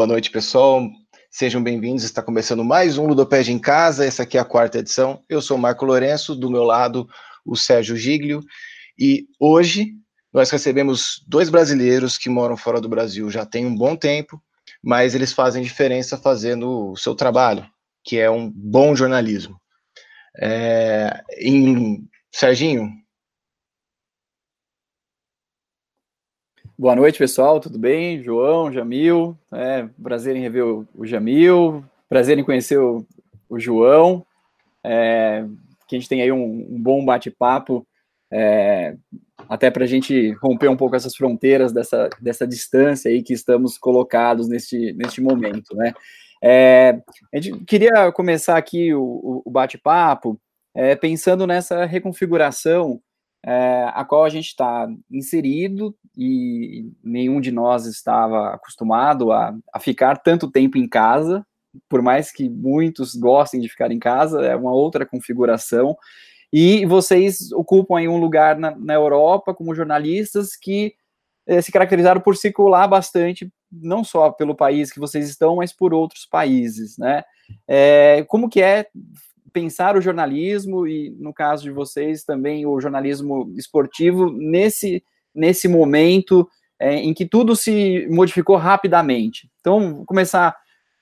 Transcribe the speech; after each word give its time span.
Boa 0.00 0.06
noite, 0.06 0.30
pessoal. 0.30 0.88
Sejam 1.30 1.62
bem-vindos. 1.62 2.04
Está 2.04 2.22
começando 2.22 2.64
mais 2.64 2.96
um 2.96 3.06
Ludopédia 3.06 3.52
em 3.52 3.58
Casa. 3.58 4.02
Essa 4.02 4.22
aqui 4.22 4.38
é 4.38 4.40
a 4.40 4.46
quarta 4.46 4.78
edição. 4.78 5.22
Eu 5.28 5.42
sou 5.42 5.58
o 5.58 5.60
Marco 5.60 5.84
Lourenço, 5.84 6.34
do 6.34 6.50
meu 6.50 6.64
lado, 6.64 7.06
o 7.44 7.54
Sérgio 7.54 7.94
Giglio. 7.94 8.40
E 8.98 9.26
hoje 9.38 9.92
nós 10.32 10.48
recebemos 10.48 11.22
dois 11.28 11.50
brasileiros 11.50 12.16
que 12.16 12.30
moram 12.30 12.56
fora 12.56 12.80
do 12.80 12.88
Brasil 12.88 13.30
já 13.30 13.44
tem 13.44 13.66
um 13.66 13.76
bom 13.76 13.94
tempo, 13.94 14.42
mas 14.82 15.14
eles 15.14 15.34
fazem 15.34 15.62
diferença 15.62 16.16
fazendo 16.16 16.92
o 16.92 16.96
seu 16.96 17.14
trabalho, 17.14 17.66
que 18.02 18.18
é 18.18 18.30
um 18.30 18.50
bom 18.50 18.96
jornalismo. 18.96 19.60
É, 20.40 21.22
em 21.38 22.08
Serginho, 22.32 22.90
Boa 26.80 26.96
noite, 26.96 27.18
pessoal. 27.18 27.60
Tudo 27.60 27.78
bem? 27.78 28.22
João, 28.22 28.72
Jamil. 28.72 29.36
É, 29.52 29.86
prazer 30.02 30.34
em 30.34 30.40
rever 30.40 30.64
o, 30.64 31.04
Jamil. 31.04 31.84
Prazer 32.08 32.38
em 32.38 32.42
conhecer 32.42 32.78
o, 32.78 33.06
o 33.50 33.60
João. 33.60 34.24
É, 34.82 35.44
que 35.86 35.94
a 35.94 35.98
gente 35.98 36.08
tem 36.08 36.22
aí 36.22 36.32
um, 36.32 36.42
um 36.42 36.82
bom 36.82 37.04
bate-papo, 37.04 37.86
é, 38.32 38.96
até 39.46 39.70
para 39.70 39.84
a 39.84 39.86
gente 39.86 40.32
romper 40.42 40.68
um 40.68 40.76
pouco 40.76 40.96
essas 40.96 41.14
fronteiras 41.14 41.70
dessa, 41.70 42.08
dessa 42.18 42.46
distância 42.46 43.10
aí 43.10 43.22
que 43.22 43.34
estamos 43.34 43.76
colocados 43.76 44.48
neste, 44.48 44.94
neste 44.94 45.20
momento, 45.20 45.76
né? 45.76 45.92
É, 46.42 46.98
a 47.30 47.38
gente 47.38 47.62
queria 47.66 48.10
começar 48.10 48.56
aqui 48.56 48.94
o, 48.94 49.42
o 49.44 49.50
bate-papo 49.50 50.40
é, 50.74 50.96
pensando 50.96 51.46
nessa 51.46 51.84
reconfiguração 51.84 53.02
é, 53.44 53.90
a 53.94 54.04
qual 54.04 54.24
a 54.24 54.28
gente 54.28 54.48
está 54.48 54.88
inserido 55.10 55.94
e 56.16 56.90
nenhum 57.02 57.40
de 57.40 57.50
nós 57.50 57.86
estava 57.86 58.50
acostumado 58.50 59.32
a, 59.32 59.54
a, 59.72 59.80
ficar 59.80 60.18
tanto 60.18 60.50
tempo 60.50 60.76
em 60.76 60.88
casa, 60.88 61.46
por 61.88 62.02
mais 62.02 62.30
que 62.30 62.48
muitos 62.48 63.14
gostem 63.14 63.60
de 63.60 63.68
ficar 63.68 63.90
em 63.90 63.98
casa, 63.98 64.44
é 64.44 64.54
uma 64.54 64.72
outra 64.72 65.06
configuração. 65.06 65.96
E 66.52 66.84
vocês 66.84 67.52
ocupam 67.52 67.96
aí 67.96 68.08
um 68.08 68.18
lugar 68.18 68.58
na, 68.58 68.76
na 68.76 68.94
Europa 68.94 69.54
como 69.54 69.74
jornalistas 69.74 70.56
que 70.56 70.94
é, 71.46 71.62
se 71.62 71.72
caracterizaram 71.72 72.20
por 72.20 72.36
circular 72.36 72.86
bastante, 72.88 73.50
não 73.70 74.02
só 74.02 74.30
pelo 74.30 74.54
país 74.54 74.92
que 74.92 74.98
vocês 74.98 75.28
estão, 75.28 75.56
mas 75.56 75.72
por 75.72 75.94
outros 75.94 76.26
países, 76.26 76.98
né? 76.98 77.22
É, 77.66 78.24
como 78.28 78.48
que 78.48 78.60
é 78.60 78.86
pensar 79.52 79.96
o 79.96 80.00
jornalismo 80.00 80.86
e, 80.86 81.10
no 81.18 81.32
caso 81.32 81.62
de 81.62 81.70
vocês, 81.70 82.24
também 82.24 82.66
o 82.66 82.80
jornalismo 82.80 83.52
esportivo 83.56 84.30
nesse, 84.30 85.02
nesse 85.34 85.68
momento 85.68 86.48
é, 86.78 86.96
em 86.96 87.12
que 87.12 87.26
tudo 87.26 87.54
se 87.54 88.06
modificou 88.10 88.56
rapidamente. 88.56 89.50
Então, 89.60 89.96
vou 89.96 90.04
começar 90.06 90.56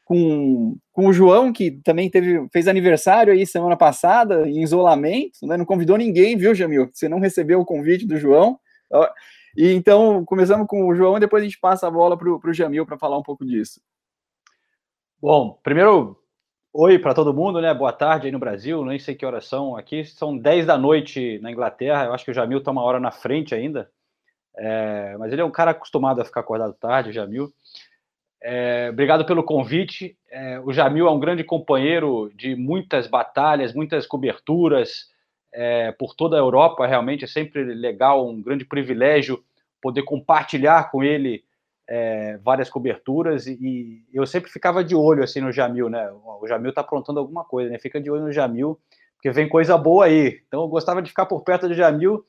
com, 0.04 0.76
com 0.92 1.06
o 1.06 1.12
João, 1.12 1.52
que 1.52 1.70
também 1.84 2.10
teve, 2.10 2.48
fez 2.50 2.66
aniversário 2.66 3.32
aí 3.32 3.46
semana 3.46 3.76
passada, 3.76 4.48
em 4.48 4.62
isolamento, 4.62 5.46
né? 5.46 5.56
não 5.56 5.64
convidou 5.64 5.96
ninguém, 5.96 6.36
viu, 6.36 6.54
Jamil? 6.54 6.90
Você 6.92 7.08
não 7.08 7.20
recebeu 7.20 7.60
o 7.60 7.64
convite 7.64 8.06
do 8.06 8.16
João. 8.16 8.58
E 9.56 9.72
então, 9.72 10.24
começamos 10.24 10.66
com 10.66 10.86
o 10.86 10.94
João 10.94 11.16
e 11.16 11.20
depois 11.20 11.42
a 11.42 11.44
gente 11.44 11.60
passa 11.60 11.86
a 11.86 11.90
bola 11.90 12.16
para 12.16 12.30
o 12.30 12.54
Jamil 12.54 12.86
para 12.86 12.98
falar 12.98 13.18
um 13.18 13.22
pouco 13.22 13.44
disso. 13.44 13.80
Bom, 15.20 15.58
primeiro 15.62 16.16
Oi 16.72 16.98
para 16.98 17.14
todo 17.14 17.32
mundo, 17.32 17.62
né? 17.62 17.72
Boa 17.72 17.92
tarde 17.92 18.26
aí 18.26 18.32
no 18.32 18.38
Brasil, 18.38 18.84
nem 18.84 18.98
sei 18.98 19.14
que 19.14 19.24
horas 19.24 19.46
são 19.46 19.74
aqui. 19.74 20.04
São 20.04 20.36
10 20.36 20.66
da 20.66 20.76
noite 20.76 21.38
na 21.40 21.50
Inglaterra. 21.50 22.04
Eu 22.04 22.12
acho 22.12 22.24
que 22.24 22.30
o 22.30 22.34
Jamil 22.34 22.58
está 22.58 22.70
uma 22.70 22.82
hora 22.82 23.00
na 23.00 23.10
frente 23.10 23.54
ainda. 23.54 23.90
É, 24.54 25.16
mas 25.18 25.32
ele 25.32 25.40
é 25.40 25.44
um 25.44 25.50
cara 25.50 25.70
acostumado 25.70 26.20
a 26.20 26.24
ficar 26.24 26.40
acordado 26.40 26.74
tarde, 26.74 27.08
o 27.08 27.12
Jamil. 27.12 27.50
É, 28.42 28.90
obrigado 28.92 29.24
pelo 29.24 29.42
convite. 29.42 30.16
É, 30.30 30.60
o 30.60 30.70
Jamil 30.70 31.08
é 31.08 31.10
um 31.10 31.18
grande 31.18 31.42
companheiro 31.42 32.30
de 32.34 32.54
muitas 32.54 33.06
batalhas, 33.06 33.72
muitas 33.72 34.06
coberturas 34.06 35.10
é, 35.52 35.90
por 35.92 36.14
toda 36.14 36.36
a 36.36 36.40
Europa. 36.40 36.86
Realmente 36.86 37.24
é 37.24 37.28
sempre 37.28 37.64
legal, 37.64 38.28
um 38.28 38.42
grande 38.42 38.66
privilégio 38.66 39.42
poder 39.80 40.02
compartilhar 40.02 40.90
com 40.90 41.02
ele 41.02 41.42
é, 41.88 42.36
várias 42.44 42.68
coberturas 42.68 43.46
e, 43.46 43.52
e, 43.52 44.04
eu 44.12 44.26
sempre 44.26 44.50
ficava 44.50 44.84
de 44.84 44.94
olho 44.94 45.24
assim 45.24 45.40
no 45.40 45.50
Jamil, 45.50 45.88
né? 45.88 46.10
O 46.40 46.46
Jamil 46.46 46.72
tá 46.72 46.82
aprontando 46.82 47.18
alguma 47.18 47.44
coisa, 47.44 47.70
né? 47.70 47.78
Fica 47.78 47.98
de 47.98 48.10
olho 48.10 48.24
no 48.24 48.32
Jamil, 48.32 48.78
porque 49.14 49.30
vem 49.30 49.48
coisa 49.48 49.76
boa 49.78 50.04
aí. 50.04 50.42
Então 50.46 50.60
eu 50.60 50.68
gostava 50.68 51.00
de 51.00 51.08
ficar 51.08 51.24
por 51.24 51.42
perto 51.42 51.66
do 51.66 51.74
Jamil 51.74 52.22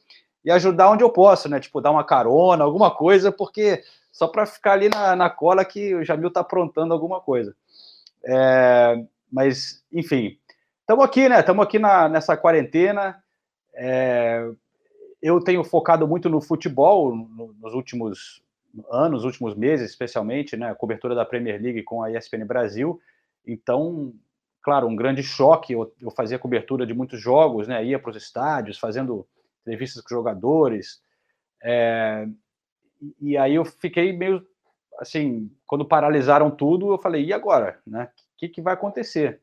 e 0.46 0.50
ajudar 0.50 0.90
onde 0.90 1.04
eu 1.04 1.10
posso, 1.10 1.50
né? 1.50 1.60
Tipo, 1.60 1.82
dar 1.82 1.92
uma 1.92 2.06
carona, 2.06 2.64
alguma 2.64 2.90
coisa, 2.90 3.34
porque 3.34 3.84
só 4.14 4.28
para 4.28 4.46
ficar 4.46 4.74
ali 4.74 4.88
na, 4.88 5.14
na, 5.14 5.30
cola 5.30 5.66
que 5.66 5.94
o 5.94 6.06
Jamil 6.06 6.32
tá 6.32 6.40
aprontando 6.40 6.94
alguma 6.94 7.20
coisa. 7.20 7.54
É, 8.24 9.04
mas, 9.30 9.84
enfim, 9.92 10.38
estamos 10.80 11.04
aqui, 11.04 11.28
né? 11.28 11.42
Estamos 11.42 11.66
aqui 11.66 11.78
na, 11.78 12.08
nessa 12.08 12.38
quarentena. 12.38 13.22
É, 13.76 14.50
eu 15.22 15.42
tenho 15.42 15.66
focado 15.66 16.08
muito 16.08 16.30
no 16.30 16.40
futebol 16.40 17.14
no, 17.14 17.54
nos 17.60 17.74
últimos 17.74 18.42
anos, 18.90 19.24
últimos 19.24 19.56
meses, 19.56 19.90
especialmente, 19.90 20.56
né, 20.56 20.70
a 20.70 20.76
cobertura 20.76 21.16
da 21.16 21.26
Premier 21.26 21.62
League 21.62 21.84
com 21.84 22.04
a 22.04 22.12
ESPN 22.12 22.46
Brasil. 22.46 23.00
Então, 23.46 24.14
claro, 24.62 24.88
um 24.88 24.96
grande 24.96 25.24
choque. 25.24 25.74
Eu, 25.74 25.94
eu 26.02 26.12
fazia 26.12 26.40
cobertura 26.40 26.86
de 26.86 26.94
muitos 26.94 27.20
jogos, 27.22 27.68
né, 27.68 27.84
ia 27.84 28.00
para 28.00 28.12
os 28.12 28.18
estádios, 28.18 28.78
fazendo 28.78 29.28
entrevistas 29.62 30.04
com 30.04 30.10
jogadores. 30.10 31.02
É, 31.64 32.28
e 33.20 33.38
aí 33.38 33.56
eu 33.56 33.66
fiquei 33.66 34.14
meio 34.14 34.46
assim, 35.00 35.50
quando 35.66 35.86
paralisaram 35.86 36.52
tudo, 36.52 36.92
eu 36.92 36.98
falei, 36.98 37.26
e 37.26 37.34
agora, 37.34 37.80
né? 37.88 38.10
O 38.34 38.38
que, 38.38 38.50
que 38.50 38.62
vai 38.62 38.74
acontecer? 38.74 39.42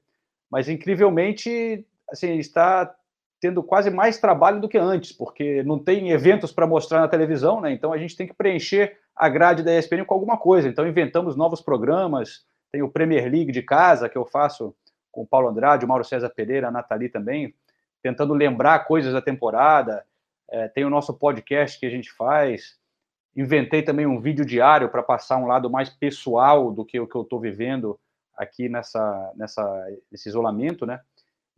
Mas 0.50 0.68
incrivelmente, 0.68 1.86
assim, 2.10 2.36
está 2.38 2.94
tendo 3.40 3.62
quase 3.62 3.90
mais 3.90 4.18
trabalho 4.18 4.60
do 4.60 4.68
que 4.68 4.78
antes, 4.78 5.12
porque 5.12 5.62
não 5.62 5.78
tem 5.78 6.10
eventos 6.10 6.52
para 6.52 6.66
mostrar 6.66 7.00
na 7.00 7.08
televisão, 7.08 7.60
né? 7.60 7.72
Então 7.72 7.92
a 7.92 7.98
gente 7.98 8.16
tem 8.16 8.26
que 8.26 8.34
preencher 8.34 8.98
a 9.14 9.28
grade 9.28 9.62
da 9.62 9.76
ESPN 9.76 10.04
com 10.04 10.14
alguma 10.14 10.36
coisa. 10.36 10.68
Então 10.68 10.86
inventamos 10.86 11.36
novos 11.36 11.60
programas, 11.60 12.46
tem 12.72 12.82
o 12.82 12.90
Premier 12.90 13.30
League 13.30 13.52
de 13.52 13.62
casa 13.62 14.08
que 14.08 14.16
eu 14.16 14.24
faço 14.24 14.74
com 15.12 15.22
o 15.22 15.26
Paulo 15.26 15.48
Andrade, 15.48 15.84
o 15.84 15.88
Mauro 15.88 16.04
César 16.04 16.30
Pereira, 16.30 16.68
a 16.68 16.70
Nathalie 16.70 17.08
também, 17.08 17.54
tentando 18.02 18.34
lembrar 18.34 18.86
coisas 18.86 19.12
da 19.12 19.22
temporada. 19.22 20.04
É, 20.48 20.68
tem 20.68 20.84
o 20.84 20.90
nosso 20.90 21.14
podcast 21.14 21.78
que 21.78 21.86
a 21.86 21.90
gente 21.90 22.12
faz. 22.12 22.78
Inventei 23.34 23.82
também 23.82 24.06
um 24.06 24.20
vídeo 24.20 24.44
diário 24.44 24.88
para 24.88 25.02
passar 25.02 25.36
um 25.38 25.46
lado 25.46 25.68
mais 25.70 25.90
pessoal 25.90 26.70
do 26.70 26.84
que 26.84 26.98
o 26.98 27.06
que 27.06 27.16
eu 27.16 27.22
estou 27.22 27.40
vivendo 27.40 27.98
aqui 28.36 28.68
nessa, 28.68 29.32
nessa, 29.34 29.86
nesse 30.10 30.28
isolamento, 30.28 30.84
né? 30.86 31.00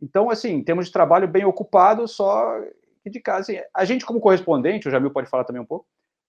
Então, 0.01 0.29
assim, 0.29 0.63
temos 0.63 0.87
de 0.87 0.91
trabalho 0.91 1.27
bem 1.27 1.45
ocupado, 1.45 2.07
só 2.07 2.61
que 3.03 3.09
de 3.09 3.19
casa. 3.19 3.51
Assim, 3.51 3.61
a 3.73 3.85
gente, 3.85 4.05
como 4.05 4.19
correspondente, 4.19 4.87
o 4.87 4.91
Jamil 4.91 5.11
pode 5.11 5.29
falar 5.29 5.43
também 5.43 5.61
um 5.61 5.65
pouco, 5.65 5.85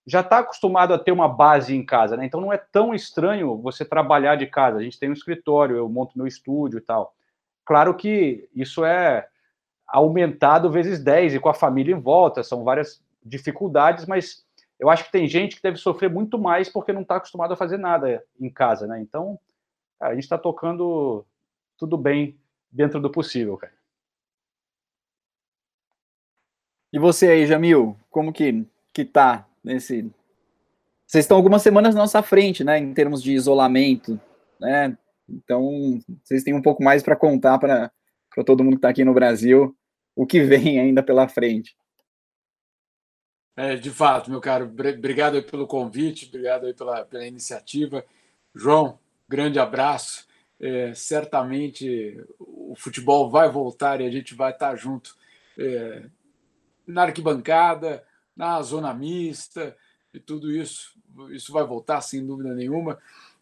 já 0.07 0.21
está 0.21 0.39
acostumado 0.39 0.95
a 0.95 0.99
ter 0.99 1.13
uma 1.13 1.29
base 1.29 1.75
em 1.75 1.85
casa, 1.85 2.17
né? 2.17 2.25
Então 2.25 2.41
não 2.41 2.53
é 2.53 2.59
tão 2.59 2.95
estranho 2.95 3.57
você 3.59 3.85
trabalhar 3.85 4.37
de 4.37 4.47
casa. 4.47 4.79
A 4.79 4.83
gente 4.83 4.99
tem 4.99 5.11
um 5.11 5.15
escritório, 5.15 5.77
eu 5.77 5.89
monto 5.89 6.17
meu 6.17 6.27
estúdio 6.27 6.79
e 6.79 6.83
tal. 6.83 7.15
Claro 7.65 7.95
que 7.95 8.49
isso 8.55 8.85
é 8.85 9.29
aumentado 9.87 10.71
vezes 10.71 11.03
10 11.03 11.35
e 11.35 11.41
com 11.41 11.49
a 11.49 11.55
família 11.55 11.95
em 11.95 12.01
volta, 12.01 12.43
são 12.43 12.65
várias 12.65 13.03
dificuldades, 13.23 14.07
mas 14.07 14.45
eu 14.79 14.89
acho 14.89 15.05
que 15.05 15.13
tem 15.13 15.29
gente 15.29 15.57
que 15.57 15.63
deve 15.63 15.77
sofrer 15.77 16.09
muito 16.09 16.39
mais 16.39 16.69
porque 16.69 16.93
não 16.93 17.03
está 17.03 17.17
acostumado 17.17 17.53
a 17.53 17.57
fazer 17.57 17.77
nada 17.77 18.25
em 18.41 18.49
casa, 18.49 18.87
né? 18.87 19.01
Então, 19.01 19.39
a 20.01 20.15
gente 20.15 20.25
está 20.25 20.39
tocando 20.39 21.25
tudo 21.77 21.99
bem 21.99 22.39
dentro 22.71 23.01
do 23.01 23.11
possível, 23.11 23.57
cara. 23.57 23.73
E 26.93 26.99
você 26.99 27.29
aí, 27.29 27.47
Jamil, 27.47 27.97
como 28.11 28.33
que, 28.33 28.67
que 28.93 29.05
tá 29.05 29.49
nesse... 29.63 30.11
Vocês 31.07 31.25
estão 31.25 31.37
algumas 31.37 31.63
semanas 31.63 31.95
na 31.95 32.03
nossa 32.03 32.23
frente, 32.23 32.63
né, 32.63 32.79
em 32.79 32.95
termos 32.95 33.23
de 33.23 33.33
isolamento, 33.33 34.21
né? 34.61 34.97
Então, 35.29 36.01
vocês 36.23 36.43
têm 36.43 36.55
um 36.55 36.63
pouco 36.63 36.83
mais 36.83 37.03
para 37.03 37.17
contar 37.17 37.59
para 37.59 37.91
todo 38.45 38.63
mundo 38.63 38.75
que 38.75 38.79
está 38.79 38.89
aqui 38.89 39.05
no 39.05 39.15
Brasil 39.15 39.77
o 40.15 40.27
que 40.27 40.43
vem 40.43 40.81
ainda 40.81 41.03
pela 41.03 41.29
frente. 41.29 41.77
É, 43.57 43.77
de 43.77 43.91
fato, 43.91 44.31
meu 44.31 44.41
caro, 44.41 44.67
obrigado 44.67 45.43
pelo 45.43 45.67
convite, 45.67 46.27
obrigado 46.29 46.73
pela, 46.75 47.05
pela 47.05 47.27
iniciativa. 47.27 48.05
João, 48.55 48.99
grande 49.29 49.59
abraço 49.59 50.30
é, 50.61 50.93
certamente 50.95 52.23
o 52.39 52.75
futebol 52.77 53.31
vai 53.31 53.51
voltar 53.51 54.01
e 54.01 54.07
a 54.07 54.11
gente 54.11 54.35
vai 54.35 54.53
estar 54.53 54.77
junto 54.77 55.17
é, 55.59 56.03
na 56.87 57.05
arquibancada, 57.05 58.05
na 58.37 58.61
zona 58.63 58.93
mista 58.93 59.77
e 60.13 60.21
tudo 60.21 60.51
isso. 60.51 60.95
Isso 61.31 61.53
vai 61.53 61.65
voltar 61.65 62.01
sem 62.01 62.25
dúvida 62.25 62.55
nenhuma. 62.55 62.99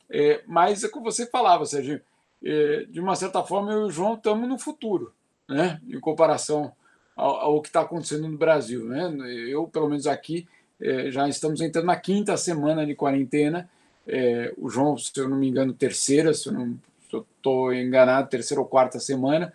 É, 0.09 0.43
mas 0.47 0.85
é 0.85 0.89
como 0.89 1.11
você 1.11 1.27
falava, 1.27 1.67
Serginho, 1.67 2.01
é, 2.43 2.87
de 2.89 3.01
uma 3.01 3.17
certa 3.17 3.43
forma 3.43 3.73
eu 3.73 3.83
e 3.83 3.85
o 3.85 3.91
João 3.91 4.15
estamos 4.15 4.49
no 4.49 4.59
futuro, 4.59 5.13
né? 5.49 5.81
em 5.87 6.01
comparação 6.01 6.73
ao, 7.17 7.37
ao 7.37 7.63
que 7.63 7.69
está 7.69 7.81
acontecendo 7.81 8.29
no 8.29 8.39
Brasil. 8.39 8.85
Né? 8.85 9.13
Eu, 9.49 9.67
pelo 9.67 9.89
menos 9.89 10.07
aqui, 10.07 10.49
é, 10.81 11.11
já 11.11 11.29
estamos 11.29 11.61
entrando 11.61 11.87
na 11.87 11.97
quinta 11.97 12.37
semana 12.37 12.87
de 12.87 12.95
quarentena 12.95 13.69
é, 14.09 14.55
o 14.57 14.71
João, 14.71 14.97
se 14.97 15.13
eu 15.17 15.29
não 15.29 15.37
me 15.37 15.49
engano, 15.49 15.75
terceira, 15.75 16.33
se 16.33 16.49
eu 16.49 16.53
não 16.55 16.79
estou 17.17 17.73
enganado, 17.73 18.29
terceira 18.29 18.61
ou 18.61 18.67
quarta 18.67 19.01
semana. 19.01 19.53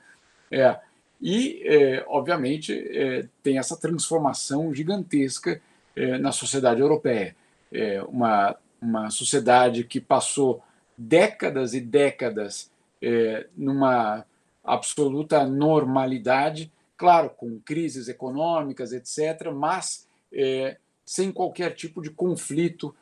É, 0.52 0.80
e, 1.26 1.64
é, 1.66 2.04
obviamente, 2.10 2.74
é, 2.74 3.26
tem 3.42 3.58
essa 3.58 3.78
transformação 3.78 4.74
gigantesca 4.74 5.62
é, 5.96 6.18
na 6.18 6.34
sociedade 6.34 6.82
europeia. 6.82 7.34
É, 7.72 8.04
uma, 8.04 8.58
uma 8.82 9.10
sociedade 9.10 9.86
que 9.86 10.02
passou 10.02 10.62
décadas 10.98 11.74
e 11.74 11.80
décadas 11.80 12.70
é, 13.02 13.48
numa 13.56 14.26
absoluta 14.62 15.46
normalidade, 15.46 16.70
claro, 16.98 17.30
com 17.30 17.58
crises 17.58 18.10
econômicas, 18.10 18.92
etc., 18.92 19.52
mas 19.54 20.08
sem 21.06 21.32
qualquer 21.32 21.76
tipo 21.76 22.02
de 22.02 22.10
conflito 22.10 22.96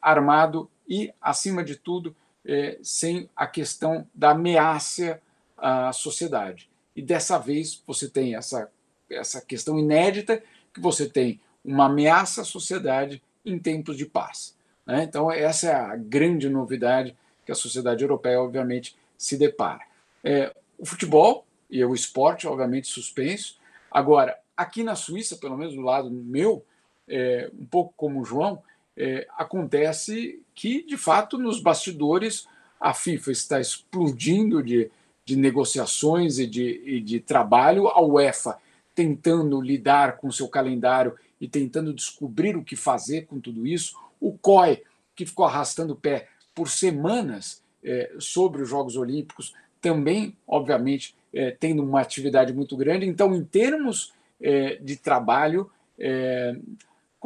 armado 0.00 0.70
e, 0.88 1.12
acima 1.20 1.62
de 1.62 1.76
tudo, 1.76 2.16
é, 2.44 2.78
sem 2.82 3.28
a 3.36 3.46
questão 3.46 4.06
da 4.14 4.30
ameaça 4.30 5.20
à 5.56 5.92
sociedade. 5.92 6.68
E 6.94 7.02
dessa 7.02 7.38
vez 7.38 7.82
você 7.86 8.08
tem 8.08 8.34
essa, 8.34 8.70
essa 9.10 9.40
questão 9.40 9.78
inédita, 9.78 10.42
que 10.72 10.80
você 10.80 11.08
tem 11.08 11.40
uma 11.64 11.86
ameaça 11.86 12.42
à 12.42 12.44
sociedade 12.44 13.22
em 13.44 13.58
tempos 13.58 13.96
de 13.96 14.06
paz. 14.06 14.56
Né? 14.86 15.04
Então, 15.04 15.30
essa 15.30 15.68
é 15.68 15.74
a 15.74 15.96
grande 15.96 16.48
novidade 16.48 17.16
que 17.44 17.52
a 17.52 17.54
sociedade 17.54 18.02
europeia, 18.02 18.40
obviamente, 18.40 18.96
se 19.16 19.36
depara. 19.36 19.82
É, 20.24 20.54
o 20.78 20.86
futebol 20.86 21.46
e 21.70 21.84
o 21.84 21.94
esporte, 21.94 22.46
obviamente, 22.46 22.88
suspenso. 22.88 23.58
Agora, 23.90 24.38
aqui 24.56 24.82
na 24.82 24.94
Suíça, 24.94 25.36
pelo 25.36 25.56
menos 25.56 25.74
do 25.74 25.80
lado 25.80 26.10
meu, 26.10 26.64
é, 27.08 27.50
um 27.58 27.66
pouco 27.66 27.92
como 27.96 28.20
o 28.20 28.24
João, 28.24 28.62
é, 28.96 29.26
acontece 29.36 30.40
que, 30.54 30.84
de 30.84 30.96
fato, 30.96 31.38
nos 31.38 31.60
bastidores, 31.60 32.46
a 32.80 32.92
FIFA 32.92 33.32
está 33.32 33.60
explodindo 33.60 34.62
de, 34.62 34.90
de 35.24 35.36
negociações 35.36 36.38
e 36.38 36.46
de, 36.46 36.82
e 36.84 37.00
de 37.00 37.20
trabalho, 37.20 37.88
a 37.88 38.00
UEFA 38.00 38.58
tentando 38.94 39.60
lidar 39.60 40.18
com 40.18 40.30
seu 40.30 40.48
calendário 40.48 41.14
e 41.40 41.48
tentando 41.48 41.92
descobrir 41.94 42.56
o 42.56 42.64
que 42.64 42.76
fazer 42.76 43.26
com 43.26 43.40
tudo 43.40 43.66
isso, 43.66 43.96
o 44.20 44.32
COI, 44.32 44.82
que 45.16 45.26
ficou 45.26 45.44
arrastando 45.44 45.94
o 45.94 45.96
pé 45.96 46.28
por 46.54 46.68
semanas 46.68 47.62
é, 47.82 48.12
sobre 48.18 48.62
os 48.62 48.68
Jogos 48.68 48.96
Olímpicos, 48.96 49.54
também, 49.80 50.36
obviamente, 50.46 51.14
é, 51.34 51.50
tendo 51.50 51.82
uma 51.82 52.00
atividade 52.00 52.52
muito 52.52 52.76
grande. 52.76 53.06
Então, 53.06 53.34
em 53.34 53.42
termos 53.42 54.12
é, 54.40 54.76
de 54.76 54.96
trabalho, 54.96 55.70
é, 55.98 56.56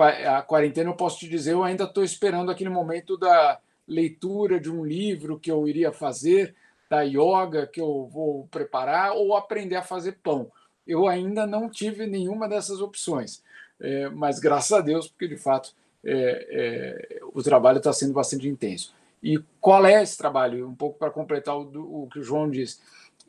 a 0.03 0.43
quarentena, 0.43 0.91
eu 0.91 0.95
posso 0.95 1.19
te 1.19 1.29
dizer, 1.29 1.53
eu 1.53 1.65
ainda 1.65 1.85
estou 1.85 2.05
esperando 2.05 2.51
aquele 2.51 2.71
momento 2.71 3.17
da 3.17 3.59
leitura 3.87 4.61
de 4.61 4.71
um 4.71 4.85
livro 4.85 5.39
que 5.39 5.51
eu 5.51 5.67
iria 5.67 5.93
fazer, 5.93 6.55
da 6.89 7.03
yoga 7.03 7.67
que 7.67 7.81
eu 7.81 8.07
vou 8.07 8.47
preparar, 8.51 9.13
ou 9.13 9.37
aprender 9.37 9.77
a 9.77 9.83
fazer 9.83 10.19
pão. 10.23 10.51
Eu 10.87 11.09
ainda 11.09 11.47
não 11.47 11.69
tive 11.69 12.07
nenhuma 12.07 12.49
dessas 12.49 12.81
opções, 12.81 13.43
é, 13.81 14.09
mas 14.11 14.39
graças 14.39 14.73
a 14.73 14.81
Deus, 14.81 15.09
porque 15.09 15.29
de 15.29 15.37
fato 15.37 15.75
é, 16.05 16.47
é, 16.51 17.21
o 17.33 17.43
trabalho 17.43 17.79
está 17.79 17.93
sendo 17.93 18.13
bastante 18.13 18.47
intenso. 18.47 18.95
E 19.23 19.39
qual 19.61 19.85
é 19.87 20.03
esse 20.03 20.17
trabalho? 20.17 20.69
Um 20.69 20.75
pouco 20.75 20.99
para 20.99 21.11
completar 21.11 21.57
o, 21.57 22.05
o, 22.05 22.09
que 22.09 22.21
o 22.21 22.23
João 22.23 22.49
disse. 22.49 22.79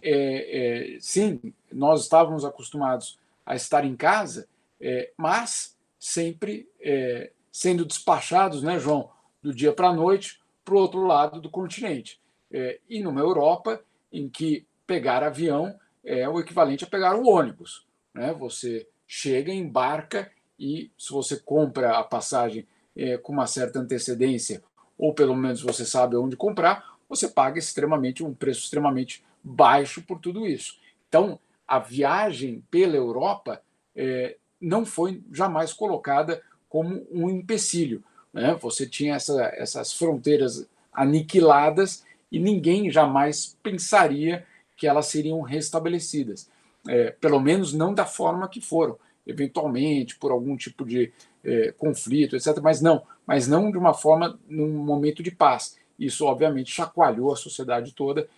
É, 0.01 0.93
é, 0.93 0.97
sim, 0.99 1.39
nós 1.71 2.03
estávamos 2.03 2.45
acostumados 2.45 3.17
a 3.45 3.55
estar 3.55 3.83
em 3.83 3.95
casa, 3.95 4.47
é, 4.79 5.11
mas 5.17 5.76
sempre 6.07 6.69
é, 6.79 7.31
sendo 7.51 7.85
despachados, 7.85 8.63
né, 8.63 8.79
João, 8.79 9.09
do 9.41 9.53
dia 9.53 9.73
para 9.73 9.89
a 9.89 9.93
noite 9.93 10.41
para 10.63 10.73
o 10.73 10.79
outro 10.79 11.05
lado 11.05 11.41
do 11.41 11.49
continente. 11.49 12.19
É, 12.49 12.79
e 12.89 13.01
numa 13.01 13.19
Europa 13.19 13.81
em 14.11 14.29
que 14.29 14.65
pegar 14.85 15.21
avião 15.21 15.77
é 16.03 16.27
o 16.27 16.39
equivalente 16.39 16.85
a 16.85 16.87
pegar 16.87 17.15
um 17.15 17.27
ônibus. 17.27 17.85
Né? 18.13 18.33
Você 18.33 18.87
chega, 19.05 19.51
embarca 19.51 20.31
e 20.57 20.89
se 20.97 21.11
você 21.11 21.37
compra 21.37 21.97
a 21.97 22.03
passagem 22.03 22.65
é, 22.95 23.17
com 23.17 23.33
uma 23.33 23.45
certa 23.45 23.79
antecedência, 23.79 24.63
ou 24.97 25.13
pelo 25.13 25.35
menos 25.35 25.61
você 25.61 25.85
sabe 25.85 26.15
onde 26.15 26.37
comprar, 26.37 26.97
você 27.09 27.27
paga 27.27 27.59
extremamente 27.59 28.23
um 28.23 28.33
preço 28.33 28.61
extremamente 28.61 29.23
baixo 29.43 30.01
por 30.01 30.19
tudo 30.19 30.47
isso. 30.47 30.79
Então, 31.09 31.37
a 31.67 31.79
viagem 31.79 32.63
pela 32.71 32.95
Europa 32.95 33.61
é, 33.93 34.37
não 34.59 34.85
foi 34.85 35.21
jamais 35.31 35.73
colocada 35.73 36.41
como 36.69 37.05
um 37.11 37.29
empecilho. 37.29 38.03
Né? 38.33 38.55
Você 38.61 38.87
tinha 38.87 39.15
essa, 39.15 39.51
essas 39.55 39.93
fronteiras 39.93 40.67
aniquiladas 40.93 42.03
e 42.31 42.39
ninguém 42.39 42.91
jamais 42.91 43.57
pensaria 43.63 44.45
que 44.75 44.87
elas 44.87 45.07
seriam 45.07 45.41
restabelecidas. 45.41 46.49
É, 46.87 47.11
pelo 47.11 47.39
menos 47.39 47.73
não 47.73 47.93
da 47.93 48.05
forma 48.05 48.47
que 48.47 48.61
foram, 48.61 48.97
eventualmente 49.25 50.17
por 50.17 50.31
algum 50.31 50.55
tipo 50.55 50.85
de 50.85 51.11
é, 51.43 51.71
conflito, 51.71 52.35
etc. 52.35 52.59
Mas 52.61 52.81
não, 52.81 53.03
mas 53.25 53.47
não 53.47 53.71
de 53.71 53.77
uma 53.77 53.93
forma 53.93 54.39
num 54.47 54.69
momento 54.69 55.21
de 55.21 55.31
paz. 55.31 55.77
Isso 55.99 56.25
obviamente 56.25 56.71
chacoalhou 56.71 57.33
a 57.33 57.35
sociedade 57.35 57.93
toda. 57.93 58.29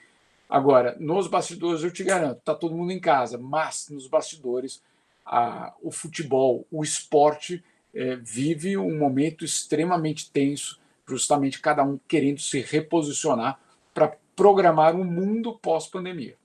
Agora, 0.50 0.96
nos 1.00 1.28
bastidores 1.28 1.84
eu 1.84 1.92
te 1.92 2.04
garanto, 2.04 2.40
está 2.40 2.56
todo 2.56 2.76
mundo 2.76 2.92
em 2.92 3.00
casa, 3.00 3.38
mas 3.38 3.88
nos 3.90 4.08
bastidores 4.08 4.82
a, 5.30 5.76
o 5.82 5.92
futebol, 5.92 6.66
o 6.72 6.84
esporte, 6.84 7.64
é, 7.94 8.16
vive 8.16 8.76
um 8.78 8.98
momento 8.98 9.46
extremamente 9.46 10.32
tenso, 10.32 10.80
justamente 11.08 11.62
cada 11.62 11.84
um 11.84 12.00
querendo 12.08 12.40
se 12.40 12.60
reposicionar 12.60 13.60
para 13.94 14.16
programar 14.36 14.96
um 14.96 15.04
mundo 15.04 15.58
pós-pandemia. 15.58 16.36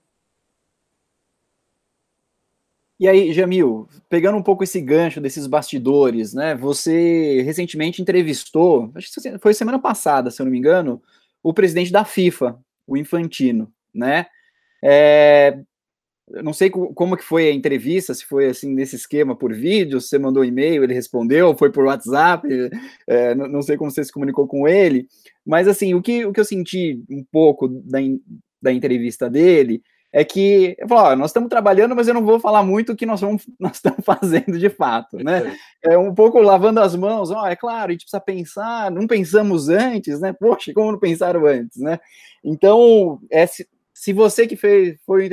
E 3.01 3.09
aí, 3.09 3.33
Jamil, 3.33 3.89
pegando 4.09 4.39
um 4.39 4.43
pouco 4.43 4.63
esse 4.63 4.81
gancho 4.81 5.21
desses 5.21 5.47
bastidores, 5.47 6.33
né? 6.33 6.55
Você 6.55 7.43
recentemente 7.43 8.01
entrevistou, 8.01 8.93
acho 8.95 9.13
que 9.13 9.39
foi 9.39 9.53
semana 9.53 9.79
passada, 9.79 10.31
se 10.31 10.41
eu 10.41 10.45
não 10.45 10.53
me 10.53 10.59
engano, 10.59 11.03
o 11.43 11.53
presidente 11.53 11.91
da 11.91 12.05
FIFA, 12.05 12.59
o 12.87 12.97
Infantino, 12.97 13.73
né? 13.93 14.27
É, 14.83 15.59
não 16.29 16.53
sei 16.53 16.71
como 16.71 17.17
que 17.17 17.25
foi 17.25 17.49
a 17.49 17.53
entrevista, 17.53 18.15
se 18.15 18.25
foi 18.25 18.47
assim 18.47 18.73
nesse 18.73 18.97
esquema 18.97 19.37
por 19.37 19.53
vídeo, 19.53 20.00
se 20.00 20.09
você 20.09 20.19
mandou 20.19 20.43
um 20.43 20.47
e-mail, 20.47 20.82
ele 20.82 20.94
respondeu, 20.94 21.56
foi 21.56 21.71
por 21.71 21.85
WhatsApp, 21.85 22.49
é, 23.06 23.35
não, 23.35 23.61
sei 23.61 23.76
como 23.76 23.91
você 23.91 24.03
se 24.03 24.12
comunicou 24.12 24.47
com 24.47 24.67
ele, 24.67 25.06
mas 25.44 25.69
assim, 25.69 25.94
o 25.94 26.00
que, 26.00 26.25
o 26.25 26.32
que 26.32 26.41
eu 26.41 26.44
senti 26.44 27.03
um 27.10 27.22
pouco 27.31 27.69
da, 27.69 27.99
da 28.63 28.72
entrevista 28.72 29.29
dele 29.29 29.82
é 30.17 30.25
que 30.25 30.77
eu 30.79 30.87
falo, 30.87 31.17
nós 31.17 31.31
estamos 31.31 31.49
trabalhando, 31.49 31.96
mas 31.96 32.06
eu 32.06 32.15
não 32.15 32.25
vou 32.25 32.39
falar 32.39 32.63
muito 32.63 32.93
o 32.93 32.96
que 32.96 33.05
nós, 33.05 33.20
vamos, 33.20 33.43
nós 33.58 33.75
estamos 33.75 34.05
fazendo 34.05 34.56
de 34.58 34.70
fato, 34.70 35.17
né? 35.19 35.56
É 35.82 35.99
um 35.99 36.15
pouco 36.15 36.39
lavando 36.39 36.79
as 36.81 36.94
mãos, 36.94 37.32
ó, 37.32 37.49
é 37.49 37.56
claro, 37.56 37.89
a 37.89 37.93
gente 37.93 38.05
precisa 38.05 38.20
pensar, 38.20 38.93
não 38.93 39.08
pensamos 39.08 39.69
antes, 39.69 40.20
né? 40.20 40.32
Poxa, 40.32 40.72
como 40.72 40.93
não 40.93 41.01
pensaram 41.01 41.44
antes, 41.44 41.79
né? 41.81 41.99
Então, 42.44 43.19
é, 43.29 43.44
se 44.05 44.13
você 44.13 44.46
que 44.46 44.55
fez, 44.55 44.99
foi 45.06 45.31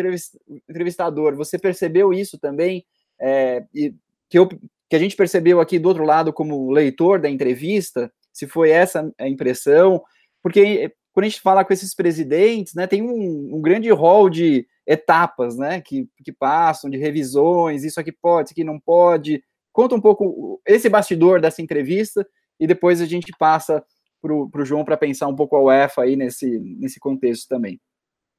entrevistador, 0.70 1.36
você 1.36 1.60
percebeu 1.60 2.14
isso 2.14 2.40
também, 2.40 2.86
é, 3.20 3.66
e 3.76 3.94
que, 4.30 4.40
eu, 4.40 4.48
que 4.48 4.96
a 4.96 4.98
gente 4.98 5.14
percebeu 5.14 5.60
aqui 5.60 5.78
do 5.78 5.90
outro 5.90 6.06
lado 6.06 6.32
como 6.32 6.72
leitor 6.72 7.20
da 7.20 7.30
entrevista, 7.30 8.10
se 8.32 8.48
foi 8.48 8.70
essa 8.70 9.14
a 9.20 9.28
impressão, 9.28 10.02
porque 10.42 10.90
quando 11.12 11.26
a 11.26 11.28
gente 11.28 11.42
fala 11.42 11.66
com 11.66 11.74
esses 11.74 11.94
presidentes, 11.94 12.74
né, 12.74 12.88
tem 12.88 13.02
um, 13.02 13.58
um 13.58 13.62
grande 13.62 13.92
rol 13.92 14.30
de 14.30 14.66
etapas, 14.88 15.58
né, 15.58 15.82
que, 15.82 16.08
que 16.24 16.32
passam, 16.32 16.90
de 16.90 16.98
revisões, 16.98 17.84
isso 17.84 18.00
aqui 18.00 18.14
pode, 18.14 18.48
isso 18.48 18.54
aqui 18.54 18.64
não 18.64 18.80
pode. 18.80 19.44
Conta 19.74 19.96
um 19.96 20.02
pouco 20.02 20.62
esse 20.66 20.88
bastidor 20.88 21.42
dessa 21.42 21.62
entrevista 21.62 22.26
e 22.58 22.66
depois 22.66 23.02
a 23.02 23.06
gente 23.06 23.34
passa 23.38 23.84
para 24.22 24.34
o 24.34 24.64
João 24.66 24.86
para 24.86 24.96
pensar 24.96 25.28
um 25.28 25.36
pouco 25.36 25.58
a 25.58 25.62
UEFA 25.62 26.04
aí 26.04 26.16
nesse, 26.16 26.58
nesse 26.80 27.02
contexto 27.02 27.50
também. 27.50 27.78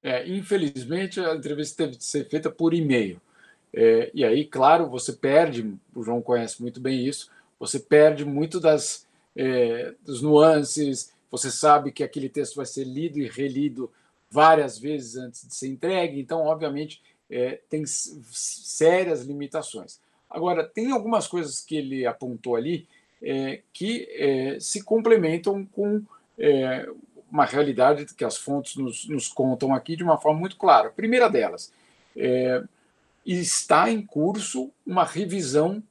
É, 0.02 0.28
infelizmente, 0.28 1.20
a 1.20 1.34
entrevista 1.34 1.84
teve 1.84 1.96
de 1.96 2.04
ser 2.04 2.28
feita 2.28 2.50
por 2.50 2.74
e-mail. 2.74 3.20
É, 3.72 4.10
e 4.12 4.24
aí, 4.24 4.44
claro, 4.44 4.88
você 4.88 5.12
perde, 5.12 5.74
o 5.94 6.02
João 6.02 6.20
conhece 6.20 6.60
muito 6.60 6.80
bem 6.80 7.06
isso, 7.06 7.30
você 7.58 7.78
perde 7.78 8.24
muito 8.24 8.60
das, 8.60 9.06
é, 9.36 9.94
dos 10.04 10.20
nuances, 10.20 11.12
você 11.30 11.50
sabe 11.50 11.92
que 11.92 12.04
aquele 12.04 12.28
texto 12.28 12.56
vai 12.56 12.66
ser 12.66 12.84
lido 12.84 13.18
e 13.18 13.28
relido 13.28 13.90
várias 14.30 14.78
vezes 14.78 15.16
antes 15.16 15.46
de 15.46 15.54
ser 15.54 15.68
entregue, 15.68 16.20
então, 16.20 16.40
obviamente, 16.40 17.00
é, 17.30 17.60
tem 17.70 17.84
sérias 17.86 19.22
limitações. 19.22 20.00
Agora, 20.28 20.64
tem 20.64 20.90
algumas 20.90 21.26
coisas 21.26 21.60
que 21.60 21.76
ele 21.76 22.04
apontou 22.04 22.56
ali 22.56 22.86
é, 23.22 23.60
que 23.72 24.08
é, 24.10 24.58
se 24.58 24.82
complementam 24.82 25.64
com 25.64 26.02
é, 26.38 26.88
uma 27.32 27.46
realidade 27.46 28.04
que 28.14 28.24
as 28.24 28.36
fontes 28.36 28.76
nos, 28.76 29.08
nos, 29.08 29.28
contam 29.28 29.74
aqui 29.74 29.96
de 29.96 30.04
uma 30.04 30.18
forma 30.18 30.38
muito 30.38 30.58
clara. 30.58 30.88
A 30.88 30.92
primeira 30.92 31.30
delas, 31.30 31.72
é, 32.14 32.62
está 33.24 33.90
em 33.90 34.04
curso 34.04 34.70
uma 34.86 35.02
revisão 35.02 35.82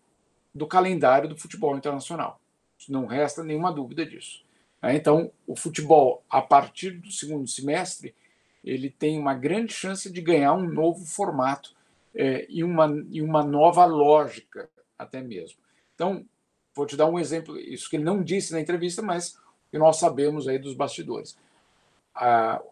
do 0.54 0.68
calendário 0.68 1.28
do 1.28 1.36
futebol 1.36 1.76
internacional. 1.76 2.40
Não 2.88 3.08
resta 3.08 3.44
nenhuma 3.44 3.72
dúvida 3.72 4.06
disso. 4.06 4.44
Né? 4.82 4.96
Então, 4.96 5.32
o 5.48 5.56
futebol, 5.56 6.24
a 6.30 6.42
partir 6.42 6.92
do 6.92 7.12
segundo 7.12 7.48
semestre, 7.48 8.14
ele 8.64 8.90
tem 8.92 9.18
uma 9.18 9.34
grande 9.34 9.74
chance 9.74 10.12
de 10.12 10.22
ganhar 10.22 10.54
um 10.54 10.70
novo 10.70 11.04
formato 11.06 11.74
é, 12.14 12.46
e, 12.50 12.64
uma, 12.64 12.88
e 13.10 13.22
uma 13.22 13.44
nova 13.44 13.86
lógica, 13.86 14.70
até 14.98 15.22
mesmo. 15.22 15.58
Então, 15.96 16.24
vou 16.76 16.86
te 16.86 16.96
dar 16.96 17.08
um 17.08 17.18
exemplo, 17.18 17.58
isso 17.58 17.90
que 17.90 17.96
ele 17.96 18.04
não 18.04 18.22
disse 18.22 18.52
na 18.52 18.60
entrevista, 18.60 19.02
mas 19.02 19.40
que 19.72 19.78
nós 19.78 19.98
sabemos 19.98 20.48
aí 20.48 20.60
dos 20.60 20.74
bastidores. 20.76 21.38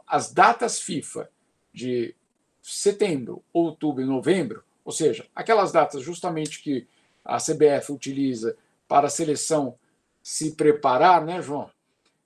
as 0.05 0.31
datas 0.31 0.79
FIFA 0.79 1.29
de 1.73 2.13
setembro, 2.61 3.41
outubro 3.53 4.03
e 4.03 4.05
novembro, 4.05 4.63
ou 4.83 4.91
seja, 4.91 5.25
aquelas 5.33 5.71
datas 5.71 6.01
justamente 6.03 6.61
que 6.61 6.87
a 7.23 7.37
CBF 7.37 7.91
utiliza 7.91 8.55
para 8.87 9.07
a 9.07 9.09
seleção 9.09 9.75
se 10.21 10.51
preparar, 10.55 11.23
né, 11.23 11.41
João? 11.41 11.69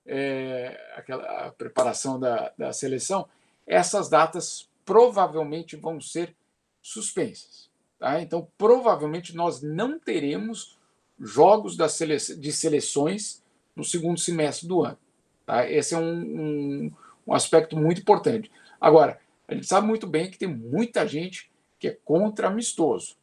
É, 0.05 0.93
aquela 0.95 1.47
a 1.47 1.51
preparação 1.51 2.19
da, 2.19 2.51
da 2.57 2.73
seleção, 2.73 3.27
essas 3.65 4.09
datas 4.09 4.67
provavelmente 4.83 5.75
vão 5.75 6.01
ser 6.01 6.35
suspensas. 6.81 7.69
Tá? 7.99 8.21
Então, 8.21 8.47
provavelmente 8.57 9.35
nós 9.35 9.61
não 9.61 9.97
teremos 9.97 10.77
jogos 11.19 11.77
da 11.77 11.87
sele 11.87 12.17
de 12.17 12.51
seleções 12.51 13.42
no 13.75 13.83
segundo 13.83 14.19
semestre 14.19 14.67
do 14.67 14.83
ano. 14.83 14.97
Tá? 15.45 15.69
Esse 15.69 15.95
é 15.95 15.97
um, 15.97 16.19
um, 16.21 16.91
um 17.27 17.33
aspecto 17.33 17.77
muito 17.77 18.01
importante. 18.01 18.51
Agora, 18.79 19.19
a 19.47 19.53
gente 19.53 19.67
sabe 19.67 19.87
muito 19.87 20.07
bem 20.07 20.29
que 20.29 20.37
tem 20.37 20.47
muita 20.47 21.07
gente 21.07 21.51
que 21.79 21.87
é 21.87 21.97
contra 22.05 22.47
amistoso. 22.47 23.15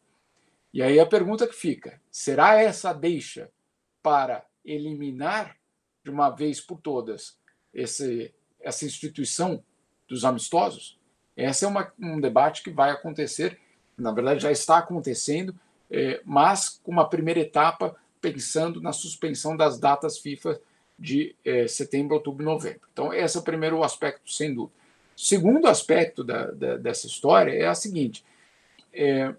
E 0.73 0.83
aí 0.83 1.01
a 1.01 1.07
pergunta 1.07 1.47
que 1.47 1.55
fica: 1.55 2.01
será 2.11 2.61
essa 2.61 2.93
deixa 2.93 3.51
para 4.03 4.45
eliminar 4.65 5.57
de 6.05 6.11
uma 6.11 6.31
vez 6.31 6.61
por 6.61 6.81
todas 6.81 7.39
esse, 7.73 8.35
essa 8.61 8.85
instituição 8.85 9.63
dos 10.09 10.25
amistosos? 10.25 10.99
Esse 11.37 11.65
é 11.65 11.69
uma, 11.69 11.93
um 11.99 12.21
debate 12.21 12.63
que 12.63 12.71
vai 12.71 12.91
acontecer, 12.91 13.59
na 13.97 14.13
verdade 14.13 14.41
já 14.43 14.53
está 14.53 14.79
acontecendo, 14.79 15.59
é, 15.91 16.21
mas 16.25 16.69
com 16.69 16.93
uma 16.93 17.09
primeira 17.09 17.41
etapa 17.41 17.97
pensando 18.21 18.81
na 18.81 18.93
suspensão 18.93 19.57
das 19.57 19.79
datas 19.79 20.19
FIFA 20.19 20.61
de 20.99 21.35
é, 21.45 21.67
setembro, 21.67 22.15
outubro 22.15 22.43
e 22.43 22.47
novembro. 22.47 22.83
Então, 22.93 23.13
esse 23.13 23.37
é 23.37 23.41
o 23.41 23.45
primeiro 23.45 23.83
aspecto, 23.83 24.31
sem 24.31 24.55
dúvida. 24.55 24.79
Segundo 25.17 25.67
aspecto 25.67 26.23
da, 26.23 26.51
da, 26.51 26.77
dessa 26.77 27.07
história 27.07 27.53
é 27.53 27.67
a 27.67 27.75
seguinte: 27.75 28.25
é, 28.93 29.35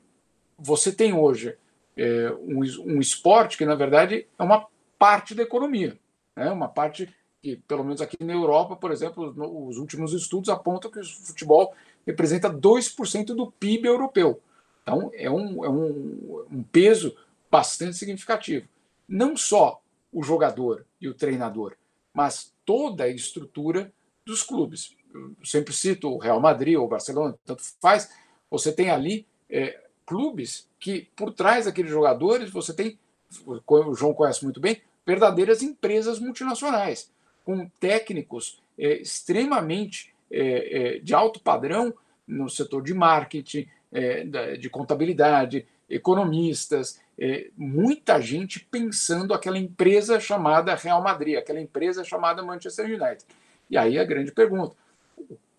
você 0.57 0.91
tem 0.91 1.13
hoje 1.13 1.55
é, 1.95 2.31
um, 2.41 2.59
um, 2.85 2.99
esporte 2.99 3.57
que, 3.57 3.65
na 3.65 3.75
verdade, 3.75 4.27
é 4.37 4.43
uma 4.43 4.67
parte 4.97 5.33
da 5.35 5.43
economia, 5.43 5.97
né? 6.35 6.51
uma 6.51 6.67
parte 6.67 7.13
que, 7.41 7.57
pelo 7.67 7.83
menos 7.83 8.01
aqui 8.01 8.23
na 8.23 8.33
Europa, 8.33 8.75
por 8.75 8.91
exemplo, 8.91 9.33
os 9.67 9.77
últimos 9.77 10.13
estudos 10.13 10.49
apontam 10.49 10.91
que 10.91 10.99
o 10.99 11.05
futebol 11.05 11.73
representa 12.05 12.49
2% 12.49 13.25
do 13.35 13.51
PIB 13.51 13.87
europeu. 13.87 14.39
Então, 14.83 15.11
é 15.13 15.29
um, 15.29 15.65
é 15.65 15.69
um, 15.69 16.45
um 16.51 16.63
peso 16.63 17.15
bastante 17.51 17.97
significativo. 17.97 18.67
Não 19.07 19.35
só 19.35 19.81
o 20.11 20.23
jogador 20.23 20.85
e 20.99 21.07
o 21.07 21.13
treinador, 21.13 21.75
mas 22.13 22.53
toda 22.65 23.03
a 23.03 23.09
estrutura 23.09 23.93
dos 24.25 24.41
clubes 24.41 24.95
eu 25.13 25.35
sempre 25.43 25.73
cito 25.73 26.09
o 26.09 26.17
Real 26.17 26.39
Madrid 26.39 26.77
ou 26.77 26.85
o 26.85 26.89
Barcelona, 26.89 27.37
tanto 27.45 27.63
faz, 27.79 28.11
você 28.49 28.71
tem 28.71 28.89
ali 28.89 29.25
é, 29.49 29.79
clubes 30.05 30.67
que, 30.79 31.09
por 31.15 31.33
trás 31.33 31.65
daqueles 31.65 31.91
jogadores, 31.91 32.49
você 32.49 32.73
tem, 32.73 32.97
o 33.45 33.93
João 33.93 34.13
conhece 34.13 34.43
muito 34.43 34.59
bem, 34.59 34.81
verdadeiras 35.05 35.61
empresas 35.61 36.19
multinacionais, 36.19 37.11
com 37.43 37.67
técnicos 37.79 38.61
é, 38.77 39.01
extremamente 39.01 40.13
é, 40.31 40.95
é 40.95 40.99
de 40.99 41.13
alto 41.13 41.39
padrão 41.39 41.93
no 42.27 42.49
setor 42.49 42.83
de 42.83 42.93
marketing, 42.93 43.67
é, 43.91 44.23
de 44.55 44.69
contabilidade, 44.69 45.67
economistas, 45.93 46.99
é, 47.19 47.49
muita 47.55 48.19
gente 48.19 48.59
pensando 48.59 49.33
aquela 49.33 49.57
empresa 49.57 50.19
chamada 50.19 50.75
Real 50.75 51.01
Madrid, 51.03 51.37
aquela 51.37 51.61
empresa 51.61 52.03
chamada 52.03 52.43
Manchester 52.43 52.85
United. 52.85 53.25
E 53.69 53.77
aí 53.77 53.99
a 53.99 54.03
grande 54.03 54.31
pergunta: 54.31 54.75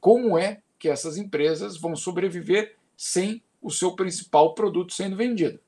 como 0.01 0.37
é 0.37 0.61
que 0.79 0.89
essas 0.89 1.17
empresas 1.17 1.77
vão 1.77 1.95
sobreviver 1.95 2.75
sem 2.97 3.43
o 3.63 3.71
seu 3.71 3.93
principal 3.93 4.55
produto 4.55 4.93
sendo 4.93 5.17
vendido. 5.17 5.59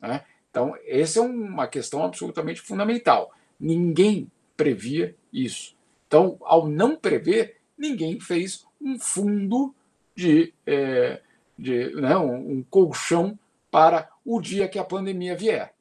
Né? 0.00 0.22
Então, 0.50 0.76
essa 0.86 1.18
é 1.18 1.22
uma 1.22 1.66
questão 1.66 2.04
absolutamente 2.04 2.60
fundamental. 2.60 3.32
Ninguém 3.58 4.30
previa 4.56 5.16
isso. 5.32 5.74
Então, 6.06 6.36
ao 6.42 6.68
não 6.68 6.96
prever, 6.96 7.56
ninguém 7.78 8.20
fez 8.20 8.66
um 8.80 8.98
fundo 8.98 9.74
de, 10.14 10.52
é, 10.66 11.20
de 11.58 11.94
né, 11.94 12.16
um, 12.16 12.58
um 12.58 12.62
colchão 12.68 13.38
para 13.70 14.08
o 14.24 14.40
dia 14.40 14.68
que 14.68 14.78
a 14.78 14.84
pandemia 14.84 15.36
vier. 15.36 15.72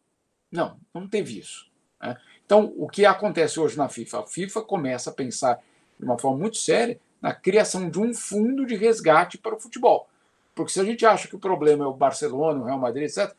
Não, 0.52 0.80
não 0.94 1.08
teve 1.08 1.40
isso. 1.40 1.70
Né? 2.02 2.18
Então, 2.46 2.74
o 2.78 2.88
que 2.88 3.06
acontece 3.06 3.60
hoje 3.60 3.78
na 3.78 3.90
FIFA? 3.90 4.20
A 4.20 4.28
FIFA 4.28 4.62
começa 4.62 5.10
a 5.10 5.14
pensar 5.14 5.60
de 5.98 6.06
uma 6.06 6.18
forma 6.18 6.38
muito 6.38 6.58
séria 6.58 7.00
na 7.22 7.34
criação 7.34 7.90
de 7.90 8.00
um 8.00 8.14
fundo 8.14 8.66
de 8.66 8.76
resgate 8.76 9.38
para 9.38 9.56
o 9.56 9.60
futebol. 9.60 10.08
Porque 10.56 10.72
se 10.72 10.80
a 10.80 10.86
gente 10.86 11.06
acha 11.06 11.28
que 11.28 11.36
o 11.36 11.40
problema 11.40 11.86
é 11.86 11.88
o 11.88 11.94
Barcelona, 11.94 12.62
o 12.62 12.66
Real 12.66 12.80
Madrid, 12.80 13.10
etc., 13.10 13.34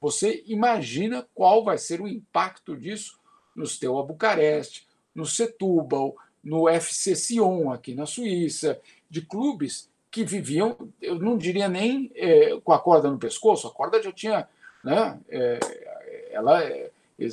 você 0.00 0.42
imagina 0.46 1.26
qual 1.34 1.64
vai 1.64 1.78
ser 1.78 2.00
o 2.00 2.08
impacto 2.08 2.76
disso 2.76 3.18
no 3.54 3.66
Steaua 3.66 4.04
Bucareste, 4.04 4.86
no 5.14 5.24
Setúbal, 5.24 6.16
no 6.42 6.68
FC 6.68 7.14
Sion, 7.14 7.70
aqui 7.70 7.94
na 7.94 8.06
Suíça, 8.06 8.80
de 9.08 9.22
clubes 9.22 9.88
que 10.12 10.22
viviam, 10.24 10.76
eu 11.00 11.18
não 11.18 11.38
diria 11.38 11.68
nem 11.68 12.12
é, 12.14 12.60
com 12.62 12.72
a 12.72 12.78
corda 12.78 13.10
no 13.10 13.18
pescoço, 13.18 13.66
a 13.66 13.72
corda 13.72 14.00
já 14.00 14.12
tinha. 14.12 14.46
Né, 14.84 15.18
é, 15.30 15.58
ela, 16.30 16.62
é, 16.62 16.90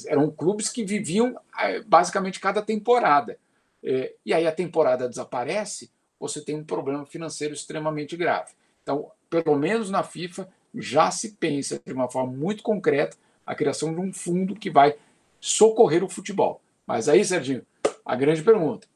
eram 0.07 0.31
clubes 0.31 0.69
que 0.69 0.85
viviam 0.85 1.37
é, 1.59 1.81
basicamente 1.81 2.39
cada 2.39 2.61
temporada. 2.61 3.37
É, 3.83 4.13
e 4.25 4.33
aí 4.33 4.47
a 4.47 4.51
temporada 4.51 5.09
desaparece, 5.09 5.91
você 6.17 6.41
tem 6.41 6.55
um 6.55 6.63
problema 6.63 7.05
financeiro 7.05 7.53
extremamente 7.53 8.15
grave. 8.15 8.53
Então, 8.81 9.11
pelo 9.29 9.57
menos 9.57 9.89
na 9.89 10.01
FIFA, 10.01 10.47
já 10.73 11.11
se 11.11 11.33
pensa 11.33 11.81
de 11.85 11.91
uma 11.91 12.09
forma 12.09 12.31
muito 12.31 12.63
concreta 12.63 13.17
a 13.45 13.53
criação 13.53 13.93
de 13.93 13.99
um 13.99 14.13
fundo 14.13 14.55
que 14.55 14.69
vai 14.69 14.95
socorrer 15.41 16.03
o 16.03 16.09
futebol. 16.09 16.61
Mas 16.87 17.09
aí, 17.09 17.25
Serginho, 17.25 17.65
a 18.05 18.15
grande 18.15 18.41
pergunta: 18.41 18.87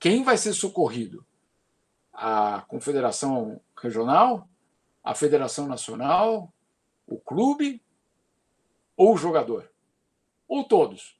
quem 0.00 0.24
vai 0.24 0.36
ser 0.36 0.54
socorrido? 0.54 1.24
A 2.24 2.60
Confederação 2.68 3.60
Regional? 3.76 4.48
A 5.02 5.12
Federação 5.12 5.66
Nacional? 5.66 6.52
O 7.04 7.18
clube? 7.18 7.82
Ou 8.96 9.14
o 9.14 9.16
jogador? 9.16 9.68
Ou 10.46 10.62
todos? 10.62 11.18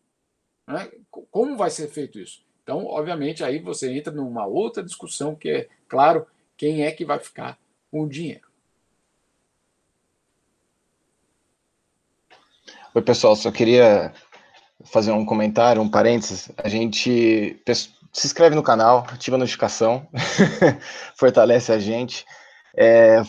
Né? 0.65 0.93
Como 1.11 1.57
vai 1.57 1.71
ser 1.71 1.89
feito 1.89 2.21
isso? 2.21 2.45
Então, 2.63 2.87
obviamente, 2.87 3.43
aí 3.43 3.59
você 3.59 3.93
entra 3.93 4.13
numa 4.13 4.47
outra 4.47 4.81
discussão 4.81 5.35
que 5.35 5.51
é, 5.51 5.69
claro, 5.89 6.25
quem 6.57 6.85
é 6.85 6.93
que 6.93 7.05
vai 7.05 7.19
ficar 7.19 7.59
com 7.91 8.03
o 8.03 8.09
dinheiro. 8.09 8.47
Oi, 12.95 13.03
pessoal, 13.03 13.35
só 13.35 13.51
queria 13.51 14.15
fazer 14.85 15.11
um 15.11 15.27
comentário, 15.27 15.83
um 15.83 15.91
parênteses. 15.91 16.53
A 16.57 16.69
gente 16.69 17.61
se 18.13 18.27
inscreve 18.27 18.55
no 18.55 18.63
canal, 18.63 19.07
ativa 19.09 19.37
a 19.37 19.39
notificação, 19.39 20.07
fortalece 21.17 21.73
a 21.73 21.79
gente. 21.79 22.25
É, 22.77 23.23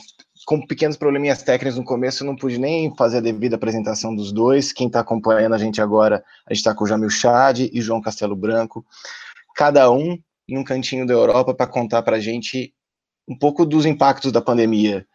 com 0.45 0.65
pequenos 0.65 0.97
probleminhas 0.97 1.41
técnicos 1.41 1.77
no 1.77 1.85
começo, 1.85 2.23
eu 2.23 2.27
não 2.27 2.35
pude 2.35 2.57
nem 2.57 2.93
fazer 2.95 3.17
a 3.19 3.21
devida 3.21 3.55
apresentação 3.55 4.13
dos 4.13 4.31
dois. 4.31 4.73
Quem 4.73 4.87
está 4.87 4.99
acompanhando 4.99 5.53
a 5.53 5.57
gente 5.57 5.81
agora, 5.81 6.23
a 6.45 6.53
gente 6.53 6.59
está 6.59 6.75
com 6.75 6.83
o 6.83 6.87
Jamil 6.87 7.09
Chad 7.09 7.59
e 7.59 7.81
João 7.81 8.01
Castelo 8.01 8.35
Branco, 8.35 8.85
cada 9.55 9.89
um 9.89 10.17
em 10.47 10.57
um 10.57 10.63
cantinho 10.63 11.07
da 11.07 11.13
Europa 11.13 11.53
para 11.53 11.67
contar 11.67 12.01
para 12.03 12.17
a 12.17 12.19
gente 12.19 12.73
um 13.27 13.37
pouco 13.37 13.65
dos 13.65 13.85
impactos 13.85 14.33
da 14.33 14.41
pandemia 14.41 15.05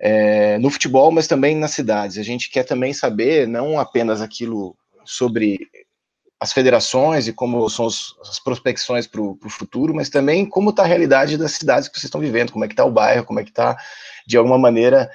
é, 0.00 0.58
no 0.58 0.68
futebol, 0.68 1.12
mas 1.12 1.28
também 1.28 1.54
nas 1.54 1.70
cidades. 1.70 2.18
A 2.18 2.22
gente 2.22 2.50
quer 2.50 2.64
também 2.64 2.92
saber 2.92 3.46
não 3.46 3.78
apenas 3.78 4.20
aquilo 4.20 4.76
sobre 5.04 5.68
as 6.38 6.52
federações 6.52 7.26
e 7.26 7.32
como 7.32 7.68
são 7.70 7.86
os, 7.86 8.14
as 8.28 8.38
prospecções 8.38 9.06
para 9.06 9.20
o 9.20 9.38
futuro, 9.48 9.94
mas 9.94 10.10
também 10.10 10.46
como 10.46 10.70
está 10.70 10.82
a 10.82 10.86
realidade 10.86 11.38
das 11.38 11.52
cidades 11.52 11.88
que 11.88 11.94
vocês 11.94 12.04
estão 12.04 12.20
vivendo, 12.20 12.52
como 12.52 12.64
é 12.64 12.68
que 12.68 12.74
está 12.74 12.84
o 12.84 12.90
bairro, 12.90 13.24
como 13.24 13.40
é 13.40 13.44
que 13.44 13.50
está, 13.50 13.76
de 14.26 14.36
alguma 14.36 14.58
maneira, 14.58 15.10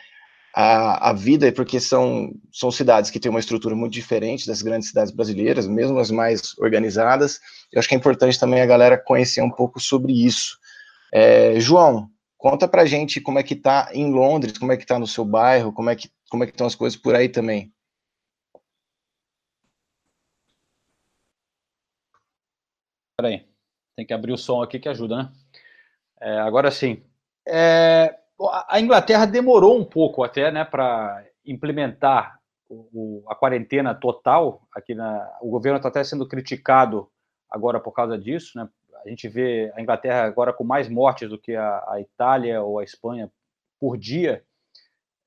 a, 0.54 1.10
a 1.10 1.14
vida, 1.14 1.52
porque 1.52 1.80
são, 1.80 2.34
são 2.52 2.72
cidades 2.72 3.10
que 3.10 3.20
têm 3.20 3.30
uma 3.30 3.40
estrutura 3.40 3.76
muito 3.76 3.94
diferente 3.94 4.48
das 4.48 4.62
grandes 4.62 4.90
cidades 4.90 5.12
brasileiras, 5.12 5.68
mesmo 5.68 5.98
as 6.00 6.12
mais 6.12 6.58
organizadas. 6.60 7.40
Eu 7.72 7.80
acho 7.80 7.88
que 7.88 7.96
é 7.96 7.98
importante 7.98 8.40
também 8.40 8.62
a 8.62 8.66
galera 8.66 8.98
conhecer 8.98 9.42
um 9.42 9.50
pouco 9.50 9.80
sobre 9.80 10.12
isso. 10.12 10.58
É, 11.14 11.60
João, 11.60 12.10
conta 12.38 12.68
pra 12.68 12.86
gente 12.86 13.22
como 13.22 13.40
é 13.40 13.44
que 13.44 13.56
tá 13.56 13.90
em 13.94 14.12
Londres, 14.12 14.58
como 14.58 14.72
é 14.72 14.78
que 14.78 14.86
tá 14.86 15.00
no 15.00 15.08
seu 15.08 15.24
bairro, 15.24 15.72
como 15.72 15.90
é 15.90 15.96
que, 15.96 16.10
como 16.30 16.44
é 16.44 16.48
que 16.48 16.54
estão 16.54 16.68
as 16.68 16.76
coisas 16.76 17.00
por 17.00 17.16
aí 17.16 17.30
também. 17.30 17.72
Peraí, 23.22 23.46
tem 23.96 24.04
que 24.04 24.16
abrir 24.16 24.34
o 24.34 24.38
som 24.38 24.64
aqui 24.64 24.80
que 24.80 24.90
ajuda, 24.90 25.16
né? 25.16 25.32
É, 26.20 26.40
agora 26.40 26.72
sim. 26.72 27.04
É, 27.48 28.18
a 28.68 28.80
Inglaterra 28.80 29.28
demorou 29.28 29.80
um 29.80 29.86
pouco 29.86 30.24
até, 30.24 30.52
né, 30.52 30.66
para 30.66 31.24
implementar 31.46 32.40
o, 32.68 33.24
a 33.28 33.36
quarentena 33.36 33.94
total 33.94 34.64
aqui 34.74 34.96
na. 34.96 35.38
O 35.40 35.52
governo 35.52 35.78
está 35.78 35.90
até 35.90 36.04
sendo 36.04 36.28
criticado 36.28 37.08
agora 37.48 37.80
por 37.80 37.92
causa 37.92 38.18
disso, 38.18 38.58
né? 38.58 38.68
A 39.06 39.08
gente 39.08 39.28
vê 39.28 39.72
a 39.76 39.82
Inglaterra 39.82 40.24
agora 40.24 40.52
com 40.52 40.64
mais 40.64 40.90
mortes 40.90 41.30
do 41.30 41.38
que 41.38 41.56
a, 41.56 41.84
a 41.90 42.02
Itália 42.02 42.64
ou 42.64 42.80
a 42.80 42.84
Espanha 42.84 43.32
por 43.80 44.00
dia. 44.00 44.44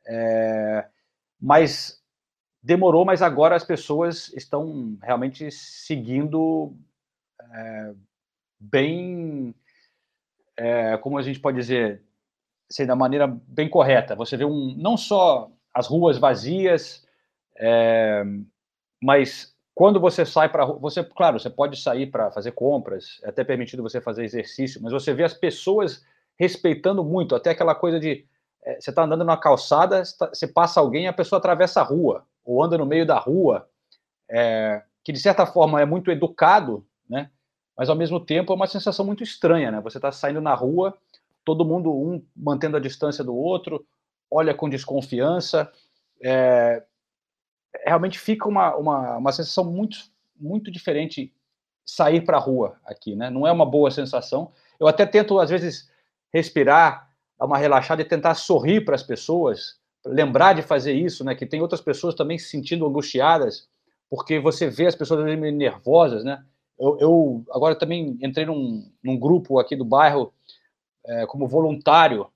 É, 0.04 0.88
mas 1.40 2.02
demorou, 2.60 3.04
mas 3.04 3.22
agora 3.22 3.54
as 3.54 3.64
pessoas 3.64 4.32
estão 4.34 4.98
realmente 5.00 5.48
seguindo 5.52 6.76
é, 7.54 7.94
bem, 8.58 9.54
é, 10.56 10.96
como 10.98 11.16
a 11.16 11.22
gente 11.22 11.38
pode 11.38 11.56
dizer, 11.56 12.02
assim, 12.70 12.84
da 12.84 12.96
maneira 12.96 13.26
bem 13.26 13.68
correta. 13.68 14.16
Você 14.16 14.36
vê 14.36 14.44
um, 14.44 14.74
não 14.76 14.96
só 14.96 15.50
as 15.72 15.86
ruas 15.86 16.18
vazias, 16.18 17.06
é, 17.56 18.24
mas 19.02 19.54
quando 19.74 20.00
você 20.00 20.24
sai 20.24 20.48
para 20.48 20.64
você, 20.64 21.02
claro, 21.02 21.38
você 21.38 21.50
pode 21.50 21.80
sair 21.80 22.06
para 22.06 22.30
fazer 22.30 22.52
compras, 22.52 23.20
é 23.22 23.28
até 23.28 23.44
permitido 23.44 23.82
você 23.82 24.00
fazer 24.00 24.24
exercício, 24.24 24.80
mas 24.82 24.92
você 24.92 25.12
vê 25.12 25.24
as 25.24 25.34
pessoas 25.34 26.04
respeitando 26.38 27.04
muito, 27.04 27.34
até 27.34 27.50
aquela 27.50 27.74
coisa 27.74 27.98
de 27.98 28.26
é, 28.64 28.80
você 28.80 28.90
está 28.90 29.02
andando 29.04 29.24
na 29.24 29.36
calçada, 29.36 30.02
você 30.04 30.48
passa 30.48 30.80
alguém, 30.80 31.06
a 31.06 31.12
pessoa 31.12 31.38
atravessa 31.38 31.80
a 31.80 31.84
rua 31.84 32.24
ou 32.44 32.62
anda 32.62 32.78
no 32.78 32.86
meio 32.86 33.06
da 33.06 33.18
rua, 33.18 33.68
é, 34.30 34.82
que 35.02 35.12
de 35.12 35.20
certa 35.20 35.44
forma 35.44 35.80
é 35.80 35.84
muito 35.84 36.10
educado, 36.10 36.86
né? 37.08 37.30
Mas 37.76 37.88
ao 37.88 37.96
mesmo 37.96 38.20
tempo 38.20 38.52
é 38.52 38.56
uma 38.56 38.66
sensação 38.66 39.04
muito 39.04 39.22
estranha, 39.22 39.70
né? 39.70 39.80
Você 39.80 39.98
está 39.98 40.12
saindo 40.12 40.40
na 40.40 40.54
rua, 40.54 40.96
todo 41.44 41.64
mundo 41.64 41.92
um 41.92 42.22
mantendo 42.34 42.76
a 42.76 42.80
distância 42.80 43.24
do 43.24 43.34
outro, 43.34 43.84
olha 44.30 44.54
com 44.54 44.68
desconfiança, 44.68 45.70
é, 46.22 46.82
realmente 47.84 48.18
fica 48.18 48.48
uma, 48.48 48.74
uma, 48.76 49.16
uma 49.18 49.32
sensação 49.32 49.64
muito, 49.64 49.98
muito 50.38 50.70
diferente 50.70 51.32
sair 51.84 52.22
para 52.22 52.38
a 52.38 52.40
rua 52.40 52.76
aqui, 52.84 53.14
né? 53.14 53.28
Não 53.28 53.46
é 53.46 53.52
uma 53.52 53.66
boa 53.66 53.90
sensação. 53.90 54.52
Eu 54.80 54.86
até 54.86 55.04
tento, 55.04 55.38
às 55.38 55.50
vezes, 55.50 55.90
respirar, 56.32 57.10
dar 57.38 57.46
uma 57.46 57.58
relaxada 57.58 58.00
e 58.02 58.04
tentar 58.04 58.34
sorrir 58.34 58.84
para 58.84 58.94
as 58.94 59.02
pessoas, 59.02 59.78
lembrar 60.04 60.54
de 60.54 60.62
fazer 60.62 60.92
isso, 60.92 61.24
né? 61.24 61.34
Que 61.34 61.46
tem 61.46 61.60
outras 61.60 61.80
pessoas 61.80 62.14
também 62.14 62.38
se 62.38 62.48
sentindo 62.48 62.86
angustiadas, 62.86 63.68
porque 64.08 64.38
você 64.38 64.68
vê 64.68 64.86
as 64.86 64.94
pessoas 64.94 65.24
meio 65.24 65.54
nervosas, 65.54 66.24
né? 66.24 66.42
Eu, 66.78 66.98
eu 67.00 67.44
agora 67.50 67.76
também 67.76 68.18
entrei 68.20 68.46
num, 68.46 68.90
num 69.02 69.18
grupo 69.18 69.58
aqui 69.58 69.76
do 69.76 69.84
bairro 69.84 70.32
é, 71.06 71.26
como 71.26 71.46
voluntário 71.46 72.28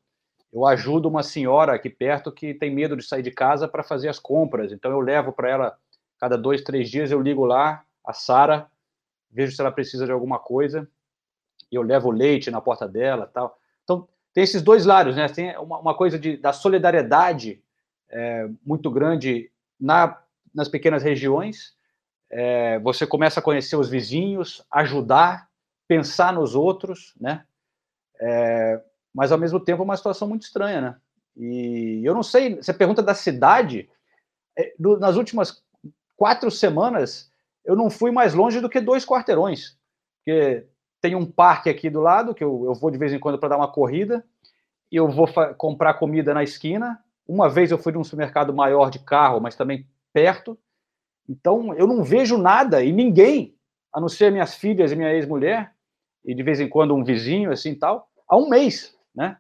eu 0.53 0.67
ajudo 0.67 1.09
uma 1.09 1.23
senhora 1.23 1.75
aqui 1.75 1.91
perto 1.91 2.33
que 2.33 2.55
tem 2.55 2.75
medo 2.75 2.97
de 2.97 3.05
sair 3.05 3.23
de 3.23 3.31
casa 3.31 3.69
para 3.69 3.83
fazer 3.83 4.09
as 4.09 4.19
compras. 4.19 4.73
Então 4.73 4.91
eu 4.91 5.01
levo 5.01 5.33
para 5.33 5.51
ela 5.51 5.79
cada 6.19 6.37
dois, 6.37 6.63
três 6.63 6.91
dias 6.91 7.11
eu 7.11 7.21
ligo 7.21 7.45
lá 7.45 7.85
a 8.05 8.13
Sara, 8.13 8.71
vejo 9.31 9.55
se 9.55 9.61
ela 9.61 9.71
precisa 9.71 10.07
de 10.07 10.13
alguma 10.13 10.39
coisa 10.39 10.89
e 11.71 11.77
eu 11.77 11.83
levo 11.83 12.11
leite 12.11 12.51
na 12.51 12.61
porta 12.61 12.89
dela, 12.89 13.27
tal. 13.27 13.59
Então 13.85 14.09
tem 14.33 14.43
esses 14.43 14.63
dois 14.63 14.87
lados, 14.87 15.17
né? 15.17 15.29
Tem 15.29 15.57
uma, 15.59 15.79
uma 15.79 15.95
coisa 15.95 16.19
de, 16.19 16.37
da 16.37 16.53
solidariedade 16.53 17.63
é, 18.11 18.49
muito 18.65 18.91
grande 18.91 19.51
na, 19.79 20.19
nas 20.55 20.69
pequenas 20.69 21.03
regiões. 21.03 21.77
É, 22.31 22.79
você 22.81 23.07
começa 23.07 23.41
a 23.41 23.43
conhecer 23.43 23.77
os 23.77 23.89
vizinhos, 23.89 24.65
ajudar, 24.71 25.49
pensar 25.87 26.33
nos 26.33 26.55
outros, 26.55 27.15
né? 27.21 27.45
É, 28.21 28.83
mas 29.15 29.33
ao 29.33 29.39
mesmo 29.39 29.59
tempo 29.59 29.83
é 29.83 29.85
uma 29.85 29.97
situação 29.97 30.29
muito 30.29 30.43
estranha, 30.43 30.81
né? 30.81 30.97
E 31.37 32.03
eu 32.05 32.15
não 32.15 32.23
sei, 32.23 32.57
você 32.57 32.75
pergunta 32.75 33.03
da 33.03 33.15
cidade, 33.15 33.89
é, 34.59 34.75
nas 34.79 35.17
últimas 35.17 35.63
quatro 36.17 36.51
semanas 36.51 37.31
eu 37.65 37.77
não 37.77 37.91
fui 37.91 38.11
mais 38.11 38.35
longe 38.35 38.61
do 38.61 38.69
que 38.69 38.81
dois 38.81 39.05
quarteirões, 39.05 39.77
porque 40.19 40.67
tem 41.01 41.15
um 41.15 41.25
parque 41.25 41.71
aqui 41.71 41.89
do 41.89 42.01
lado 42.01 42.35
que 42.35 42.43
eu, 42.43 42.65
eu 42.65 42.75
vou 42.75 42.91
de 42.91 42.99
vez 42.99 43.13
em 43.13 43.19
quando 43.19 43.39
para 43.39 43.51
dar 43.51 43.57
uma 43.57 43.71
corrida 43.71 44.25
e 44.91 44.97
eu 44.97 45.09
vou 45.09 45.29
comprar 45.57 45.95
comida 45.95 46.35
na 46.35 46.43
esquina. 46.43 47.03
Uma 47.27 47.49
vez 47.49 47.71
eu 47.71 47.79
fui 47.79 47.93
num 47.93 48.03
supermercado 48.03 48.55
maior 48.55 48.91
de 48.91 48.99
carro, 48.99 49.41
mas 49.41 49.55
também 49.55 49.87
perto. 50.13 50.59
Então 51.29 51.75
eu 51.75 51.87
não 51.87 52.03
vejo 52.03 52.39
nada 52.39 52.83
e 52.83 52.93
ninguém, 52.93 53.55
a 53.93 54.01
não 54.01 54.09
ser 54.09 54.33
minhas 54.33 54.55
filhas 54.55 54.93
e 54.93 54.97
minha 54.97 55.13
ex-mulher 55.13 55.73
e 56.25 56.35
de 56.35 56.43
vez 56.43 56.61
em 56.61 56.69
quando 56.69 56.95
um 56.95 57.05
vizinho 57.05 57.51
assim 57.51 57.75
tal, 57.75 58.09
há 58.29 58.37
um 58.37 58.49
mês 58.49 58.97
né? 59.19 59.37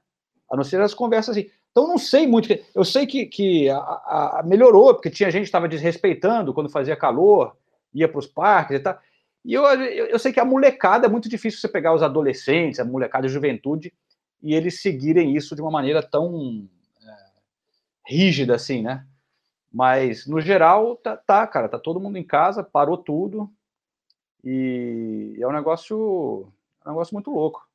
A 0.50 0.56
não 0.56 0.64
ser 0.64 0.80
as 0.80 0.92
conversas 0.92 1.36
assim. 1.36 1.48
Então, 1.70 1.86
não 1.86 1.98
sei 1.98 2.26
muito. 2.26 2.48
Eu 2.74 2.84
sei 2.84 3.06
que, 3.06 3.26
que 3.26 3.70
a, 3.70 3.76
a, 3.76 4.42
melhorou, 4.44 4.94
porque 4.94 5.08
tinha 5.08 5.30
gente 5.30 5.42
que 5.42 5.48
estava 5.48 5.68
desrespeitando 5.68 6.52
quando 6.52 6.68
fazia 6.68 6.96
calor, 6.96 7.56
ia 7.94 8.08
para 8.08 8.18
os 8.18 8.26
parques 8.26 8.76
e 8.76 8.80
tal. 8.80 8.98
E 9.44 9.54
eu, 9.54 9.64
eu, 9.64 10.06
eu, 10.06 10.18
sei 10.18 10.32
que 10.32 10.40
a 10.40 10.44
molecada 10.44 11.06
é 11.06 11.08
muito 11.08 11.28
difícil 11.28 11.60
você 11.60 11.68
pegar 11.68 11.94
os 11.94 12.02
adolescentes, 12.02 12.80
a 12.80 12.84
molecada 12.84 13.26
a 13.26 13.30
juventude, 13.30 13.92
e 14.42 14.54
eles 14.54 14.82
seguirem 14.82 15.36
isso 15.36 15.54
de 15.54 15.62
uma 15.62 15.70
maneira 15.70 16.02
tão 16.02 16.68
é, 17.00 17.16
rígida 18.06 18.56
assim, 18.56 18.82
né? 18.82 19.06
Mas, 19.72 20.26
no 20.26 20.40
geral, 20.40 20.96
tá, 20.96 21.16
tá, 21.16 21.46
cara, 21.46 21.68
tá 21.68 21.78
todo 21.78 22.00
mundo 22.00 22.16
em 22.16 22.24
casa, 22.24 22.62
parou 22.62 22.96
tudo, 22.96 23.50
e 24.42 25.36
é 25.40 25.46
um 25.46 25.52
negócio, 25.52 26.52
é 26.84 26.88
um 26.88 26.92
negócio 26.92 27.14
muito 27.14 27.30
louco 27.30 27.68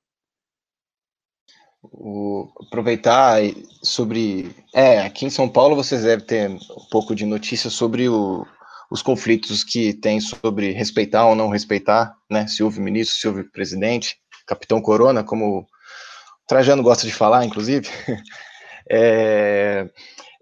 o, 1.91 2.49
aproveitar 2.65 3.39
sobre. 3.81 4.55
É, 4.73 5.01
aqui 5.01 5.25
em 5.25 5.29
São 5.29 5.49
Paulo 5.49 5.75
vocês 5.75 6.03
devem 6.03 6.25
ter 6.25 6.49
um 6.49 6.87
pouco 6.89 7.13
de 7.13 7.25
notícia 7.25 7.69
sobre 7.69 8.07
o, 8.07 8.45
os 8.89 9.01
conflitos 9.01 9.63
que 9.63 9.93
tem 9.93 10.19
sobre 10.19 10.71
respeitar 10.71 11.27
ou 11.27 11.35
não 11.35 11.49
respeitar, 11.49 12.15
né? 12.29 12.47
Se 12.47 12.63
houve 12.63 12.79
ministro, 12.79 13.17
se 13.17 13.27
houve 13.27 13.43
presidente, 13.43 14.17
Capitão 14.47 14.81
Corona, 14.81 15.23
como 15.23 15.59
o 15.59 15.65
Trajano 16.47 16.83
gosta 16.83 17.05
de 17.05 17.13
falar, 17.13 17.45
inclusive. 17.45 17.87
É, 18.91 19.89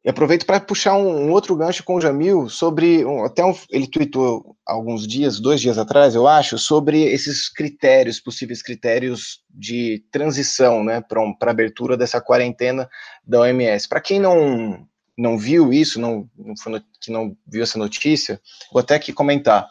e 0.04 0.10
aproveito 0.10 0.46
para 0.46 0.60
puxar 0.60 0.96
um, 0.96 1.26
um, 1.26 1.32
outro 1.32 1.56
gancho 1.56 1.84
com 1.84 1.96
o 1.96 2.02
Jamil 2.02 2.50
sobre. 2.50 3.06
Um, 3.06 3.24
até 3.24 3.46
um, 3.46 3.56
ele 3.70 3.88
tweetou 3.88 4.58
alguns 4.66 5.06
dias, 5.08 5.40
dois 5.40 5.62
dias 5.62 5.78
atrás, 5.78 6.16
eu 6.16 6.28
acho, 6.28 6.58
sobre 6.58 7.04
esses 7.04 7.48
critérios, 7.48 8.20
possíveis 8.20 8.64
critérios 8.64 9.44
de 9.50 10.04
transição 10.12 10.84
né, 10.84 11.02
para 11.02 11.22
um, 11.22 11.36
abertura 11.42 11.96
dessa 11.96 12.20
quarentena 12.20 12.90
da 13.24 13.42
OMS. 13.42 13.88
Para 13.88 14.02
quem 14.02 14.20
não, 14.20 14.88
não 15.16 15.38
viu 15.38 15.72
isso, 15.72 16.00
não, 16.00 16.28
não 16.36 16.56
que 17.00 17.12
não 17.12 17.38
viu 17.46 17.62
essa 17.62 17.78
notícia, 17.78 18.42
vou 18.72 18.80
até 18.80 18.96
aqui 18.96 19.14
comentar 19.14 19.68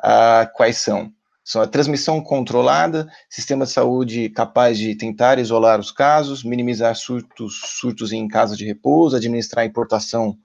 uh, 0.00 0.50
quais 0.54 0.76
são. 0.76 1.10
São 1.44 1.62
a 1.62 1.66
transmissão 1.66 2.20
controlada, 2.20 3.08
sistema 3.28 3.64
de 3.64 3.72
saúde 3.72 4.28
capaz 4.28 4.78
de 4.78 4.94
tentar 4.94 5.38
isolar 5.38 5.80
os 5.80 5.90
casos, 5.90 6.44
minimizar 6.44 6.94
surtos, 6.94 7.60
surtos 7.78 8.12
em 8.12 8.28
casa 8.28 8.56
de 8.56 8.64
repouso, 8.64 9.16
administrar 9.16 9.64
a 9.64 9.66
importação 9.66 10.36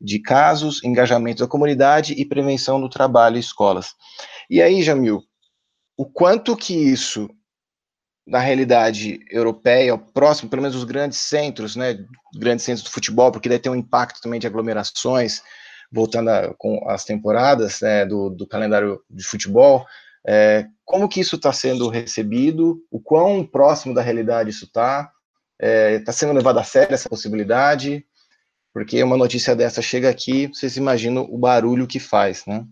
de 0.00 0.18
casos, 0.18 0.82
engajamento 0.84 1.42
da 1.42 1.48
comunidade 1.48 2.14
e 2.14 2.24
prevenção 2.24 2.78
no 2.78 2.88
trabalho 2.88 3.36
e 3.36 3.40
escolas. 3.40 3.94
E 4.48 4.62
aí, 4.62 4.82
Jamil, 4.82 5.22
o 5.96 6.04
quanto 6.04 6.56
que 6.56 6.74
isso, 6.74 7.28
na 8.26 8.38
realidade 8.38 9.20
europeia, 9.30 9.96
próximo, 9.96 10.48
pelo 10.48 10.62
menos 10.62 10.76
os 10.76 10.84
grandes 10.84 11.18
centros, 11.18 11.76
né, 11.76 11.98
grandes 12.38 12.64
centros 12.64 12.84
do 12.84 12.90
futebol, 12.90 13.30
porque 13.30 13.48
deve 13.48 13.62
ter 13.62 13.70
um 13.70 13.76
impacto 13.76 14.20
também 14.20 14.40
de 14.40 14.46
aglomerações, 14.46 15.42
voltando 15.92 16.30
a, 16.30 16.54
com 16.54 16.88
as 16.88 17.04
temporadas 17.04 17.80
né, 17.80 18.04
do, 18.04 18.30
do 18.30 18.46
calendário 18.46 19.00
de 19.08 19.24
futebol, 19.24 19.86
é, 20.26 20.66
como 20.84 21.08
que 21.08 21.20
isso 21.20 21.36
está 21.36 21.52
sendo 21.52 21.88
recebido? 21.88 22.84
O 22.90 23.00
quão 23.00 23.46
próximo 23.46 23.94
da 23.94 24.02
realidade 24.02 24.50
isso 24.50 24.64
está? 24.64 25.12
Está 25.60 25.66
é, 25.66 25.98
tá 26.00 26.12
sendo 26.12 26.32
levado 26.32 26.58
a 26.58 26.64
sério 26.64 26.94
essa 26.94 27.08
possibilidade? 27.08 28.06
Porque 28.72 29.02
uma 29.02 29.16
notícia 29.16 29.54
dessa 29.54 29.80
chega 29.82 30.10
aqui, 30.10 30.48
vocês 30.48 30.76
imaginam 30.76 31.24
o 31.24 31.38
barulho 31.38 31.86
que 31.86 32.00
faz, 32.00 32.44
né? 32.46 32.66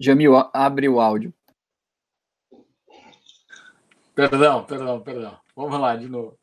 Jamil, 0.00 0.36
abre 0.52 0.88
o 0.88 1.00
áudio. 1.00 1.32
Perdão, 4.14 4.64
perdão, 4.64 5.00
perdão. 5.00 5.40
Vamos 5.56 5.80
lá 5.80 5.96
de 5.96 6.08
novo. 6.08 6.38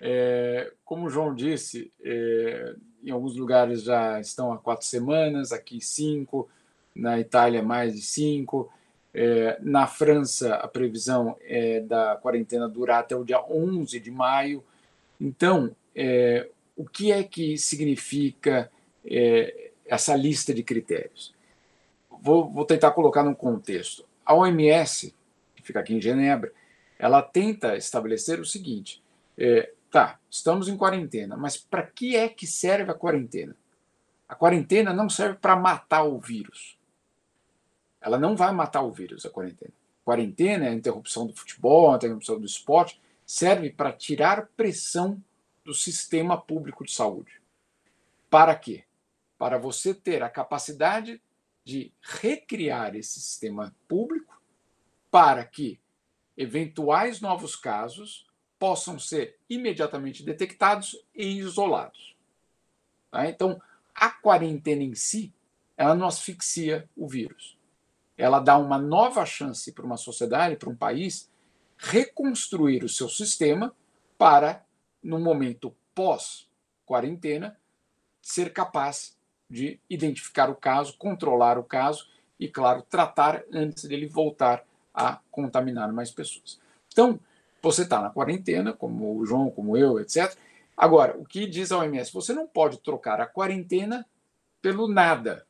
É, 0.00 0.72
como 0.84 1.06
o 1.06 1.10
João 1.10 1.34
disse, 1.34 1.92
é, 2.02 2.74
em 3.04 3.10
alguns 3.10 3.36
lugares 3.36 3.82
já 3.82 4.20
estão 4.20 4.52
há 4.52 4.58
quatro 4.58 4.86
semanas, 4.86 5.52
aqui 5.52 5.80
cinco, 5.80 6.48
na 6.94 7.18
Itália 7.20 7.62
mais 7.62 7.94
de 7.94 8.02
cinco. 8.02 8.72
É, 9.12 9.58
na 9.60 9.86
França, 9.86 10.54
a 10.54 10.68
previsão 10.68 11.36
é 11.42 11.80
da 11.80 12.16
quarentena 12.16 12.68
durar 12.68 13.00
até 13.00 13.16
o 13.16 13.24
dia 13.24 13.44
11 13.44 13.98
de 13.98 14.10
maio. 14.10 14.64
Então, 15.20 15.74
é, 15.94 16.48
o 16.76 16.84
que 16.84 17.12
é 17.12 17.22
que 17.22 17.58
significa 17.58 18.70
é, 19.04 19.70
essa 19.84 20.14
lista 20.14 20.54
de 20.54 20.62
critérios? 20.62 21.34
Vou, 22.22 22.48
vou 22.48 22.64
tentar 22.64 22.92
colocar 22.92 23.22
num 23.22 23.34
contexto. 23.34 24.04
A 24.24 24.34
OMS, 24.34 25.14
que 25.56 25.62
fica 25.62 25.80
aqui 25.80 25.94
em 25.94 26.00
Genebra, 26.00 26.52
ela 26.98 27.20
tenta 27.20 27.76
estabelecer 27.76 28.38
o 28.38 28.44
seguinte: 28.44 29.02
é, 29.36 29.72
tá, 29.90 30.20
estamos 30.30 30.68
em 30.68 30.76
quarentena, 30.76 31.36
mas 31.36 31.56
para 31.56 31.82
que 31.82 32.16
é 32.16 32.28
que 32.28 32.46
serve 32.46 32.90
a 32.90 32.94
quarentena? 32.94 33.56
A 34.28 34.34
quarentena 34.34 34.92
não 34.92 35.08
serve 35.08 35.38
para 35.38 35.56
matar 35.56 36.04
o 36.04 36.18
vírus. 36.18 36.78
Ela 38.00 38.18
não 38.18 38.36
vai 38.36 38.52
matar 38.52 38.82
o 38.82 38.92
vírus, 38.92 39.26
a 39.26 39.30
quarentena. 39.30 39.72
Quarentena, 40.04 40.68
a 40.68 40.72
interrupção 40.72 41.26
do 41.26 41.34
futebol, 41.34 41.92
a 41.92 41.96
interrupção 41.96 42.38
do 42.38 42.46
esporte, 42.46 43.00
serve 43.26 43.70
para 43.70 43.92
tirar 43.92 44.48
pressão 44.56 45.22
do 45.64 45.74
sistema 45.74 46.40
público 46.40 46.84
de 46.84 46.92
saúde. 46.92 47.42
Para 48.30 48.54
quê? 48.54 48.84
Para 49.36 49.58
você 49.58 49.92
ter 49.92 50.22
a 50.22 50.30
capacidade 50.30 51.20
de 51.64 51.92
recriar 52.00 52.94
esse 52.94 53.20
sistema 53.20 53.74
público 53.86 54.40
para 55.10 55.44
que 55.44 55.80
eventuais 56.36 57.20
novos 57.20 57.56
casos 57.56 58.29
possam 58.60 58.98
ser 58.98 59.38
imediatamente 59.48 60.22
detectados 60.22 60.94
e 61.14 61.38
isolados. 61.38 62.14
Tá? 63.10 63.26
Então, 63.26 63.60
a 63.94 64.10
quarentena 64.10 64.82
em 64.82 64.94
si, 64.94 65.32
ela 65.78 65.94
não 65.94 66.06
asfixia 66.06 66.86
o 66.94 67.08
vírus. 67.08 67.58
Ela 68.18 68.38
dá 68.38 68.58
uma 68.58 68.78
nova 68.78 69.24
chance 69.24 69.72
para 69.72 69.86
uma 69.86 69.96
sociedade, 69.96 70.56
para 70.56 70.68
um 70.68 70.76
país, 70.76 71.30
reconstruir 71.78 72.84
o 72.84 72.88
seu 72.88 73.08
sistema 73.08 73.74
para, 74.18 74.62
no 75.02 75.18
momento 75.18 75.74
pós-quarentena, 75.94 77.58
ser 78.20 78.52
capaz 78.52 79.16
de 79.48 79.80
identificar 79.88 80.50
o 80.50 80.54
caso, 80.54 80.98
controlar 80.98 81.58
o 81.58 81.64
caso 81.64 82.06
e, 82.38 82.46
claro, 82.46 82.82
tratar 82.82 83.42
antes 83.50 83.84
dele 83.84 84.06
voltar 84.06 84.66
a 84.92 85.18
contaminar 85.30 85.90
mais 85.94 86.10
pessoas. 86.10 86.60
Então, 86.92 87.18
você 87.62 87.82
está 87.82 88.00
na 88.00 88.10
quarentena, 88.10 88.72
como 88.72 89.18
o 89.18 89.26
João, 89.26 89.50
como 89.50 89.76
eu, 89.76 90.00
etc. 90.00 90.34
Agora, 90.76 91.16
o 91.18 91.24
que 91.24 91.46
diz 91.46 91.70
a 91.70 91.78
OMS? 91.78 92.12
Você 92.12 92.32
não 92.32 92.46
pode 92.46 92.78
trocar 92.78 93.20
a 93.20 93.26
quarentena 93.26 94.06
pelo 94.62 94.88
nada. 94.88 95.46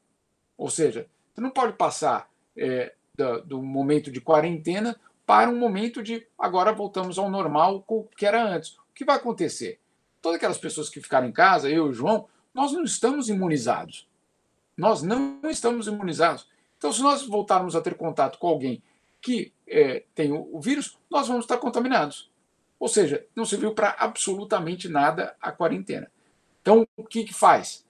Ou 0.56 0.68
seja, 0.68 1.06
você 1.32 1.40
não 1.40 1.50
pode 1.50 1.74
passar 1.74 2.28
é, 2.56 2.94
do, 3.14 3.42
do, 3.42 3.62
momento 3.62 4.10
de 4.10 4.20
quarentena 4.20 4.96
para 5.24 5.48
um 5.48 5.58
momento 5.58 6.02
de 6.02 6.26
agora 6.38 6.72
voltamos 6.72 7.18
ao 7.18 7.30
normal 7.30 7.84
que 8.16 8.26
era 8.26 8.42
antes. 8.42 8.72
O 8.72 8.94
que 8.94 9.04
vai 9.04 9.16
acontecer? 9.16 9.78
Todas 10.20 10.36
aquelas 10.36 10.58
pessoas 10.58 10.88
que 10.88 11.00
ficaram 11.00 11.28
em 11.28 11.32
casa, 11.32 11.70
eu 11.70 11.86
e 11.86 11.90
o 11.90 11.92
João, 11.92 12.26
nós 12.52 12.72
não 12.72 12.82
estamos 12.82 13.28
imunizados. 13.28 14.08
Nós 14.76 15.02
não 15.02 15.40
estamos 15.44 15.86
imunizados. 15.86 16.48
Então, 16.76 16.92
se 16.92 17.02
nós 17.02 17.26
voltarmos 17.26 17.76
a 17.76 17.80
ter 17.80 17.94
contato 17.94 18.38
com 18.38 18.48
alguém 18.48 18.82
que 19.20 19.52
é, 19.66 20.04
tem 20.14 20.32
o, 20.32 20.48
o 20.52 20.60
vírus, 20.60 20.98
nós 21.10 21.28
vamos 21.28 21.44
estar 21.44 21.58
contaminados. 21.58 22.30
Ou 22.78 22.88
seja, 22.88 23.26
não 23.36 23.44
serviu 23.44 23.74
para 23.74 23.94
absolutamente 23.98 24.88
nada 24.88 25.36
a 25.40 25.52
quarentena. 25.52 26.10
Então, 26.62 26.86
o 26.96 27.04
que, 27.04 27.24
que 27.24 27.34
faz? 27.34 27.84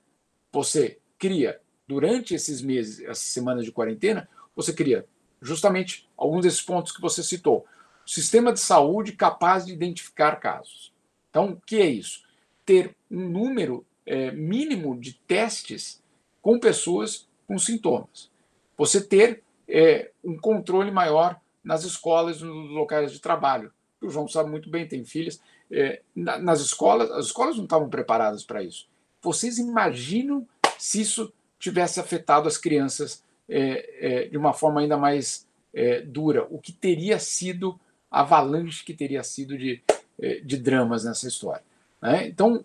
Você 0.52 0.98
cria, 1.18 1.60
durante 1.86 2.34
esses 2.34 2.60
meses, 2.60 3.00
essas 3.00 3.18
semanas 3.18 3.64
de 3.64 3.72
quarentena, 3.72 4.28
você 4.54 4.72
cria 4.72 5.06
justamente 5.40 6.08
alguns 6.16 6.42
desses 6.42 6.60
pontos 6.60 6.92
que 6.92 7.00
você 7.00 7.22
citou. 7.22 7.64
Sistema 8.04 8.52
de 8.52 8.60
saúde 8.60 9.12
capaz 9.12 9.66
de 9.66 9.72
identificar 9.72 10.36
casos. 10.36 10.92
Então, 11.30 11.52
o 11.52 11.60
que 11.60 11.76
é 11.76 11.86
isso? 11.86 12.24
Ter 12.66 12.96
um 13.10 13.28
número 13.28 13.86
é, 14.04 14.32
mínimo 14.32 14.98
de 14.98 15.12
testes 15.12 16.02
com 16.42 16.58
pessoas 16.58 17.28
com 17.46 17.58
sintomas. 17.58 18.30
Você 18.76 19.00
ter 19.00 19.42
é, 19.70 20.10
um 20.24 20.36
controle 20.36 20.90
maior 20.90 21.40
nas 21.62 21.84
escolas, 21.84 22.40
nos 22.40 22.70
locais 22.70 23.12
de 23.12 23.20
trabalho. 23.20 23.72
O 24.00 24.08
João 24.08 24.26
sabe 24.26 24.50
muito 24.50 24.70
bem, 24.70 24.88
tem 24.88 25.04
filhas. 25.04 25.40
É, 25.70 26.02
nas 26.14 26.60
escolas, 26.60 27.10
as 27.12 27.26
escolas 27.26 27.56
não 27.56 27.64
estavam 27.64 27.88
preparadas 27.88 28.44
para 28.44 28.62
isso. 28.62 28.88
Vocês 29.22 29.58
imaginam 29.58 30.46
se 30.78 31.02
isso 31.02 31.32
tivesse 31.58 32.00
afetado 32.00 32.48
as 32.48 32.56
crianças 32.56 33.22
é, 33.48 34.22
é, 34.24 34.28
de 34.28 34.36
uma 34.38 34.52
forma 34.52 34.80
ainda 34.80 34.96
mais 34.96 35.46
é, 35.74 36.00
dura? 36.00 36.46
O 36.50 36.58
que 36.58 36.72
teria 36.72 37.18
sido 37.18 37.78
a 38.10 38.20
avalanche 38.22 38.84
que 38.84 38.94
teria 38.94 39.22
sido 39.22 39.56
de, 39.56 39.82
é, 40.18 40.40
de 40.40 40.56
dramas 40.56 41.04
nessa 41.04 41.28
história? 41.28 41.62
Né? 42.00 42.28
Então, 42.28 42.64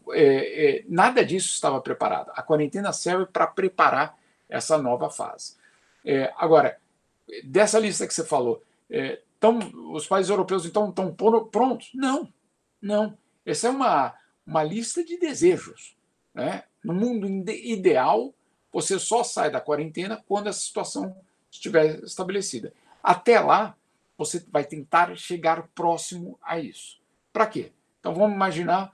nada 0.88 1.26
disso 1.26 1.50
estava 1.50 1.82
preparado. 1.82 2.32
A 2.34 2.42
quarentena 2.42 2.94
serve 2.94 3.26
para 3.26 3.46
preparar 3.46 4.18
essa 4.48 4.78
nova 4.78 5.10
fase. 5.10 5.58
agora, 6.38 6.78
dessa 7.44 7.80
lista 7.80 8.08
que 8.08 8.14
você 8.14 8.24
falou, 8.24 8.64
é, 8.90 9.22
tão, 9.40 9.60
os 9.94 10.08
países 10.08 10.30
europeus 10.30 10.66
então 10.66 10.90
estão 10.90 11.14
prontos? 11.14 11.90
Não, 11.94 12.32
não. 12.82 13.18
Essa 13.46 13.68
é 13.68 13.72
uma, 13.72 14.16
uma 14.46 14.64
lista 14.64 15.04
de 15.04 15.18
desejos. 15.18 15.96
Né? 16.34 16.64
No 16.84 16.94
mundo 16.94 17.28
ideal, 17.50 18.34
você 18.72 19.00
só 19.00 19.24
sai 19.24 19.50
da 19.50 19.62
quarentena 19.62 20.24
quando 20.28 20.48
essa 20.48 20.60
situação 20.60 21.16
estiver 21.50 22.04
estabelecida. 22.04 22.74
Até 23.02 23.40
lá, 23.40 23.76
você 24.18 24.44
vai 24.52 24.64
tentar 24.64 25.16
chegar 25.16 25.68
próximo 25.70 26.38
a 26.42 26.60
isso. 26.60 27.00
Para 27.32 27.48
quê? 27.48 27.72
Então 28.00 28.14
vamos 28.14 28.36
imaginar 28.36 28.92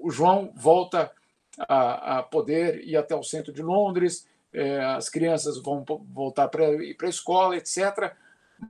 o, 0.00 0.10
João 0.10 0.52
volta 0.54 1.12
a, 1.58 2.18
a, 2.18 2.22
poder 2.22 2.86
ir 2.86 2.96
até 2.96 3.14
o 3.14 3.22
centro 3.22 3.52
de 3.52 3.62
Londres, 3.62 4.26
é, 4.52 4.84
as 4.84 5.08
crianças 5.08 5.58
vão 5.58 5.84
voltar 6.12 6.48
para 6.48 6.66
a 6.66 7.08
escola, 7.08 7.56
etc. 7.56 8.14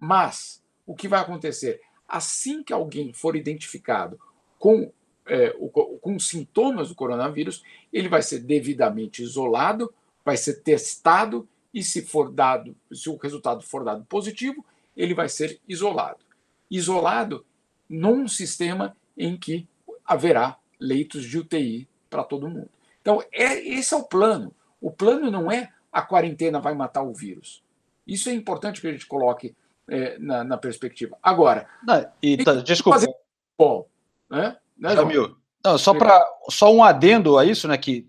Mas 0.01 0.63
o 0.87 0.95
que 0.95 1.09
vai 1.09 1.21
acontecer? 1.21 1.81
Assim 2.09 2.63
que 2.63 2.73
alguém 2.73 3.13
for 3.13 3.37
identificado 3.37 4.19
com, 4.59 4.93
é, 5.27 5.55
o, 5.59 5.69
com 5.69 6.19
sintomas 6.19 6.89
do 6.89 6.95
coronavírus, 6.95 7.63
ele 7.93 8.09
vai 8.09 8.23
ser 8.23 8.41
devidamente 8.41 9.23
isolado, 9.23 9.93
vai 10.25 10.37
ser 10.37 10.63
testado 10.63 11.49
e 11.75 11.83
se 11.83 12.03
for 12.03 12.31
dado, 12.31 12.77
se 12.93 13.09
o 13.09 13.17
resultado 13.17 13.63
for 13.63 13.83
dado 13.85 14.05
positivo, 14.05 14.65
ele 14.97 15.15
vai 15.15 15.29
ser 15.29 15.61
isolado. 15.69 16.25
Isolado 16.71 17.45
num 17.89 18.29
sistema 18.29 18.97
em 19.17 19.37
que 19.37 19.67
haverá 20.05 20.59
leitos 20.79 21.25
de 21.25 21.39
UTI 21.39 21.89
para 22.11 22.25
todo 22.25 22.49
mundo. 22.49 22.71
Então, 23.01 23.23
é, 23.33 23.59
esse 23.67 23.95
é 23.95 23.97
o 23.97 24.05
plano. 24.05 24.55
O 24.83 24.91
plano 24.91 25.31
não 25.31 25.51
é 25.51 25.71
a 25.93 26.03
quarentena 26.03 26.61
vai 26.61 26.75
matar 26.75 27.03
o 27.03 27.15
vírus. 27.15 27.63
Isso 28.07 28.29
é 28.29 28.33
importante 28.33 28.81
que 28.81 28.89
a 28.89 28.93
gente 28.93 29.07
coloque 29.07 29.55
é, 29.89 30.19
na, 30.19 30.43
na, 30.43 30.57
perspectiva. 30.59 31.17
Agora, 31.23 31.69
não, 31.87 32.05
e, 32.21 32.37
tá, 32.43 32.55
desculpa. 32.57 32.99
Fazer 32.99 33.13
bom, 33.57 33.87
né? 34.29 34.57
né 34.77 34.97
Jamil? 34.97 35.37
Não, 35.65 35.79
só 35.79 35.95
para 35.95 36.21
só 36.49 36.73
um 36.75 36.83
adendo 36.83 37.39
a 37.39 37.45
isso, 37.45 37.69
né? 37.69 37.79
Que 37.79 38.09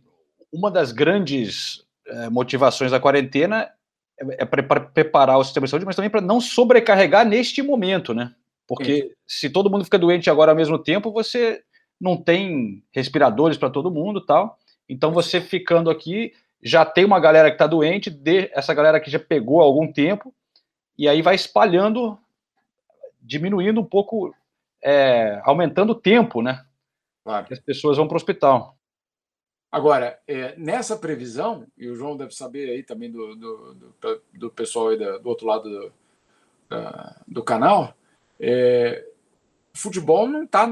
uma 0.51 0.71
das 0.71 0.91
grandes 0.91 1.85
é, 2.07 2.29
motivações 2.29 2.89
da 2.89 2.99
quarentena 2.99 3.69
é, 4.19 4.43
é 4.43 4.45
para 4.45 4.79
preparar 4.79 5.37
o 5.37 5.43
sistema 5.43 5.67
de 5.67 5.71
saúde, 5.71 5.85
mas 5.85 5.95
também 5.95 6.09
para 6.09 6.21
não 6.21 6.41
sobrecarregar 6.41 7.25
neste 7.25 7.61
momento, 7.61 8.13
né? 8.13 8.33
Porque 8.67 9.13
se 9.27 9.49
todo 9.49 9.69
mundo 9.69 9.83
fica 9.83 9.99
doente 9.99 10.29
agora 10.29 10.51
ao 10.51 10.55
mesmo 10.55 10.79
tempo, 10.79 11.11
você 11.11 11.61
não 11.99 12.17
tem 12.17 12.83
respiradores 12.91 13.57
para 13.57 13.69
todo 13.69 13.91
mundo, 13.91 14.25
tal. 14.25 14.57
Então 14.87 15.11
você 15.11 15.39
ficando 15.41 15.89
aqui 15.89 16.33
já 16.63 16.85
tem 16.85 17.03
uma 17.03 17.19
galera 17.19 17.49
que 17.49 17.55
está 17.55 17.67
doente, 17.67 18.09
de, 18.09 18.49
essa 18.53 18.73
galera 18.73 18.99
que 18.99 19.11
já 19.11 19.19
pegou 19.19 19.61
há 19.61 19.65
algum 19.65 19.91
tempo, 19.91 20.33
e 20.97 21.09
aí 21.09 21.21
vai 21.21 21.35
espalhando, 21.35 22.17
diminuindo 23.21 23.81
um 23.81 23.85
pouco, 23.85 24.33
é, 24.81 25.41
aumentando 25.43 25.91
o 25.91 25.99
tempo, 25.99 26.41
né? 26.41 26.65
Claro. 27.23 27.45
Que 27.45 27.53
as 27.53 27.59
pessoas 27.59 27.97
vão 27.97 28.07
para 28.07 28.15
o 28.15 28.17
hospital. 28.17 28.77
Agora, 29.69 30.19
é, 30.27 30.55
nessa 30.55 30.95
previsão, 30.95 31.67
e 31.77 31.89
o 31.89 31.95
João 31.95 32.15
deve 32.15 32.33
saber 32.33 32.69
aí 32.69 32.83
também 32.83 33.11
do, 33.11 33.35
do, 33.35 33.73
do, 33.73 34.21
do 34.33 34.49
pessoal 34.51 34.89
aí 34.89 34.97
do, 34.97 35.19
do 35.19 35.29
outro 35.29 35.47
lado 35.47 35.69
do, 35.69 35.93
da, 36.69 37.21
do 37.27 37.43
canal, 37.43 37.93
é, 38.39 39.05
o 39.73 39.77
futebol 39.77 40.27
não 40.27 40.43
está 40.43 40.67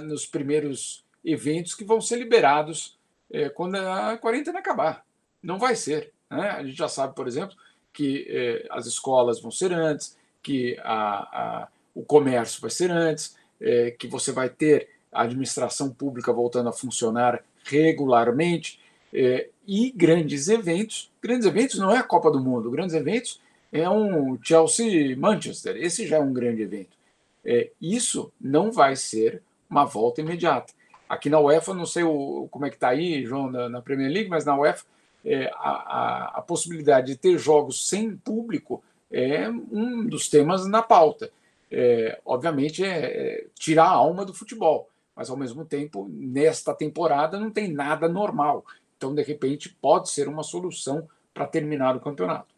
nos 0.00 0.24
primeiros 0.24 1.04
eventos 1.24 1.74
que 1.74 1.84
vão 1.84 2.00
ser 2.00 2.16
liberados 2.16 2.95
é, 3.30 3.48
quando 3.48 3.76
a 3.76 4.16
quarentena 4.16 4.58
acabar. 4.58 5.04
Não 5.42 5.58
vai 5.58 5.76
ser. 5.76 6.12
Né? 6.30 6.50
A 6.50 6.64
gente 6.64 6.76
já 6.76 6.88
sabe, 6.88 7.14
por 7.14 7.26
exemplo, 7.26 7.56
que 7.92 8.26
é, 8.28 8.66
as 8.70 8.86
escolas 8.86 9.40
vão 9.40 9.50
ser 9.50 9.72
antes, 9.72 10.16
que 10.42 10.78
a, 10.82 11.62
a, 11.62 11.68
o 11.94 12.02
comércio 12.02 12.60
vai 12.60 12.70
ser 12.70 12.90
antes, 12.90 13.36
é, 13.60 13.90
que 13.90 14.06
você 14.06 14.32
vai 14.32 14.48
ter 14.48 14.88
a 15.10 15.22
administração 15.22 15.90
pública 15.90 16.32
voltando 16.32 16.68
a 16.68 16.72
funcionar 16.72 17.42
regularmente 17.64 18.80
é, 19.12 19.48
e 19.66 19.90
grandes 19.90 20.48
eventos. 20.48 21.10
Grandes 21.22 21.46
eventos 21.46 21.78
não 21.78 21.90
é 21.90 21.98
a 21.98 22.02
Copa 22.02 22.30
do 22.30 22.40
Mundo, 22.40 22.70
grandes 22.70 22.94
eventos 22.94 23.40
é 23.72 23.88
um 23.88 24.38
Chelsea-Manchester. 24.42 25.76
Esse 25.76 26.06
já 26.06 26.16
é 26.16 26.20
um 26.20 26.32
grande 26.32 26.62
evento. 26.62 26.96
É, 27.44 27.70
isso 27.80 28.32
não 28.40 28.70
vai 28.72 28.96
ser 28.96 29.42
uma 29.68 29.84
volta 29.84 30.20
imediata. 30.20 30.72
Aqui 31.08 31.30
na 31.30 31.38
UEFA, 31.38 31.72
não 31.72 31.86
sei 31.86 32.02
o, 32.02 32.48
como 32.50 32.66
é 32.66 32.70
que 32.70 32.76
está 32.76 32.88
aí, 32.88 33.24
João, 33.24 33.50
na, 33.50 33.68
na, 33.68 33.82
Premier 33.82 34.10
League, 34.10 34.28
mas 34.28 34.44
na 34.44 34.58
UEFA, 34.58 34.84
é, 35.24 35.50
a, 35.54 35.70
a, 35.70 36.24
a, 36.38 36.42
possibilidade 36.42 37.08
de 37.08 37.16
ter 37.16 37.38
jogos 37.38 37.88
sem 37.88 38.16
público 38.16 38.82
é 39.10 39.48
um 39.48 40.06
dos 40.06 40.28
temas 40.28 40.66
na 40.66 40.82
pauta. 40.82 41.30
É, 41.70 42.20
obviamente, 42.24 42.84
é, 42.84 42.88
é 42.88 43.46
tirar 43.54 43.86
a 43.86 43.90
alma 43.90 44.24
do 44.24 44.34
futebol, 44.34 44.88
mas 45.14 45.30
ao 45.30 45.36
mesmo 45.36 45.64
tempo, 45.64 46.08
nesta 46.10 46.74
temporada, 46.74 47.38
não 47.38 47.50
tem 47.50 47.72
nada 47.72 48.08
normal. 48.08 48.64
Então, 48.96 49.14
de 49.14 49.22
repente, 49.22 49.68
pode 49.68 50.10
ser 50.10 50.28
uma 50.28 50.42
solução 50.42 51.08
para 51.32 51.46
terminar 51.46 51.94
o 51.96 52.00
campeonato. 52.00 52.54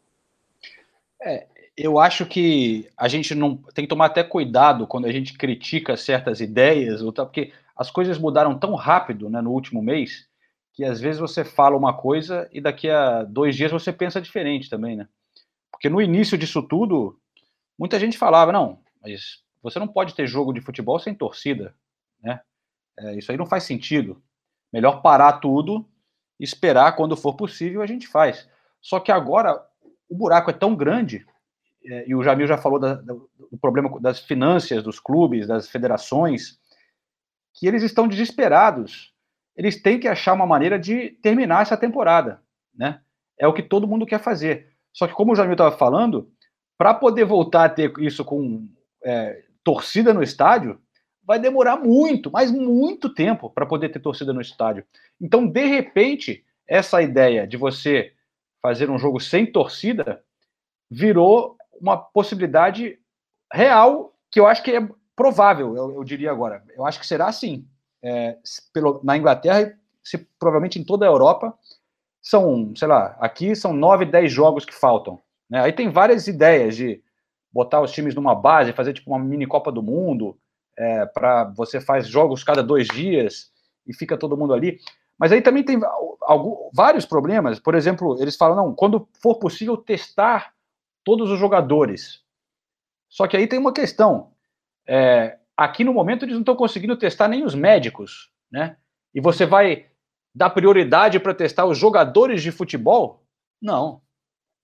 É, 1.20 1.46
eu 1.76 1.98
acho 1.98 2.26
que 2.26 2.88
a 2.96 3.06
gente 3.06 3.34
não 3.34 3.56
tem 3.56 3.84
que 3.84 3.88
tomar 3.88 4.06
até 4.06 4.24
cuidado 4.24 4.86
quando 4.86 5.06
a 5.06 5.12
gente 5.12 5.38
critica 5.38 5.96
certas 5.96 6.40
ideias, 6.40 7.00
porque 7.14 7.52
as 7.78 7.90
coisas 7.90 8.18
mudaram 8.18 8.58
tão 8.58 8.74
rápido 8.74 9.30
né, 9.30 9.40
no 9.40 9.52
último 9.52 9.80
mês 9.80 10.28
que 10.72 10.84
às 10.84 11.00
vezes 11.00 11.20
você 11.20 11.44
fala 11.44 11.76
uma 11.76 11.96
coisa 11.96 12.48
e 12.52 12.60
daqui 12.60 12.90
a 12.90 13.24
dois 13.24 13.56
dias 13.56 13.70
você 13.70 13.92
pensa 13.92 14.20
diferente 14.20 14.68
também, 14.68 14.96
né? 14.96 15.08
Porque 15.72 15.88
no 15.88 16.00
início 16.00 16.38
disso 16.38 16.62
tudo, 16.62 17.18
muita 17.76 17.98
gente 17.98 18.18
falava, 18.18 18.52
não, 18.52 18.80
mas 19.02 19.42
você 19.62 19.78
não 19.78 19.88
pode 19.88 20.14
ter 20.14 20.26
jogo 20.26 20.52
de 20.52 20.60
futebol 20.60 20.98
sem 20.98 21.14
torcida, 21.14 21.74
né? 22.22 22.40
É, 22.96 23.16
isso 23.16 23.30
aí 23.30 23.38
não 23.38 23.46
faz 23.46 23.64
sentido. 23.64 24.22
Melhor 24.72 25.02
parar 25.02 25.34
tudo, 25.34 25.84
esperar 26.38 26.94
quando 26.94 27.16
for 27.16 27.34
possível 27.34 27.82
a 27.82 27.86
gente 27.86 28.06
faz. 28.06 28.48
Só 28.80 29.00
que 29.00 29.10
agora 29.10 29.60
o 30.08 30.16
buraco 30.16 30.50
é 30.50 30.54
tão 30.54 30.76
grande 30.76 31.26
é, 31.84 32.08
e 32.08 32.14
o 32.14 32.22
Jamil 32.22 32.46
já 32.46 32.56
falou 32.56 32.78
da, 32.78 32.94
do 32.94 33.28
problema 33.60 34.00
das 34.00 34.20
finanças 34.20 34.82
dos 34.82 35.00
clubes, 35.00 35.46
das 35.46 35.68
federações, 35.68 36.58
que 37.58 37.66
eles 37.66 37.82
estão 37.82 38.06
desesperados. 38.06 39.12
Eles 39.56 39.82
têm 39.82 39.98
que 39.98 40.06
achar 40.06 40.32
uma 40.32 40.46
maneira 40.46 40.78
de 40.78 41.10
terminar 41.22 41.62
essa 41.62 41.76
temporada, 41.76 42.40
né? 42.72 43.00
É 43.38 43.46
o 43.46 43.52
que 43.52 43.62
todo 43.62 43.88
mundo 43.88 44.06
quer 44.06 44.20
fazer. 44.20 44.68
Só 44.92 45.06
que, 45.06 45.14
como 45.14 45.32
o 45.32 45.34
Jamil 45.34 45.52
estava 45.52 45.76
falando, 45.76 46.30
para 46.76 46.94
poder 46.94 47.24
voltar 47.24 47.64
a 47.64 47.68
ter 47.68 47.92
isso 47.98 48.24
com 48.24 48.68
é, 49.04 49.44
torcida 49.64 50.14
no 50.14 50.22
estádio, 50.22 50.80
vai 51.24 51.38
demorar 51.38 51.76
muito, 51.76 52.30
mas 52.30 52.50
muito 52.50 53.12
tempo 53.12 53.50
para 53.50 53.66
poder 53.66 53.88
ter 53.90 53.98
torcida 53.98 54.32
no 54.32 54.40
estádio. 54.40 54.84
Então, 55.20 55.46
de 55.46 55.66
repente, 55.66 56.44
essa 56.66 57.02
ideia 57.02 57.46
de 57.46 57.56
você 57.56 58.12
fazer 58.62 58.88
um 58.90 58.98
jogo 58.98 59.20
sem 59.20 59.44
torcida 59.44 60.22
virou 60.90 61.56
uma 61.80 61.96
possibilidade 61.96 62.98
real 63.52 64.14
que 64.30 64.38
eu 64.38 64.46
acho 64.46 64.62
que 64.62 64.72
é 64.72 64.88
provável, 65.18 65.76
eu, 65.76 65.96
eu 65.96 66.04
diria 66.04 66.30
agora. 66.30 66.62
Eu 66.76 66.86
acho 66.86 67.00
que 67.00 67.06
será 67.06 67.26
assim. 67.26 67.66
É, 68.00 68.38
pelo, 68.72 69.00
na 69.02 69.16
Inglaterra, 69.16 69.76
se, 70.00 70.16
provavelmente 70.38 70.78
em 70.78 70.84
toda 70.84 71.04
a 71.04 71.08
Europa, 71.08 71.52
são, 72.22 72.72
sei 72.76 72.86
lá, 72.86 73.16
aqui 73.18 73.56
são 73.56 73.72
nove, 73.72 74.04
dez 74.04 74.32
jogos 74.32 74.64
que 74.64 74.72
faltam. 74.72 75.20
Né? 75.50 75.60
Aí 75.60 75.72
tem 75.72 75.90
várias 75.90 76.28
ideias 76.28 76.76
de 76.76 77.02
botar 77.52 77.80
os 77.80 77.90
times 77.90 78.14
numa 78.14 78.36
base, 78.36 78.72
fazer 78.72 78.92
tipo 78.92 79.10
uma 79.10 79.18
mini 79.18 79.44
Copa 79.44 79.72
do 79.72 79.82
Mundo, 79.82 80.38
é, 80.76 81.04
para 81.06 81.44
você 81.56 81.80
faz 81.80 82.06
jogos 82.06 82.44
cada 82.44 82.62
dois 82.62 82.86
dias 82.86 83.50
e 83.84 83.92
fica 83.92 84.16
todo 84.16 84.36
mundo 84.36 84.54
ali. 84.54 84.78
Mas 85.18 85.32
aí 85.32 85.42
também 85.42 85.64
tem 85.64 85.80
algum, 86.22 86.70
vários 86.72 87.04
problemas. 87.04 87.58
Por 87.58 87.74
exemplo, 87.74 88.16
eles 88.22 88.36
falam, 88.36 88.56
não, 88.56 88.72
quando 88.72 89.08
for 89.20 89.34
possível 89.40 89.76
testar 89.76 90.54
todos 91.02 91.28
os 91.28 91.40
jogadores. 91.40 92.22
Só 93.08 93.26
que 93.26 93.36
aí 93.36 93.48
tem 93.48 93.58
uma 93.58 93.72
questão. 93.72 94.30
É, 94.88 95.38
aqui 95.56 95.84
no 95.84 95.92
momento 95.92 96.24
eles 96.24 96.34
não 96.34 96.40
estão 96.40 96.56
conseguindo 96.56 96.96
testar 96.96 97.28
nem 97.28 97.44
os 97.44 97.54
médicos, 97.54 98.30
né? 98.50 98.76
E 99.14 99.20
você 99.20 99.44
vai 99.44 99.86
dar 100.34 100.50
prioridade 100.50 101.20
para 101.20 101.34
testar 101.34 101.66
os 101.66 101.76
jogadores 101.76 102.42
de 102.42 102.50
futebol? 102.50 103.24
Não. 103.60 104.00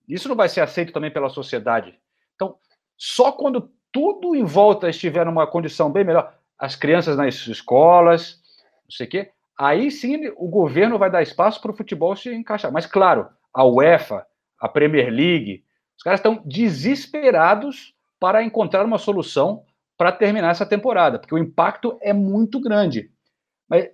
Isso 0.07 0.27
não 0.27 0.35
vai 0.35 0.49
ser 0.49 0.61
aceito 0.61 0.93
também 0.93 1.11
pela 1.11 1.29
sociedade. 1.29 1.99
Então, 2.35 2.57
só 2.97 3.31
quando 3.31 3.71
tudo 3.91 4.35
em 4.35 4.43
volta 4.43 4.89
estiver 4.89 5.25
numa 5.25 5.47
condição 5.47 5.91
bem 5.91 6.03
melhor, 6.03 6.33
as 6.57 6.75
crianças 6.75 7.17
nas 7.17 7.35
escolas, 7.47 8.41
não 8.83 8.91
sei 8.91 9.05
o 9.05 9.09
quê, 9.09 9.31
aí 9.57 9.91
sim 9.91 10.27
o 10.37 10.47
governo 10.47 10.97
vai 10.97 11.09
dar 11.11 11.21
espaço 11.21 11.61
para 11.61 11.71
o 11.71 11.75
futebol 11.75 12.15
se 12.15 12.33
encaixar. 12.33 12.71
Mas, 12.71 12.85
claro, 12.85 13.27
a 13.53 13.65
UEFA, 13.65 14.25
a 14.59 14.67
Premier 14.67 15.09
League, 15.09 15.63
os 15.97 16.03
caras 16.03 16.19
estão 16.19 16.41
desesperados 16.45 17.93
para 18.19 18.43
encontrar 18.43 18.85
uma 18.85 18.97
solução 18.97 19.65
para 19.97 20.11
terminar 20.11 20.51
essa 20.51 20.65
temporada, 20.65 21.19
porque 21.19 21.33
o 21.33 21.37
impacto 21.37 21.97
é 22.01 22.13
muito 22.13 22.59
grande. 22.59 23.09
Mas, 23.67 23.85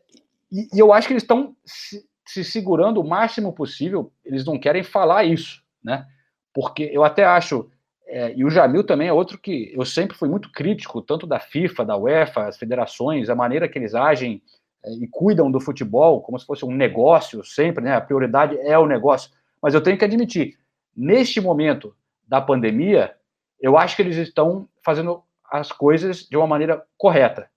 e, 0.51 0.67
e 0.73 0.79
eu 0.79 0.91
acho 0.91 1.07
que 1.07 1.13
eles 1.13 1.23
estão 1.23 1.55
se, 1.65 2.03
se, 2.25 2.43
segurando 2.43 2.99
o 2.99 3.07
máximo 3.07 3.53
possível, 3.53 4.11
eles 4.25 4.45
não 4.45 4.59
querem 4.59 4.83
falar 4.83 5.23
isso, 5.23 5.61
né? 5.83 6.05
Porque 6.53 6.89
eu 6.91 7.03
até 7.03 7.23
acho, 7.23 7.69
é, 8.05 8.33
e 8.35 8.43
o 8.43 8.49
Jamil 8.49 8.83
também 8.83 9.07
é 9.07 9.13
outro 9.13 9.37
que 9.37 9.71
eu 9.73 9.85
sempre 9.85 10.17
fui 10.17 10.27
muito 10.27 10.51
crítico, 10.51 11.01
tanto 11.01 11.25
da 11.25 11.39
FIFA, 11.39 11.85
da 11.85 11.97
UEFA, 11.97 12.47
as 12.47 12.57
federações, 12.57 13.29
a 13.29 13.35
maneira 13.35 13.69
que 13.69 13.77
eles 13.77 13.95
agem 13.95 14.41
é, 14.83 14.91
e 14.93 15.07
cuidam 15.07 15.51
do 15.51 15.59
futebol 15.59 16.21
como 16.21 16.37
se 16.37 16.45
fosse 16.45 16.65
um 16.65 16.71
negócio 16.71 17.43
sempre, 17.45 17.83
né? 17.83 17.95
A 17.95 18.01
prioridade 18.01 18.57
é 18.57 18.77
o 18.77 18.87
negócio. 18.87 19.31
Mas 19.61 19.73
eu 19.73 19.81
tenho 19.81 19.97
que 19.97 20.05
admitir, 20.05 20.57
neste 20.95 21.39
momento 21.39 21.95
da 22.27 22.41
pandemia, 22.41 23.15
eu 23.59 23.77
acho 23.77 23.95
que 23.95 24.01
eles 24.01 24.17
estão 24.17 24.67
fazendo 24.83 25.23
as 25.51 25.71
coisas 25.71 26.23
de 26.23 26.37
uma 26.37 26.47
maneira 26.47 26.83
correta. 26.97 27.49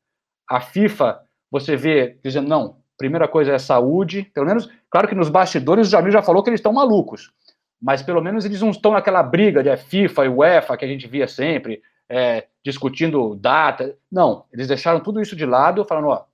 A 0.48 0.60
FIFA, 0.60 1.20
você 1.50 1.76
vê 1.76 2.18
dizendo, 2.22 2.48
não, 2.48 2.78
primeira 2.98 3.28
coisa 3.28 3.52
é 3.52 3.58
saúde, 3.58 4.24
pelo 4.34 4.46
menos, 4.46 4.68
claro 4.90 5.08
que 5.08 5.14
nos 5.14 5.28
bastidores 5.28 5.88
o 5.88 5.90
Jamil 5.90 6.12
já 6.12 6.22
falou 6.22 6.42
que 6.42 6.50
eles 6.50 6.58
estão 6.58 6.72
malucos, 6.72 7.32
mas 7.80 8.02
pelo 8.02 8.20
menos 8.20 8.44
eles 8.44 8.60
não 8.60 8.70
estão 8.70 8.92
naquela 8.92 9.22
briga 9.22 9.62
de 9.62 9.74
FIFA 9.76 10.24
e 10.24 10.28
UEFA 10.28 10.76
que 10.76 10.84
a 10.84 10.88
gente 10.88 11.06
via 11.06 11.28
sempre, 11.28 11.82
é, 12.08 12.48
discutindo 12.64 13.36
data. 13.36 13.96
Não, 14.10 14.46
eles 14.52 14.68
deixaram 14.68 15.00
tudo 15.00 15.20
isso 15.20 15.36
de 15.36 15.46
lado, 15.46 15.84
falando, 15.84 16.08
ó, 16.08 16.26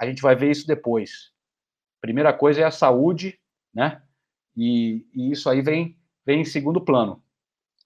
a 0.00 0.06
gente 0.06 0.22
vai 0.22 0.34
ver 0.34 0.50
isso 0.50 0.66
depois. 0.66 1.32
Primeira 2.00 2.32
coisa 2.32 2.60
é 2.60 2.64
a 2.64 2.70
saúde, 2.70 3.38
né? 3.74 4.02
E, 4.56 5.06
e 5.14 5.32
isso 5.32 5.50
aí 5.50 5.60
vem 5.60 5.96
vem 6.24 6.40
em 6.40 6.44
segundo 6.44 6.80
plano. 6.80 7.22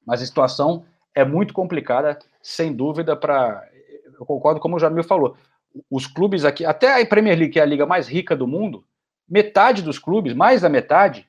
Mas 0.06 0.22
a 0.22 0.26
situação 0.26 0.84
é 1.14 1.24
muito 1.24 1.52
complicada, 1.52 2.18
sem 2.42 2.72
dúvida, 2.72 3.16
para. 3.16 3.66
Eu 4.18 4.26
concordo 4.26 4.60
como 4.60 4.76
o 4.76 4.78
Jamil 4.78 5.04
falou. 5.04 5.36
Os 5.90 6.06
clubes 6.06 6.44
aqui, 6.44 6.64
até 6.64 7.00
a 7.00 7.06
Premier 7.06 7.36
League, 7.36 7.52
que 7.52 7.60
é 7.60 7.62
a 7.62 7.66
liga 7.66 7.86
mais 7.86 8.08
rica 8.08 8.34
do 8.34 8.46
mundo, 8.46 8.84
metade 9.28 9.82
dos 9.82 9.98
clubes, 9.98 10.34
mais 10.34 10.62
da 10.62 10.68
metade, 10.68 11.28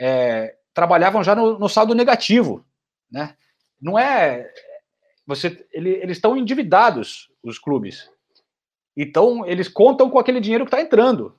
é, 0.00 0.56
trabalhavam 0.72 1.22
já 1.22 1.34
no, 1.34 1.58
no, 1.58 1.68
saldo 1.68 1.94
negativo. 1.94 2.64
Né? 3.10 3.36
Não 3.80 3.98
é. 3.98 4.50
Você, 5.26 5.66
ele, 5.72 5.90
eles 5.90 6.16
estão 6.16 6.36
endividados, 6.36 7.30
os 7.42 7.58
clubes. 7.58 8.10
Então, 8.96 9.44
eles 9.46 9.68
contam 9.68 10.08
com 10.08 10.18
aquele 10.18 10.40
dinheiro 10.40 10.64
que 10.64 10.68
está 10.68 10.80
entrando 10.80 11.34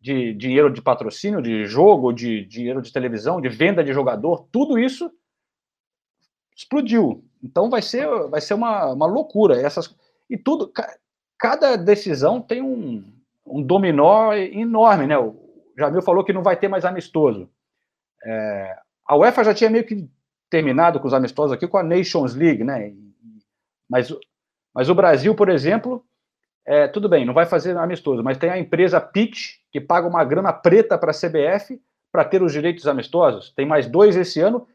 de 0.00 0.34
dinheiro 0.34 0.72
de 0.72 0.82
patrocínio, 0.82 1.42
de 1.42 1.64
jogo, 1.64 2.12
de 2.12 2.44
dinheiro 2.44 2.80
de 2.80 2.92
televisão, 2.92 3.40
de 3.40 3.48
venda 3.48 3.82
de 3.82 3.92
jogador, 3.92 4.46
tudo 4.52 4.78
isso 4.78 5.10
explodiu. 6.56 7.22
Então 7.42 7.68
vai 7.68 7.82
ser, 7.82 8.08
vai 8.28 8.40
ser 8.40 8.54
uma, 8.54 8.92
uma 8.92 9.06
loucura. 9.06 9.60
Essas, 9.60 9.94
e 10.28 10.36
tudo, 10.36 10.72
cada 11.38 11.76
decisão 11.76 12.40
tem 12.40 12.62
um, 12.62 13.04
um 13.46 13.62
dominó 13.62 14.32
enorme, 14.32 15.06
né? 15.06 15.18
O 15.18 15.36
Jamil 15.78 16.02
falou 16.02 16.24
que 16.24 16.32
não 16.32 16.42
vai 16.42 16.56
ter 16.56 16.68
mais 16.68 16.84
amistoso. 16.84 17.48
É, 18.24 18.76
a 19.06 19.16
UEFA 19.16 19.44
já 19.44 19.54
tinha 19.54 19.70
meio 19.70 19.84
que 19.84 20.08
terminado 20.48 20.98
com 20.98 21.06
os 21.06 21.14
amistosos 21.14 21.52
aqui 21.52 21.68
com 21.68 21.76
a 21.76 21.82
Nations 21.82 22.34
League, 22.34 22.64
né? 22.64 22.92
Mas, 23.88 24.12
mas 24.74 24.88
o 24.88 24.94
Brasil, 24.94 25.34
por 25.34 25.48
exemplo, 25.48 26.04
é, 26.64 26.88
tudo 26.88 27.08
bem, 27.08 27.24
não 27.24 27.34
vai 27.34 27.46
fazer 27.46 27.76
amistoso, 27.76 28.22
mas 28.22 28.38
tem 28.38 28.50
a 28.50 28.58
empresa 28.58 29.00
Pitch, 29.00 29.58
que 29.70 29.80
paga 29.80 30.08
uma 30.08 30.24
grana 30.24 30.52
preta 30.52 30.98
para 30.98 31.12
a 31.12 31.14
CBF 31.14 31.80
para 32.10 32.24
ter 32.24 32.42
os 32.42 32.52
direitos 32.52 32.88
amistosos. 32.88 33.52
Tem 33.54 33.66
mais 33.66 33.86
dois 33.86 34.16
esse 34.16 34.40
ano. 34.40 34.66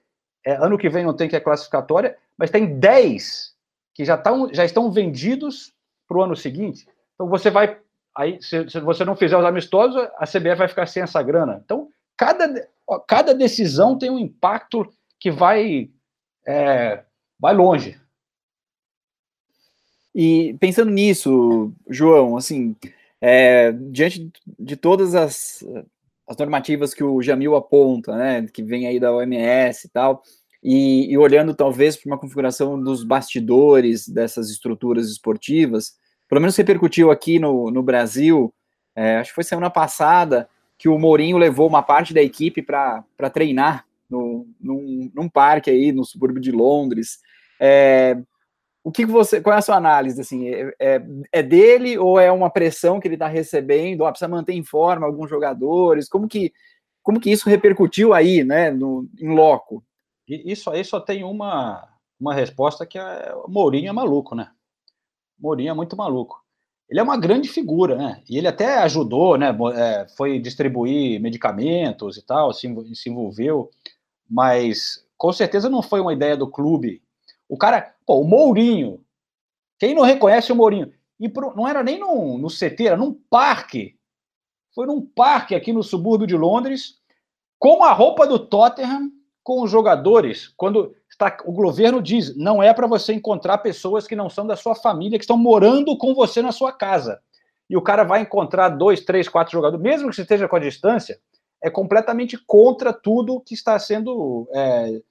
É, 0.45 0.53
ano 0.53 0.77
que 0.77 0.89
vem 0.89 1.05
não 1.05 1.15
tem 1.15 1.29
que 1.29 1.35
é 1.35 1.39
classificatória, 1.39 2.17
mas 2.37 2.49
tem 2.49 2.79
dez 2.79 3.53
que 3.93 4.03
já, 4.03 4.17
tão, 4.17 4.51
já 4.53 4.65
estão 4.65 4.91
vendidos 4.91 5.73
para 6.07 6.17
o 6.17 6.23
ano 6.23 6.35
seguinte. 6.35 6.87
Então 7.13 7.27
você 7.27 7.49
vai. 7.49 7.79
Aí, 8.15 8.41
se, 8.41 8.69
se, 8.69 8.79
você 8.79 9.05
não 9.05 9.15
fizer 9.15 9.37
os 9.37 9.45
amistosos, 9.45 9.95
a 10.17 10.25
CBF 10.25 10.55
vai 10.55 10.67
ficar 10.67 10.85
sem 10.85 11.03
essa 11.03 11.21
grana. 11.21 11.61
Então, 11.63 11.89
cada, 12.17 12.67
cada 13.07 13.33
decisão 13.33 13.97
tem 13.97 14.09
um 14.09 14.19
impacto 14.19 14.91
que 15.19 15.31
vai, 15.31 15.89
é, 16.45 17.03
vai 17.39 17.53
longe. 17.53 17.99
E 20.13 20.57
pensando 20.59 20.91
nisso, 20.91 21.71
João, 21.89 22.35
assim, 22.35 22.75
é, 23.21 23.71
diante 23.71 24.29
de 24.59 24.75
todas 24.75 25.15
as, 25.15 25.63
as 26.31 26.37
normativas 26.37 26.93
que 26.93 27.03
o 27.03 27.21
Jamil 27.21 27.55
aponta, 27.55 28.15
né, 28.15 28.47
que 28.47 28.63
vem 28.63 28.87
aí 28.87 28.99
da 28.99 29.11
OMS 29.11 29.85
e 29.85 29.89
tal, 29.89 30.23
e, 30.63 31.11
e 31.11 31.17
olhando 31.17 31.53
talvez 31.53 31.97
para 31.97 32.09
uma 32.09 32.17
configuração 32.17 32.81
dos 32.81 33.03
bastidores 33.03 34.07
dessas 34.07 34.49
estruturas 34.49 35.09
esportivas, 35.09 35.93
pelo 36.29 36.39
menos 36.39 36.55
repercutiu 36.55 37.11
aqui 37.11 37.37
no, 37.37 37.69
no 37.69 37.83
Brasil 37.83 38.53
É, 38.95 39.17
acho 39.17 39.31
que 39.31 39.35
foi 39.35 39.43
semana 39.43 39.69
passada 39.69 40.49
que 40.77 40.87
o 40.89 40.97
Mourinho 40.97 41.37
levou 41.37 41.67
uma 41.67 41.83
parte 41.83 42.13
da 42.13 42.21
equipe 42.21 42.61
para 42.61 43.29
treinar 43.33 43.85
no, 44.09 44.47
num, 44.59 45.11
num, 45.13 45.29
parque 45.29 45.69
aí 45.69 45.91
no 45.91 46.03
subúrbio 46.03 46.41
de 46.41 46.51
Londres. 46.51 47.19
É, 47.59 48.17
o 48.83 48.91
que 48.91 49.05
você, 49.05 49.39
qual 49.41 49.55
é 49.55 49.59
a 49.59 49.61
sua 49.61 49.75
análise? 49.75 50.19
Assim, 50.19 50.47
é, 50.49 50.73
é, 50.79 51.01
é 51.31 51.43
dele 51.43 51.97
ou 51.97 52.19
é 52.19 52.31
uma 52.31 52.49
pressão 52.49 52.99
que 52.99 53.07
ele 53.07 53.15
está 53.15 53.27
recebendo? 53.27 54.01
Ou 54.01 54.09
precisa 54.09 54.27
manter 54.27 54.53
em 54.53 54.63
forma 54.63 55.05
alguns 55.05 55.29
jogadores? 55.29 56.09
Como 56.09 56.27
que, 56.27 56.51
como 57.03 57.19
que 57.19 57.31
isso 57.31 57.49
repercutiu 57.49 58.13
aí, 58.13 58.43
né, 58.43 58.71
no, 58.71 59.07
em 59.19 59.33
loco? 59.33 59.83
Isso 60.27 60.69
aí 60.69 60.83
só 60.83 60.99
tem 60.99 61.23
uma, 61.23 61.87
uma 62.19 62.33
resposta 62.33 62.85
que 62.85 62.97
é 62.97 63.33
o 63.45 63.49
Mourinho 63.49 63.89
é 63.89 63.91
maluco, 63.91 64.33
né? 64.33 64.49
Mourinho 65.37 65.71
é 65.71 65.73
muito 65.73 65.97
maluco. 65.97 66.41
Ele 66.89 66.99
é 66.99 67.03
uma 67.03 67.17
grande 67.17 67.49
figura, 67.49 67.95
né? 67.95 68.23
E 68.29 68.37
ele 68.37 68.47
até 68.47 68.77
ajudou, 68.79 69.37
né? 69.37 69.55
É, 69.75 70.07
foi 70.15 70.39
distribuir 70.39 71.21
medicamentos 71.21 72.17
e 72.17 72.21
tal, 72.25 72.53
se 72.53 72.67
envolveu, 73.07 73.69
mas 74.29 75.05
com 75.17 75.31
certeza 75.31 75.69
não 75.69 75.81
foi 75.81 75.99
uma 75.99 76.13
ideia 76.13 76.35
do 76.35 76.49
clube 76.49 77.01
o 77.51 77.57
cara, 77.57 77.93
pô, 78.05 78.21
o 78.21 78.23
Mourinho. 78.23 79.03
Quem 79.77 79.93
não 79.93 80.03
reconhece 80.03 80.53
o 80.53 80.55
Mourinho? 80.55 80.93
E 81.19 81.27
pro, 81.27 81.53
não 81.53 81.67
era 81.67 81.83
nem 81.83 81.99
no, 81.99 82.37
no 82.37 82.47
CT, 82.47 82.87
era 82.87 82.95
num 82.95 83.13
parque. 83.29 83.97
Foi 84.73 84.87
num 84.87 85.01
parque 85.01 85.53
aqui 85.53 85.73
no 85.73 85.83
subúrbio 85.83 86.25
de 86.25 86.37
Londres, 86.37 86.95
com 87.59 87.83
a 87.83 87.91
roupa 87.91 88.25
do 88.25 88.39
Tottenham, 88.39 89.11
com 89.43 89.61
os 89.61 89.69
jogadores. 89.69 90.47
Quando 90.55 90.95
está, 91.09 91.37
o 91.43 91.51
governo 91.51 92.01
diz, 92.01 92.33
não 92.37 92.63
é 92.63 92.73
para 92.73 92.87
você 92.87 93.11
encontrar 93.11 93.57
pessoas 93.57 94.07
que 94.07 94.15
não 94.15 94.29
são 94.29 94.47
da 94.47 94.55
sua 94.55 94.73
família, 94.73 95.19
que 95.19 95.25
estão 95.25 95.37
morando 95.37 95.97
com 95.97 96.15
você 96.15 96.41
na 96.41 96.53
sua 96.53 96.71
casa. 96.71 97.19
E 97.69 97.75
o 97.75 97.81
cara 97.81 98.05
vai 98.05 98.21
encontrar 98.21 98.69
dois, 98.69 99.01
três, 99.01 99.27
quatro 99.27 99.51
jogadores, 99.51 99.83
mesmo 99.83 100.09
que 100.09 100.15
você 100.15 100.21
esteja 100.21 100.47
com 100.47 100.55
a 100.55 100.59
distância, 100.59 101.19
é 101.61 101.69
completamente 101.69 102.37
contra 102.47 102.93
tudo 102.93 103.41
que 103.41 103.53
está 103.53 103.77
sendo 103.77 104.47
é, 104.53 105.01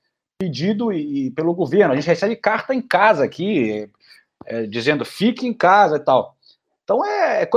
pedido 0.41 0.91
e, 0.91 1.27
e, 1.27 1.31
pelo 1.33 1.53
governo. 1.53 1.93
A 1.93 1.97
gente 1.97 2.07
recebe 2.07 2.35
carta 2.35 2.75
em 2.75 2.81
casa 2.81 3.23
aqui, 3.23 3.91
é, 4.47 4.67
dizendo 4.67 5.05
fique 5.05 5.47
em 5.47 5.53
casa 5.53 5.97
e 5.97 6.01
tal. 6.01 6.35
Então, 6.83 7.05
é, 7.05 7.43
é 7.43 7.51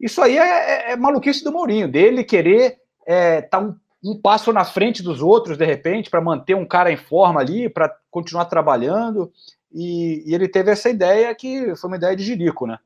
isso 0.00 0.20
aí 0.20 0.36
é, 0.36 0.40
é, 0.40 0.92
é, 0.92 0.96
maluquice 0.96 1.44
do 1.44 1.52
Mourinho, 1.52 1.88
dele 1.88 2.24
querer 2.24 2.80
estar 3.00 3.06
é, 3.06 3.40
tá 3.40 3.60
um, 3.60 3.76
um, 4.04 4.20
passo 4.20 4.52
na 4.52 4.64
frente 4.64 5.00
dos 5.00 5.22
outros, 5.22 5.56
de 5.56 5.64
repente, 5.64 6.10
para 6.10 6.20
manter 6.20 6.56
um 6.56 6.66
cara 6.66 6.90
em 6.90 6.96
forma 6.96 7.40
ali, 7.40 7.68
para 7.68 7.94
continuar 8.10 8.46
trabalhando. 8.46 9.32
E, 9.72 10.24
e, 10.26 10.34
ele 10.34 10.48
teve 10.48 10.72
essa 10.72 10.90
ideia 10.90 11.32
que 11.36 11.76
foi 11.76 11.88
uma 11.88 11.96
ideia 11.96 12.16
de 12.16 12.24
Jirico, 12.24 12.66
né? 12.66 12.78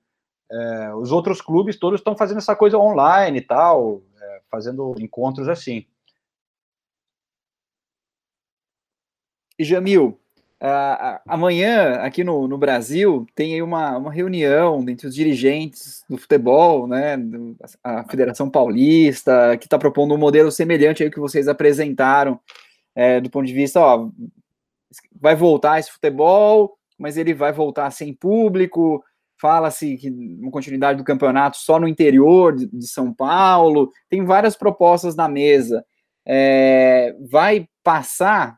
É, 0.51 0.95
os 0.95 1.11
outros 1.11 1.41
clubes 1.41 1.79
todos 1.79 2.01
estão 2.01 2.17
fazendo 2.17 2.39
essa 2.39 2.55
coisa 2.55 2.79
online 2.79 3.39
e 3.39 3.43
tal, 3.43 4.03
fazendo 4.51 4.95
encontros 4.99 5.49
assim. 5.49 5.87
Jamil, 9.65 10.19
uh, 10.63 11.21
amanhã 11.27 11.95
aqui 11.97 12.23
no, 12.23 12.47
no 12.47 12.59
Brasil 12.59 13.27
tem 13.35 13.55
aí 13.55 13.63
uma, 13.63 13.97
uma 13.97 14.13
reunião 14.13 14.85
entre 14.89 15.07
os 15.07 15.15
dirigentes 15.15 16.05
do 16.09 16.17
futebol, 16.17 16.87
né, 16.87 17.17
a 17.83 18.05
Federação 18.05 18.49
Paulista, 18.49 19.57
que 19.59 19.67
está 19.67 19.79
propondo 19.79 20.15
um 20.15 20.19
modelo 20.19 20.51
semelhante 20.51 21.03
ao 21.03 21.11
que 21.11 21.21
vocês 21.21 21.49
apresentaram, 21.49 22.39
é, 22.95 23.21
do 23.21 23.31
ponto 23.31 23.47
de 23.47 23.55
vista, 23.55 23.81
ó, 23.81 24.09
vai 25.21 25.35
voltar 25.35 25.79
esse 25.79 25.91
futebol, 25.91 26.77
mas 26.99 27.17
ele 27.17 27.35
vai 27.35 27.53
voltar 27.53 27.91
sem 27.91 28.13
público, 28.13 29.03
fala-se 29.41 29.97
que 29.97 30.11
uma 30.11 30.51
continuidade 30.51 30.99
do 30.99 31.05
campeonato 31.05 31.57
só 31.59 31.79
no 31.79 31.87
interior 31.87 32.55
de, 32.55 32.67
de 32.67 32.89
São 32.89 33.13
Paulo, 33.13 33.93
tem 34.09 34.25
várias 34.25 34.57
propostas 34.57 35.15
na 35.15 35.29
mesa. 35.29 35.85
É, 36.27 37.15
vai 37.31 37.69
passar 37.83 38.58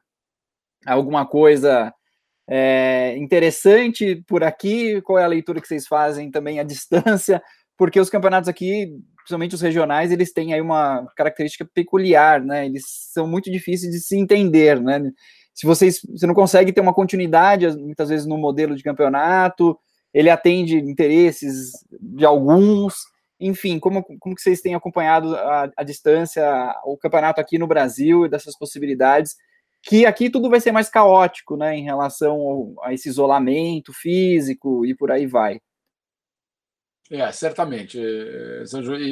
alguma 0.86 1.26
coisa 1.26 1.92
é, 2.48 3.16
interessante 3.16 4.24
por 4.26 4.42
aqui? 4.42 5.00
Qual 5.02 5.18
é 5.18 5.24
a 5.24 5.28
leitura 5.28 5.60
que 5.60 5.68
vocês 5.68 5.86
fazem 5.86 6.30
também 6.30 6.58
à 6.58 6.62
distância? 6.64 7.42
Porque 7.76 8.00
os 8.00 8.10
campeonatos 8.10 8.48
aqui, 8.48 8.88
principalmente 9.16 9.54
os 9.54 9.60
regionais, 9.60 10.10
eles 10.10 10.32
têm 10.32 10.52
aí 10.52 10.60
uma 10.60 11.06
característica 11.16 11.68
peculiar, 11.72 12.42
né? 12.42 12.66
Eles 12.66 12.84
são 13.12 13.26
muito 13.26 13.50
difíceis 13.50 13.92
de 13.92 14.00
se 14.00 14.16
entender, 14.16 14.80
né? 14.80 15.00
Se 15.54 15.66
vocês, 15.66 16.00
você 16.08 16.26
não 16.26 16.34
consegue 16.34 16.72
ter 16.72 16.80
uma 16.80 16.94
continuidade, 16.94 17.68
muitas 17.76 18.08
vezes, 18.08 18.26
no 18.26 18.38
modelo 18.38 18.74
de 18.74 18.82
campeonato, 18.82 19.78
ele 20.12 20.30
atende 20.30 20.76
interesses 20.76 21.72
de 22.00 22.24
alguns, 22.24 22.94
enfim, 23.38 23.78
como, 23.78 24.04
como 24.18 24.34
que 24.34 24.42
vocês 24.42 24.60
têm 24.60 24.74
acompanhado 24.74 25.36
à 25.76 25.84
distância 25.84 26.44
o 26.84 26.96
campeonato 26.96 27.40
aqui 27.40 27.58
no 27.58 27.66
Brasil 27.66 28.26
e 28.26 28.28
dessas 28.28 28.56
possibilidades? 28.58 29.36
Que 29.82 30.04
aqui 30.04 30.30
tudo 30.30 30.50
vai 30.50 30.60
ser 30.60 30.72
mais 30.72 30.88
caótico, 30.88 31.56
né, 31.56 31.76
em 31.76 31.84
relação 31.84 32.74
a 32.82 32.92
esse 32.92 33.08
isolamento 33.08 33.92
físico 33.92 34.84
e 34.84 34.94
por 34.94 35.10
aí 35.10 35.26
vai. 35.26 35.60
É, 37.10 37.30
certamente. 37.32 37.98
É, 37.98 38.62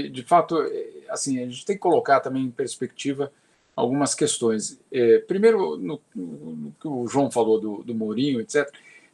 de 0.08 0.22
fato, 0.22 0.60
é, 0.62 1.04
assim, 1.08 1.42
a 1.42 1.46
gente 1.46 1.64
tem 1.64 1.74
que 1.74 1.82
colocar 1.82 2.20
também 2.20 2.44
em 2.44 2.50
perspectiva 2.50 3.32
algumas 3.74 4.14
questões. 4.14 4.80
É, 4.92 5.18
primeiro, 5.18 5.76
no, 5.76 6.00
no, 6.14 6.72
que 6.80 6.86
o 6.86 7.08
João 7.08 7.30
falou 7.30 7.60
do, 7.60 7.82
do 7.82 7.94
Mourinho, 7.94 8.40
etc., 8.40 8.70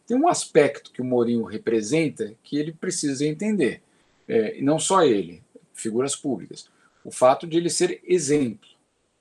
tem 0.07 0.17
um 0.17 0.29
aspecto 0.29 0.93
que 0.93 1.01
o 1.01 1.05
Mourinho 1.05 1.45
representa 1.45 2.35
que 2.43 2.59
ele 2.59 2.73
precisa 2.73 3.27
entender. 3.27 3.83
É, 4.29 4.59
e 4.59 4.63
não 4.63 4.79
só 4.79 5.03
ele, 5.03 5.43
figuras 5.73 6.15
públicas. 6.15 6.69
O 7.03 7.11
fato 7.11 7.47
de 7.47 7.57
ele 7.57 7.71
ser 7.71 8.03
exemplo. 8.05 8.69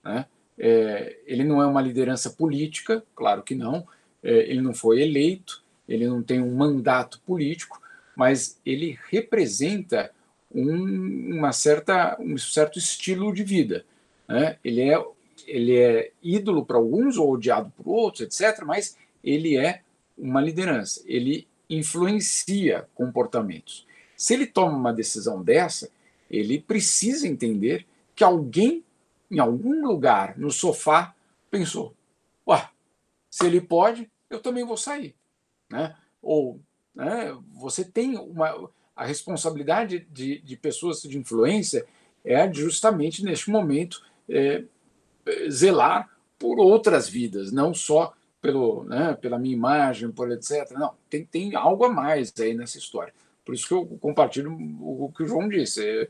Né? 0.04 0.26
É, 0.58 1.18
ele 1.26 1.44
não 1.44 1.62
é 1.62 1.66
uma 1.66 1.82
liderança 1.82 2.30
política, 2.30 3.04
claro 3.16 3.42
que 3.42 3.56
não, 3.56 3.88
é, 4.22 4.50
ele 4.50 4.62
não 4.62 4.74
foi 4.74 5.02
eleito, 5.02 5.64
ele 5.88 6.08
não 6.08 6.22
tem 6.22 6.42
um 6.42 6.56
mandato 6.56 7.20
político, 7.26 7.82
mas 8.16 8.60
ele 8.66 8.98
representa 9.10 10.12
um, 10.54 11.38
uma 11.38 11.52
certa, 11.52 12.16
um 12.20 12.38
certo 12.38 12.78
estilo 12.78 13.34
de 13.34 13.44
vida. 13.44 13.86
Né? 14.28 14.58
Ele, 14.64 14.82
é, 14.82 15.06
ele 15.48 15.78
é 15.78 16.12
ídolo 16.22 16.66
para 16.66 16.78
alguns 16.78 17.18
ou 17.18 17.32
odiado 17.32 17.72
por 17.76 17.90
outros, 17.90 18.22
etc., 18.22 18.64
mas 18.66 18.98
ele 19.24 19.58
é 19.58 19.82
uma 20.18 20.42
liderança, 20.42 21.02
ele 21.06 21.48
influencia 21.70 22.88
comportamentos. 22.94 23.86
Se 24.16 24.34
ele 24.34 24.46
toma 24.46 24.78
uma 24.78 24.94
decisão 24.94 25.42
dessa, 25.42 25.90
ele 26.30 26.60
precisa 26.60 27.28
entender 27.28 27.86
que 28.16 28.24
alguém 28.24 28.84
em 29.34 29.40
algum 29.40 29.86
lugar 29.86 30.38
no 30.38 30.52
sofá, 30.52 31.16
pensou: 31.50 31.94
Ué, 32.48 32.70
se 33.30 33.46
ele 33.46 33.60
pode, 33.60 34.10
eu 34.30 34.40
também 34.40 34.64
vou 34.64 34.78
sair. 34.78 35.16
Né? 35.70 35.96
Ou 36.22 36.60
né, 36.94 37.36
você 37.52 37.84
tem 37.84 38.16
uma. 38.18 38.70
A 38.96 39.06
responsabilidade 39.06 40.08
de, 40.12 40.40
de 40.42 40.56
pessoas 40.56 41.02
de 41.02 41.18
influência 41.18 41.84
é 42.24 42.52
justamente 42.54 43.24
neste 43.26 43.50
momento 43.50 44.06
é, 44.30 44.64
zelar 45.50 46.08
por 46.38 46.60
outras 46.60 47.10
vidas, 47.10 47.52
não 47.52 47.74
só 47.74 48.14
pelo, 48.40 48.84
né, 48.84 49.18
pela 49.20 49.40
minha 49.40 49.56
imagem, 49.56 50.12
por 50.12 50.30
etc. 50.32 50.70
Não, 50.74 50.94
tem, 51.10 51.26
tem 51.26 51.56
algo 51.56 51.86
a 51.86 51.90
mais 51.90 52.32
aí 52.40 52.54
nessa 52.54 52.78
história. 52.78 53.14
Por 53.44 53.56
isso 53.56 53.68
que 53.68 53.74
eu 53.74 53.86
compartilho 54.00 54.52
o 54.80 55.12
que 55.16 55.24
o 55.24 55.28
João 55.28 55.50
disse. 55.50 55.84
É, 55.84 56.08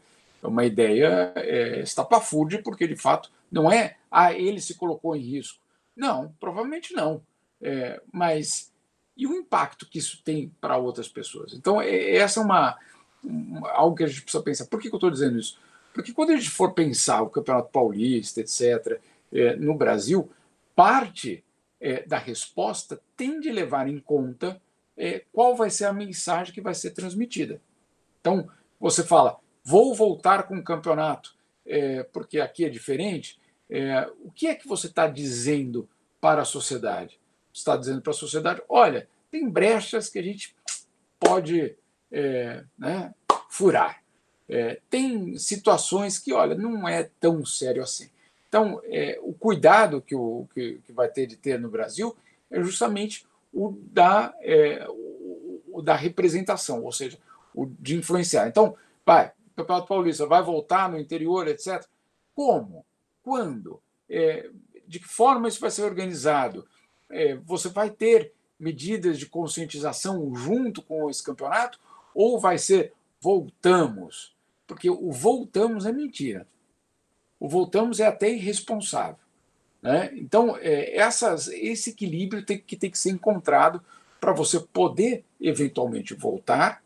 uma 0.47 0.65
ideia 0.65 1.34
é, 1.36 1.82
estapafúrdia, 1.82 2.62
porque 2.63 2.88
de 2.88 2.95
fato 2.95 3.32
não 3.51 3.71
é, 3.71 3.97
ah, 4.12 4.34
ele 4.34 4.60
se 4.60 4.75
colocou 4.75 5.15
em 5.15 5.21
risco. 5.21 5.60
Não, 5.95 6.34
provavelmente 6.39 6.93
não. 6.93 7.21
É, 7.62 8.01
mas 8.12 8.73
e 9.15 9.27
o 9.27 9.34
impacto 9.34 9.88
que 9.88 9.99
isso 9.99 10.21
tem 10.23 10.51
para 10.60 10.77
outras 10.77 11.08
pessoas? 11.08 11.54
Então, 11.54 11.81
é, 11.81 12.15
essa 12.15 12.39
é 12.39 12.44
uma, 12.44 12.77
algo 13.71 13.96
que 13.96 14.04
a 14.04 14.08
gente 14.08 14.23
precisa 14.23 14.44
pensar. 14.44 14.65
Por 14.65 14.81
que, 14.81 14.89
que 14.89 14.96
eu 14.96 14.98
estou 14.98 15.12
dizendo 15.12 15.39
isso? 15.39 15.60
Porque 15.94 16.12
quando 16.12 16.31
a 16.31 16.35
gente 16.35 16.50
for 16.50 16.73
pensar 16.73 17.21
o 17.21 17.29
Campeonato 17.29 17.69
Paulista, 17.69 18.41
etc., 18.41 19.00
é, 19.31 19.56
no 19.56 19.75
Brasil, 19.75 20.29
parte 20.75 21.44
é, 21.79 22.04
da 22.04 22.17
resposta 22.17 23.00
tem 23.15 23.39
de 23.39 23.52
levar 23.52 23.87
em 23.87 24.00
conta 24.00 24.60
é, 24.98 25.23
qual 25.31 25.56
vai 25.56 25.69
ser 25.69 25.85
a 25.85 25.94
mensagem 25.94 26.54
que 26.54 26.62
vai 26.62 26.73
ser 26.73 26.91
transmitida. 26.91 27.62
Então, 28.19 28.48
você 28.79 29.04
fala, 29.04 29.39
vou 29.63 29.93
voltar 29.95 30.43
com 30.43 30.57
o 30.57 30.63
campeonato, 30.63 31.35
é, 31.65 32.03
porque 32.03 32.39
aqui 32.39 32.65
é 32.65 32.69
diferente. 32.69 33.39
É, 33.69 34.09
o 34.23 34.31
que 34.31 34.47
é 34.47 34.55
que 34.55 34.67
você 34.67 34.87
está 34.87 35.07
dizendo 35.07 35.87
para 36.19 36.41
a 36.41 36.45
sociedade? 36.45 37.19
Você 37.53 37.61
está 37.61 37.77
dizendo 37.77 38.01
para 38.01 38.11
a 38.11 38.15
sociedade: 38.15 38.61
olha, 38.67 39.07
tem 39.31 39.49
brechas 39.49 40.09
que 40.09 40.19
a 40.19 40.23
gente 40.23 40.55
pode 41.19 41.75
é, 42.11 42.63
né, 42.77 43.13
furar. 43.49 44.03
É, 44.49 44.79
tem 44.89 45.37
situações 45.37 46.19
que, 46.19 46.33
olha, 46.33 46.55
não 46.55 46.87
é 46.87 47.09
tão 47.19 47.45
sério 47.45 47.81
assim. 47.81 48.09
Então, 48.47 48.79
é, 48.85 49.17
o 49.23 49.33
cuidado 49.33 50.01
que, 50.01 50.13
o, 50.13 50.47
que, 50.53 50.79
que, 50.85 50.91
vai 50.91 51.07
ter 51.07 51.25
de 51.25 51.35
ter 51.35 51.59
no 51.59 51.69
Brasil 51.69 52.15
é 52.51 52.61
justamente 52.61 53.25
o 53.51 53.75
da, 53.91 54.31
é, 54.41 54.85
o, 54.87 55.61
o 55.71 55.81
da 55.81 55.95
representação, 55.95 56.83
ou 56.83 56.91
seja, 56.91 57.17
o 57.55 57.65
de 57.65 57.95
influenciar. 57.95 58.47
Então, 58.47 58.75
vai, 59.03 59.31
Campeonato 59.56 59.87
Paulista 59.87 60.25
vai 60.25 60.41
voltar 60.41 60.89
no 60.89 60.99
interior, 60.99 61.47
etc. 61.47 61.85
Como? 62.35 62.85
Quando? 63.21 63.81
É, 64.10 64.49
de 64.87 64.99
que 64.99 65.08
forma 65.08 65.47
isso 65.47 65.60
vai 65.60 65.71
ser 65.71 65.83
organizado? 65.83 66.67
É, 67.10 67.35
você 67.35 67.69
vai 67.69 67.89
ter 67.89 68.33
medidas 68.60 69.17
de 69.17 69.25
conscientização 69.25 70.33
junto 70.35 70.81
com 70.81 71.10
esse 71.10 71.23
campeonato? 71.23 71.79
Ou 72.13 72.39
vai 72.39 72.58
ser 72.58 72.93
voltamos? 73.19 74.35
Porque 74.67 74.89
o 74.89 75.12
voltamos 75.12 75.85
é 75.85 75.91
mentira. 75.91 76.47
O 77.39 77.47
voltamos 77.47 77.99
é 77.99 78.08
até 78.08 78.29
irresponsável. 78.31 79.17
Né? 79.81 80.12
Então, 80.15 80.58
é, 80.58 80.95
essas, 80.95 81.47
esse 81.47 81.91
equilíbrio 81.91 82.45
tem 82.45 82.58
que, 82.58 82.75
tem 82.75 82.89
que 82.89 82.97
ser 82.97 83.12
encontrado 83.12 83.83
para 84.19 84.31
você 84.31 84.60
poder, 84.60 85.25
eventualmente, 85.41 86.13
voltar 86.13 86.83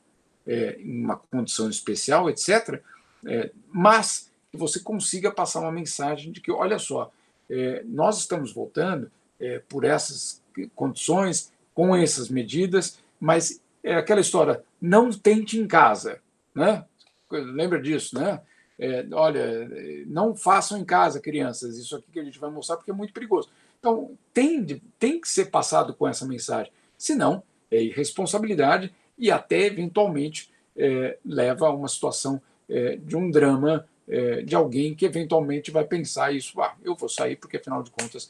é, 0.47 0.79
em 0.79 1.03
uma 1.03 1.17
condição 1.17 1.69
especial, 1.69 2.29
etc., 2.29 2.81
é, 3.25 3.51
mas 3.71 4.31
que 4.51 4.57
você 4.57 4.79
consiga 4.79 5.31
passar 5.31 5.59
uma 5.59 5.71
mensagem 5.71 6.31
de 6.31 6.39
que, 6.39 6.51
olha 6.51 6.79
só, 6.79 7.11
é, 7.49 7.83
nós 7.85 8.19
estamos 8.19 8.53
voltando 8.53 9.11
é, 9.39 9.59
por 9.67 9.83
essas 9.83 10.41
condições, 10.73 11.51
com 11.73 11.95
essas 11.95 12.29
medidas, 12.29 12.99
mas 13.19 13.61
é 13.83 13.95
aquela 13.95 14.21
história, 14.21 14.63
não 14.81 15.11
tente 15.11 15.59
em 15.59 15.67
casa, 15.67 16.19
né? 16.55 16.83
Lembra 17.29 17.79
disso, 17.81 18.17
né? 18.17 18.41
É, 18.79 19.05
olha, 19.11 19.69
não 20.05 20.35
façam 20.35 20.77
em 20.77 20.85
casa, 20.85 21.19
crianças, 21.19 21.77
isso 21.77 21.95
aqui 21.95 22.11
que 22.11 22.19
a 22.19 22.23
gente 22.23 22.39
vai 22.39 22.49
mostrar 22.49 22.77
porque 22.77 22.91
é 22.91 22.93
muito 22.93 23.13
perigoso. 23.13 23.49
Então, 23.79 24.17
tem, 24.33 24.81
tem 24.97 25.19
que 25.19 25.29
ser 25.29 25.45
passado 25.51 25.93
com 25.93 26.07
essa 26.07 26.25
mensagem, 26.25 26.71
senão 26.97 27.43
é 27.69 27.81
irresponsabilidade 27.81 28.93
e 29.17 29.31
até, 29.31 29.65
eventualmente, 29.65 30.51
é, 30.75 31.17
leva 31.25 31.67
a 31.67 31.73
uma 31.73 31.87
situação 31.87 32.41
é, 32.69 32.95
de 32.97 33.15
um 33.15 33.31
drama 33.31 33.87
é, 34.07 34.41
de 34.41 34.55
alguém 34.55 34.95
que, 34.95 35.05
eventualmente, 35.05 35.71
vai 35.71 35.83
pensar 35.83 36.31
isso, 36.31 36.61
ah, 36.61 36.75
eu 36.83 36.95
vou 36.95 37.09
sair 37.09 37.35
porque, 37.35 37.57
afinal 37.57 37.83
de 37.83 37.91
contas, 37.91 38.29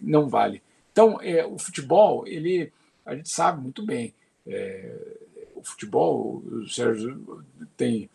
não 0.00 0.28
vale. 0.28 0.62
Então, 0.92 1.20
é, 1.22 1.44
o 1.46 1.58
futebol, 1.58 2.26
ele, 2.26 2.72
a 3.06 3.14
gente 3.14 3.28
sabe 3.28 3.62
muito 3.62 3.84
bem, 3.84 4.12
é, 4.46 4.96
o 5.54 5.62
futebol, 5.62 6.42
o 6.44 6.68
Sérgio 6.68 7.44
tem 7.76 8.10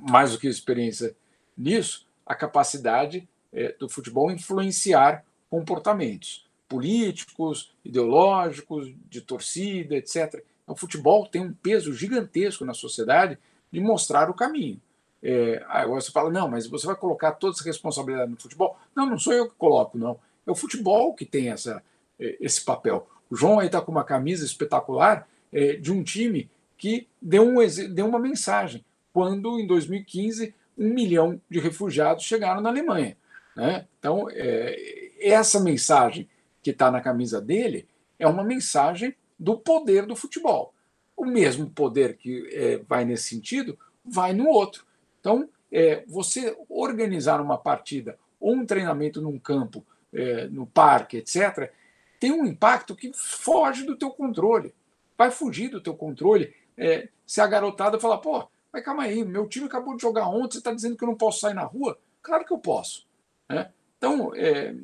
mais 0.00 0.32
do 0.32 0.38
que 0.38 0.48
experiência 0.48 1.14
nisso, 1.56 2.06
a 2.24 2.34
capacidade 2.34 3.28
é, 3.52 3.72
do 3.72 3.88
futebol 3.88 4.30
influenciar 4.30 5.24
comportamentos 5.48 6.46
políticos, 6.68 7.72
ideológicos, 7.84 8.92
de 9.08 9.20
torcida, 9.20 9.96
etc. 9.96 10.42
O 10.66 10.74
futebol 10.74 11.26
tem 11.26 11.42
um 11.42 11.52
peso 11.52 11.92
gigantesco 11.92 12.64
na 12.64 12.74
sociedade 12.74 13.38
de 13.70 13.80
mostrar 13.80 14.28
o 14.28 14.34
caminho. 14.34 14.80
É, 15.22 15.64
agora 15.68 16.00
você 16.00 16.10
fala, 16.10 16.30
não, 16.30 16.48
mas 16.48 16.66
você 16.66 16.86
vai 16.86 16.96
colocar 16.96 17.32
toda 17.32 17.54
essa 17.54 17.64
responsabilidade 17.64 18.30
no 18.30 18.40
futebol? 18.40 18.78
Não, 18.94 19.06
não 19.06 19.18
sou 19.18 19.32
eu 19.32 19.48
que 19.48 19.54
coloco, 19.56 19.96
não. 19.96 20.18
É 20.46 20.50
o 20.50 20.54
futebol 20.54 21.14
que 21.14 21.24
tem 21.24 21.50
essa, 21.50 21.82
é, 22.18 22.36
esse 22.40 22.64
papel. 22.64 23.08
O 23.30 23.36
João 23.36 23.58
aí 23.58 23.66
está 23.66 23.80
com 23.80 23.90
uma 23.90 24.04
camisa 24.04 24.44
espetacular 24.44 25.28
é, 25.52 25.74
de 25.74 25.92
um 25.92 26.02
time 26.02 26.50
que 26.76 27.08
deu, 27.20 27.42
um, 27.42 27.56
deu 27.92 28.06
uma 28.06 28.18
mensagem 28.18 28.84
quando, 29.12 29.58
em 29.58 29.66
2015, 29.66 30.54
um 30.76 30.92
milhão 30.92 31.40
de 31.50 31.58
refugiados 31.58 32.24
chegaram 32.24 32.60
na 32.60 32.68
Alemanha. 32.68 33.16
Né? 33.56 33.86
Então, 33.98 34.28
é, 34.30 35.10
essa 35.20 35.58
mensagem 35.58 36.28
que 36.62 36.70
está 36.70 36.90
na 36.90 37.00
camisa 37.00 37.40
dele 37.40 37.88
é 38.18 38.28
uma 38.28 38.44
mensagem 38.44 39.14
do 39.38 39.58
poder 39.58 40.06
do 40.06 40.16
futebol. 40.16 40.74
O 41.16 41.24
mesmo 41.24 41.70
poder 41.70 42.16
que 42.16 42.48
é, 42.52 42.78
vai 42.78 43.04
nesse 43.04 43.28
sentido 43.28 43.78
vai 44.04 44.32
no 44.32 44.48
outro. 44.48 44.84
Então, 45.20 45.48
é, 45.70 46.04
você 46.06 46.56
organizar 46.68 47.40
uma 47.40 47.58
partida 47.58 48.18
ou 48.38 48.54
um 48.54 48.66
treinamento 48.66 49.20
num 49.20 49.38
campo, 49.38 49.84
é, 50.12 50.46
no 50.48 50.66
parque, 50.66 51.18
etc., 51.18 51.72
tem 52.18 52.32
um 52.32 52.46
impacto 52.46 52.94
que 52.94 53.10
foge 53.14 53.84
do 53.84 53.96
teu 53.96 54.10
controle. 54.10 54.74
Vai 55.16 55.30
fugir 55.30 55.68
do 55.68 55.80
teu 55.80 55.94
controle. 55.94 56.54
É, 56.76 57.08
se 57.26 57.40
a 57.40 57.46
garotada 57.46 57.98
falar, 57.98 58.18
pô, 58.18 58.48
mas 58.72 58.84
calma 58.84 59.04
aí, 59.04 59.24
meu 59.24 59.48
time 59.48 59.66
acabou 59.66 59.96
de 59.96 60.02
jogar 60.02 60.28
ontem, 60.28 60.52
você 60.52 60.58
está 60.58 60.72
dizendo 60.72 60.96
que 60.96 61.04
eu 61.04 61.08
não 61.08 61.16
posso 61.16 61.40
sair 61.40 61.54
na 61.54 61.64
rua? 61.64 61.98
Claro 62.22 62.44
que 62.44 62.52
eu 62.52 62.58
posso. 62.58 63.06
Né? 63.48 63.70
Então, 63.98 64.34
é, 64.34 64.74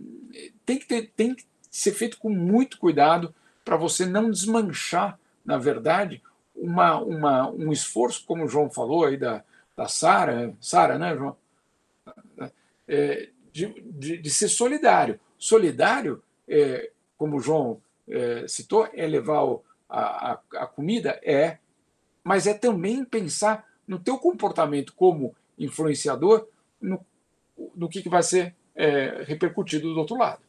tem, 0.64 0.78
que 0.78 0.86
ter, 0.86 1.12
tem 1.14 1.34
que 1.34 1.44
ser 1.70 1.92
feito 1.92 2.18
com 2.18 2.30
muito 2.30 2.78
cuidado 2.78 3.34
para 3.64 3.76
você 3.76 4.06
não 4.06 4.30
desmanchar, 4.30 5.18
na 5.44 5.58
verdade, 5.58 6.22
uma, 6.54 7.00
uma, 7.00 7.50
um 7.50 7.72
esforço, 7.72 8.24
como 8.26 8.44
o 8.44 8.48
João 8.48 8.70
falou 8.70 9.04
aí 9.04 9.16
da, 9.16 9.42
da 9.76 9.88
Sara, 9.88 10.54
Sara, 10.60 10.98
né, 10.98 11.16
João? 11.16 11.36
É, 12.86 13.28
de, 13.52 13.66
de, 13.82 14.18
de, 14.18 14.30
ser 14.30 14.48
solidário. 14.48 15.18
Solidário, 15.38 16.22
é, 16.48 16.90
como 17.16 17.36
o 17.36 17.40
João 17.40 17.80
é, 18.08 18.46
citou, 18.48 18.88
é 18.92 19.06
levar 19.06 19.44
o, 19.44 19.62
a, 19.88 20.38
a, 20.54 20.66
comida, 20.66 21.20
é, 21.22 21.58
mas 22.24 22.46
é 22.46 22.54
também 22.54 23.04
pensar 23.04 23.66
no 23.86 23.98
teu 23.98 24.18
comportamento 24.18 24.94
como 24.94 25.34
influenciador, 25.58 26.48
no, 26.80 27.04
no 27.74 27.88
que, 27.88 28.02
que 28.02 28.08
vai 28.08 28.22
ser 28.22 28.54
é, 28.74 29.22
repercutido 29.26 29.92
do 29.92 30.00
outro 30.00 30.16
lado. 30.16 30.40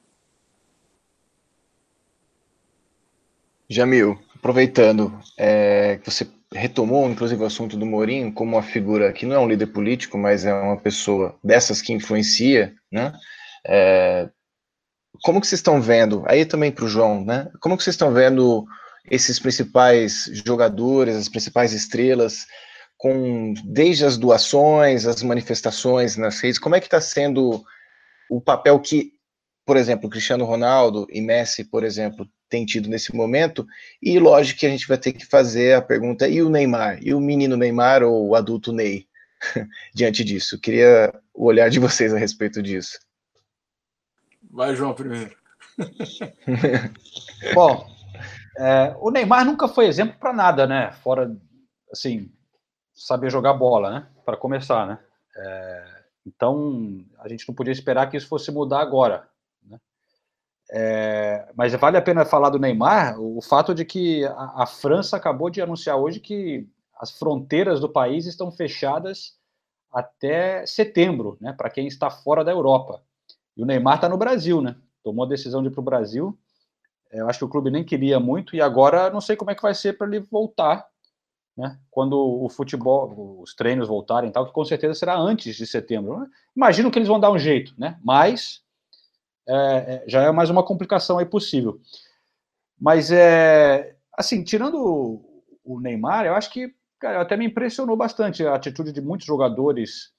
Jamil, 3.69 4.19
aproveitando 4.35 5.17
é, 5.37 5.99
que 6.03 6.11
você 6.11 6.27
retomou, 6.53 7.09
inclusive, 7.09 7.41
o 7.41 7.45
assunto 7.45 7.75
do 7.77 7.85
Mourinho 7.85 8.31
como 8.31 8.55
uma 8.55 8.63
figura 8.63 9.11
que 9.11 9.25
não 9.25 9.35
é 9.35 9.39
um 9.39 9.47
líder 9.47 9.67
político, 9.67 10.17
mas 10.17 10.45
é 10.45 10.53
uma 10.53 10.77
pessoa 10.77 11.35
dessas 11.43 11.81
que 11.81 11.93
influencia, 11.93 12.73
né? 12.91 13.13
É, 13.65 14.29
como 15.23 15.39
que 15.39 15.47
vocês 15.47 15.59
estão 15.59 15.81
vendo, 15.81 16.23
aí 16.27 16.45
também 16.45 16.71
para 16.71 16.85
o 16.85 16.89
João, 16.89 17.23
né? 17.23 17.49
Como 17.59 17.77
que 17.77 17.83
vocês 17.83 17.93
estão 17.93 18.13
vendo 18.13 18.65
esses 19.09 19.39
principais 19.39 20.29
jogadores, 20.45 21.15
as 21.15 21.29
principais 21.29 21.73
estrelas 21.73 22.45
com 22.97 23.53
desde 23.65 24.05
as 24.05 24.17
doações, 24.17 25.05
as 25.05 25.21
manifestações 25.23 26.15
nas 26.15 26.39
redes, 26.39 26.59
como 26.59 26.75
é 26.75 26.79
que 26.79 26.87
está 26.87 27.01
sendo 27.01 27.63
o 28.29 28.39
papel 28.39 28.79
que, 28.79 29.11
por 29.65 29.75
exemplo, 29.75 30.09
Cristiano 30.09 30.45
Ronaldo 30.45 31.05
e 31.09 31.21
Messi, 31.21 31.65
por 31.65 31.83
exemplo, 31.83 32.25
têm 32.53 32.65
tido 32.65 32.87
nesse 32.87 33.15
momento? 33.15 33.65
E 33.99 34.19
lógico 34.19 34.59
que 34.59 34.67
a 34.67 34.69
gente 34.69 34.87
vai 34.87 34.97
ter 34.97 35.11
que 35.11 35.25
fazer 35.25 35.75
a 35.75 35.81
pergunta: 35.81 36.27
e 36.27 36.43
o 36.43 36.49
Neymar? 36.49 36.99
E 37.01 37.11
o 37.11 37.19
menino 37.19 37.57
Neymar 37.57 38.03
ou 38.03 38.29
o 38.29 38.35
adulto 38.35 38.71
Ney? 38.71 39.07
Diante 39.93 40.23
disso, 40.23 40.59
queria 40.59 41.11
o 41.33 41.45
olhar 41.45 41.69
de 41.69 41.79
vocês 41.79 42.13
a 42.13 42.19
respeito 42.19 42.61
disso. 42.61 42.99
Vai, 44.51 44.75
João, 44.75 44.93
primeiro. 44.93 45.35
Bom, 47.55 47.87
é, 48.59 48.95
o 48.99 49.09
Neymar 49.09 49.43
nunca 49.43 49.67
foi 49.67 49.87
exemplo 49.87 50.15
para 50.19 50.31
nada, 50.31 50.67
né? 50.67 50.91
Fora, 51.03 51.35
assim, 51.91 52.31
saber 52.93 53.31
jogar 53.31 53.53
bola, 53.53 53.89
né? 53.89 54.07
Para 54.23 54.37
começar, 54.37 54.85
né? 54.85 54.99
É, 55.35 55.85
então, 56.27 57.03
a 57.17 57.27
gente 57.27 57.47
não 57.47 57.55
podia 57.55 57.71
esperar 57.71 58.07
que 58.11 58.15
isso 58.15 58.27
fosse 58.27 58.51
mudar 58.51 58.81
agora. 58.81 59.27
Né? 60.73 60.79
É, 60.79 61.51
mas 61.55 61.73
vale 61.73 61.97
a 61.97 62.01
pena 62.01 62.25
falar 62.25 62.49
do 62.49 62.59
Neymar, 62.59 63.19
o 63.19 63.41
fato 63.41 63.73
de 63.75 63.85
que 63.85 64.25
a, 64.25 64.63
a, 64.63 64.65
França 64.65 65.15
acabou 65.15 65.49
de 65.49 65.61
anunciar 65.61 65.97
hoje 65.97 66.19
que 66.19 66.67
as 66.99 67.11
fronteiras 67.11 67.79
do 67.79 67.89
país 67.89 68.25
estão 68.25 68.51
fechadas 68.51 69.37
até 69.91 70.65
setembro, 70.65 71.37
né? 71.39 71.53
Para 71.53 71.69
quem 71.69 71.85
está 71.85 72.09
fora 72.09 72.43
da 72.43 72.51
Europa. 72.51 73.03
E 73.55 73.61
o 73.61 73.65
Neymar 73.65 73.95
está 73.95 74.09
no 74.09 74.17
Brasil, 74.17 74.61
né? 74.61 74.75
Tomou 75.03 75.25
a 75.25 75.29
decisão 75.29 75.61
de 75.61 75.67
ir 75.67 75.71
para 75.71 75.81
o 75.81 75.83
Brasil. 75.83 76.37
É, 77.11 77.21
eu 77.21 77.29
acho 77.29 77.39
que 77.39 77.45
o 77.45 77.49
clube 77.49 77.69
nem 77.69 77.83
queria 77.83 78.19
muito 78.19 78.55
e 78.55 78.61
agora 78.61 79.11
não 79.11 79.21
sei 79.21 79.35
como 79.35 79.51
é 79.51 79.55
que 79.55 79.61
vai 79.61 79.75
ser 79.75 79.97
para 79.97 80.07
ele 80.07 80.19
voltar 80.19 80.87
né? 81.55 81.77
Quando 81.91 82.17
o 82.17 82.49
futebol, 82.49 83.39
os 83.41 83.53
treinos 83.53 83.87
voltarem 83.87 84.31
tal, 84.31 84.45
que 84.45 84.51
com 84.51 84.65
certeza 84.65 84.95
será 84.95 85.15
antes 85.15 85.55
de 85.55 85.67
setembro. 85.67 86.27
Imagino 86.55 86.89
que 86.89 86.97
eles 86.97 87.07
vão 87.07 87.19
dar 87.19 87.31
um 87.31 87.37
jeito, 87.37 87.73
né? 87.77 87.99
Mas 88.03 88.62
é, 89.47 89.55
é, 89.55 90.03
já 90.07 90.23
é 90.23 90.31
mais 90.31 90.49
uma 90.49 90.65
complicação 90.65 91.17
aí 91.17 91.25
possível. 91.25 91.79
Mas 92.79 93.11
é 93.11 93.95
assim, 94.17 94.43
tirando 94.43 95.21
o 95.63 95.79
Neymar, 95.79 96.25
eu 96.25 96.35
acho 96.35 96.51
que 96.51 96.73
cara, 96.99 97.21
até 97.21 97.35
me 97.35 97.45
impressionou 97.45 97.95
bastante 97.95 98.45
a 98.45 98.55
atitude 98.55 98.91
de 98.91 99.01
muitos 99.01 99.25
jogadores 99.25 100.11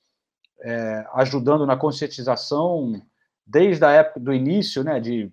é, 0.61 1.07
ajudando 1.15 1.67
na 1.67 1.77
conscientização 1.77 3.01
desde 3.47 3.85
a 3.85 3.91
época 3.91 4.21
do 4.21 4.33
início, 4.33 4.83
né? 4.83 4.99
De 5.01 5.33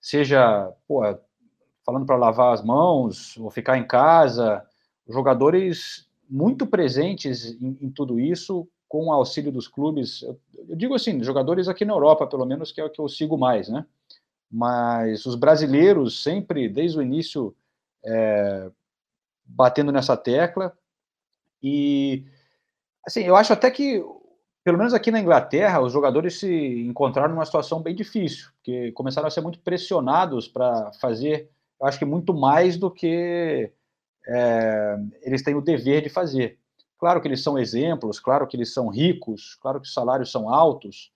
seja 0.00 0.72
pô, 0.86 1.02
falando 1.84 2.06
para 2.06 2.16
lavar 2.16 2.54
as 2.54 2.62
mãos 2.62 3.36
ou 3.36 3.50
ficar 3.50 3.76
em 3.78 3.86
casa 3.86 4.64
jogadores 5.08 6.06
muito 6.28 6.66
presentes 6.66 7.46
em, 7.60 7.78
em, 7.80 7.90
tudo 7.90 8.20
isso, 8.20 8.68
com 8.88 9.06
o 9.06 9.12
auxílio 9.12 9.52
dos 9.52 9.68
clubes. 9.68 10.22
Eu, 10.22 10.76
digo 10.76 10.94
assim, 10.94 11.22
jogadores 11.22 11.68
aqui 11.68 11.84
na 11.84 11.92
Europa, 11.92 12.26
pelo 12.26 12.46
menos, 12.46 12.72
que 12.72 12.80
é 12.80 12.84
o 12.84 12.90
que 12.90 13.00
eu 13.00 13.08
sigo 13.08 13.36
mais, 13.36 13.68
né? 13.68 13.84
Mas 14.50 15.26
os 15.26 15.34
brasileiros 15.34 16.22
sempre, 16.22 16.68
desde 16.68 16.98
o 16.98 17.02
início, 17.02 17.54
é, 18.04 18.70
batendo 19.44 19.92
nessa 19.92 20.16
tecla. 20.16 20.72
E 21.62 22.24
Assim, 23.08 23.22
eu 23.22 23.36
acho 23.36 23.54
até 23.54 23.70
que, 23.70 24.04
pelo 24.62 24.76
menos 24.76 24.92
aqui 24.92 25.10
na 25.10 25.18
Inglaterra, 25.18 25.80
os 25.80 25.94
jogadores 25.94 26.38
se 26.38 26.82
encontraram 26.82 27.30
numa 27.30 27.46
situação 27.46 27.80
bem 27.80 27.94
difícil, 27.94 28.50
porque 28.56 28.92
começaram 28.92 29.26
a 29.26 29.30
ser 29.30 29.40
muito 29.40 29.58
pressionados 29.60 30.46
para 30.46 30.92
fazer, 31.00 31.48
eu 31.80 31.86
acho 31.86 31.98
que 31.98 32.04
muito 32.04 32.34
mais 32.34 32.76
do 32.76 32.90
que 32.90 33.72
é, 34.28 34.98
eles 35.22 35.42
têm 35.42 35.54
o 35.54 35.62
dever 35.62 36.02
de 36.02 36.10
fazer. 36.10 36.57
Claro 36.98 37.20
que 37.20 37.28
eles 37.28 37.42
são 37.42 37.58
exemplos, 37.58 38.18
claro 38.18 38.46
que 38.46 38.56
eles 38.56 38.74
são 38.74 38.88
ricos, 38.88 39.54
claro 39.56 39.80
que 39.80 39.86
os 39.86 39.94
salários 39.94 40.32
são 40.32 40.52
altos, 40.52 41.12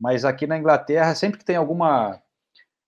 mas 0.00 0.24
aqui 0.24 0.46
na 0.46 0.56
Inglaterra, 0.56 1.14
sempre 1.14 1.38
que 1.38 1.44
tem 1.44 1.56
alguma, 1.56 2.20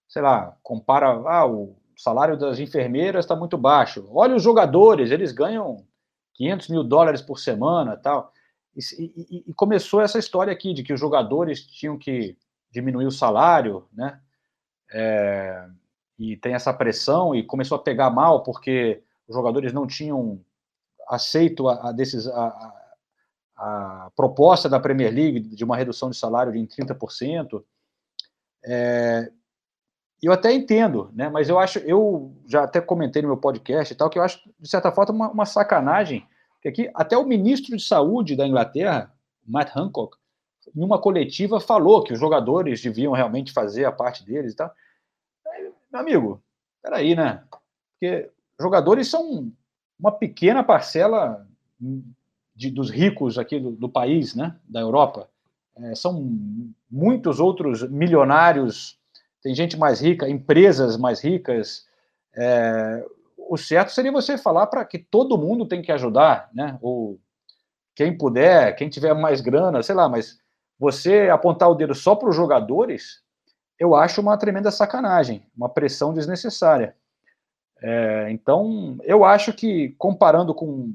sei 0.08 0.22
lá, 0.22 0.56
compara, 0.62 1.08
ah, 1.08 1.46
o 1.46 1.76
salário 1.96 2.38
das 2.38 2.58
enfermeiras 2.58 3.24
está 3.24 3.36
muito 3.36 3.58
baixo. 3.58 4.08
Olha 4.10 4.34
os 4.34 4.42
jogadores, 4.42 5.10
eles 5.10 5.32
ganham 5.32 5.84
500 6.34 6.68
mil 6.68 6.82
dólares 6.84 7.20
por 7.20 7.38
semana 7.38 7.96
tal. 7.96 8.32
E, 8.74 8.80
e, 8.98 9.44
e, 9.50 9.54
começou 9.54 10.00
essa 10.00 10.18
história 10.18 10.52
aqui 10.52 10.72
de 10.72 10.82
que 10.82 10.92
os 10.92 11.00
jogadores 11.00 11.66
tinham 11.66 11.98
que 11.98 12.38
diminuir 12.70 13.06
o 13.06 13.10
salário, 13.10 13.86
né? 13.92 14.20
É, 14.92 15.68
e 16.18 16.36
tem 16.36 16.54
essa 16.54 16.72
pressão 16.72 17.34
e 17.34 17.42
começou 17.42 17.76
a 17.76 17.82
pegar 17.82 18.10
mal 18.10 18.42
porque 18.42 19.02
os 19.28 19.34
jogadores 19.34 19.72
não 19.72 19.86
tinham 19.86 20.40
aceito 21.10 21.68
a, 21.68 21.88
a, 21.88 21.92
desses, 21.92 22.28
a, 22.28 22.74
a 23.56 24.10
proposta 24.14 24.68
da 24.68 24.78
Premier 24.78 25.12
League 25.12 25.40
de 25.40 25.64
uma 25.64 25.76
redução 25.76 26.08
de 26.08 26.16
salário 26.16 26.52
de 26.52 26.58
30%. 26.60 27.62
É, 28.64 29.30
eu 30.22 30.32
até 30.32 30.52
entendo, 30.52 31.10
né? 31.12 31.28
Mas 31.28 31.48
eu 31.48 31.58
acho, 31.58 31.80
eu 31.80 32.32
já 32.46 32.64
até 32.64 32.80
comentei 32.80 33.22
no 33.22 33.28
meu 33.28 33.36
podcast 33.36 33.92
e 33.92 33.96
tal, 33.96 34.08
que 34.08 34.18
eu 34.18 34.22
acho, 34.22 34.40
de 34.58 34.68
certa 34.68 34.92
forma, 34.92 35.12
uma, 35.12 35.30
uma 35.30 35.46
sacanagem, 35.46 36.26
que 36.62 36.68
aqui 36.68 36.90
até 36.94 37.16
o 37.16 37.26
ministro 37.26 37.76
de 37.76 37.82
saúde 37.82 38.36
da 38.36 38.46
Inglaterra, 38.46 39.12
Matt 39.46 39.74
Hancock, 39.74 40.16
em 40.76 40.84
uma 40.84 41.00
coletiva 41.00 41.58
falou 41.58 42.04
que 42.04 42.12
os 42.12 42.20
jogadores 42.20 42.82
deviam 42.82 43.12
realmente 43.12 43.52
fazer 43.52 43.84
a 43.86 43.92
parte 43.92 44.24
deles 44.24 44.52
e 44.52 44.56
tal. 44.56 44.70
Meu 45.90 46.00
amigo, 46.00 46.42
peraí, 46.82 47.16
né? 47.16 47.42
Porque 47.92 48.30
jogadores 48.60 49.08
são 49.08 49.50
uma 50.00 50.12
pequena 50.12 50.64
parcela 50.64 51.46
de, 52.56 52.70
dos 52.70 52.90
ricos 52.90 53.38
aqui 53.38 53.60
do, 53.60 53.72
do, 53.72 53.88
país, 53.88 54.34
né? 54.34 54.56
Da 54.68 54.80
Europa. 54.80 55.28
É, 55.76 55.94
são 55.94 56.38
muitos 56.90 57.38
outros 57.38 57.88
milionários 57.88 59.00
tem 59.42 59.54
gente 59.54 59.76
mais 59.76 60.00
rica, 60.00 60.28
empresas 60.28 60.96
mais 60.96 61.20
ricas. 61.20 61.86
É, 62.36 63.04
o 63.36 63.56
certo 63.56 63.90
seria 63.90 64.12
você 64.12 64.36
falar 64.36 64.66
para 64.66 64.84
que 64.84 64.98
todo 64.98 65.38
mundo 65.38 65.66
tem 65.66 65.82
que 65.82 65.92
ajudar, 65.92 66.50
né? 66.52 66.78
Ou 66.80 67.18
quem 67.94 68.16
puder, 68.16 68.74
quem 68.76 68.88
tiver 68.88 69.14
mais 69.14 69.40
grana, 69.40 69.82
sei 69.82 69.94
lá, 69.94 70.08
mas 70.08 70.38
você 70.78 71.28
apontar 71.28 71.70
o 71.70 71.74
dedo 71.74 71.94
só 71.94 72.14
para 72.14 72.28
os 72.28 72.36
jogadores, 72.36 73.22
eu 73.78 73.94
acho 73.94 74.20
uma 74.20 74.36
tremenda 74.36 74.70
sacanagem, 74.70 75.42
uma 75.56 75.68
pressão 75.68 76.12
desnecessária. 76.12 76.94
É, 77.82 78.30
então, 78.30 78.98
eu 79.02 79.24
acho 79.24 79.52
que, 79.52 79.90
comparando 79.98 80.54
com 80.54 80.92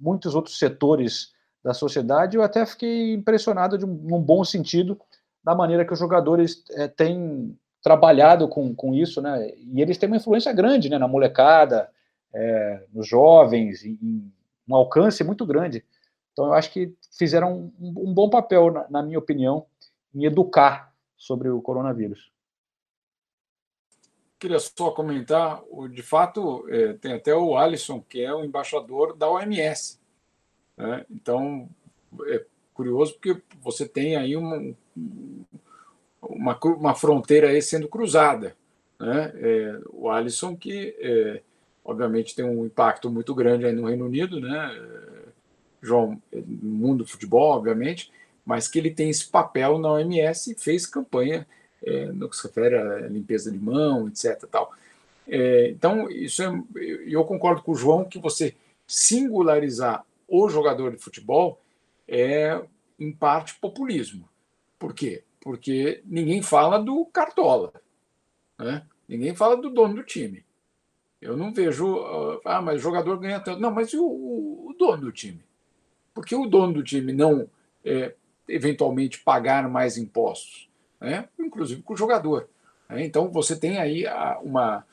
muitos 0.00 0.34
outros 0.34 0.58
setores 0.58 1.32
da 1.62 1.74
sociedade, 1.74 2.36
eu 2.36 2.42
até 2.42 2.64
fiquei 2.64 3.14
impressionado, 3.14 3.78
de 3.78 3.84
um, 3.84 3.94
num 3.94 4.20
bom 4.20 4.44
sentido, 4.44 5.00
da 5.42 5.54
maneira 5.54 5.84
que 5.84 5.92
os 5.92 5.98
jogadores 5.98 6.64
é, 6.72 6.86
têm 6.86 7.58
trabalhado 7.82 8.48
com, 8.48 8.74
com 8.74 8.94
isso, 8.94 9.20
né? 9.20 9.50
E 9.56 9.80
eles 9.82 9.98
têm 9.98 10.08
uma 10.08 10.16
influência 10.16 10.52
grande, 10.52 10.88
né? 10.88 10.98
Na 10.98 11.08
molecada, 11.08 11.90
é, 12.32 12.82
nos 12.92 13.06
jovens, 13.06 13.84
em, 13.84 14.32
um 14.68 14.74
alcance 14.74 15.22
muito 15.22 15.44
grande. 15.44 15.84
Então, 16.32 16.46
eu 16.46 16.54
acho 16.54 16.72
que 16.72 16.94
fizeram 17.16 17.72
um, 17.80 17.94
um 17.96 18.14
bom 18.14 18.28
papel, 18.28 18.72
na, 18.72 18.86
na, 18.88 19.02
minha 19.02 19.18
opinião, 19.18 19.66
em 20.14 20.24
educar 20.24 20.92
sobre 21.16 21.48
o 21.48 21.60
coronavírus. 21.60 22.32
Queria 24.44 24.58
só 24.58 24.90
comentar, 24.90 25.62
de 25.90 26.02
fato, 26.02 26.66
é, 26.68 26.92
tem 26.92 27.14
até 27.14 27.34
o 27.34 27.56
Alisson, 27.56 28.04
que 28.06 28.20
é 28.20 28.30
o 28.30 28.44
embaixador 28.44 29.16
da 29.16 29.26
OMS. 29.26 29.98
Né? 30.76 31.06
Então, 31.10 31.66
é 32.26 32.44
curioso 32.74 33.14
porque 33.14 33.40
você 33.62 33.88
tem 33.88 34.16
aí 34.16 34.36
um, 34.36 34.74
uma, 36.20 36.58
uma 36.62 36.94
fronteira 36.94 37.48
aí 37.48 37.62
sendo 37.62 37.88
cruzada. 37.88 38.54
Né? 39.00 39.32
É, 39.34 39.80
o 39.90 40.10
Alisson, 40.10 40.54
que 40.54 40.94
é, 40.98 41.40
obviamente 41.82 42.36
tem 42.36 42.44
um 42.44 42.66
impacto 42.66 43.08
muito 43.10 43.34
grande 43.34 43.64
aí 43.64 43.72
no 43.72 43.86
Reino 43.86 44.04
Unido, 44.04 44.38
né? 44.42 44.78
João, 45.80 46.20
no 46.30 46.70
mundo 46.70 47.04
do 47.04 47.10
futebol, 47.10 47.56
obviamente, 47.56 48.12
mas 48.44 48.68
que 48.68 48.78
ele 48.78 48.90
tem 48.90 49.08
esse 49.08 49.26
papel 49.26 49.78
na 49.78 49.92
OMS 49.92 50.52
e 50.52 50.54
fez 50.54 50.84
campanha 50.84 51.46
é, 51.84 52.06
no 52.06 52.28
que 52.28 52.36
se 52.36 52.46
refere 52.46 52.76
à 52.76 53.08
limpeza 53.08 53.50
de 53.50 53.58
mão, 53.58 54.08
etc. 54.08 54.44
Tal. 54.50 54.72
É, 55.28 55.68
então, 55.68 56.10
isso 56.10 56.42
é, 56.42 56.62
eu 57.06 57.24
concordo 57.24 57.62
com 57.62 57.72
o 57.72 57.76
João 57.76 58.04
que 58.04 58.18
você 58.18 58.54
singularizar 58.86 60.04
o 60.26 60.48
jogador 60.48 60.90
de 60.90 60.98
futebol 60.98 61.60
é, 62.08 62.60
em 62.98 63.12
parte, 63.12 63.54
populismo. 63.60 64.28
Por 64.78 64.92
quê? 64.92 65.22
porque 65.44 66.00
ninguém 66.06 66.42
fala 66.42 66.78
do 66.78 67.04
Cartola, 67.04 67.70
né? 68.58 68.82
ninguém 69.06 69.34
fala 69.34 69.58
do 69.58 69.68
dono 69.68 69.96
do 69.96 70.02
time. 70.02 70.42
Eu 71.20 71.36
não 71.36 71.52
vejo, 71.52 71.98
ah, 71.98 72.40
ah 72.46 72.62
mas 72.62 72.76
o 72.76 72.82
jogador 72.82 73.18
ganha 73.18 73.38
tanto. 73.38 73.60
Não, 73.60 73.70
mas 73.70 73.92
e 73.92 73.98
o, 73.98 74.04
o, 74.04 74.74
dono 74.78 75.02
do 75.02 75.12
time? 75.12 75.44
Por 76.14 76.24
que 76.24 76.34
o 76.34 76.46
dono 76.46 76.72
do 76.72 76.82
time 76.82 77.12
não 77.12 77.48
é, 77.84 78.14
eventualmente 78.48 79.20
pagar 79.20 79.68
mais 79.68 79.98
impostos? 79.98 80.68
Né? 81.00 81.28
Inclusive 81.38 81.82
com 81.82 81.94
o 81.94 81.96
jogador. 81.96 82.48
Né? 82.88 83.04
Então 83.04 83.30
você 83.30 83.56
tem 83.56 83.78
aí 83.78 84.04
uma, 84.42 84.84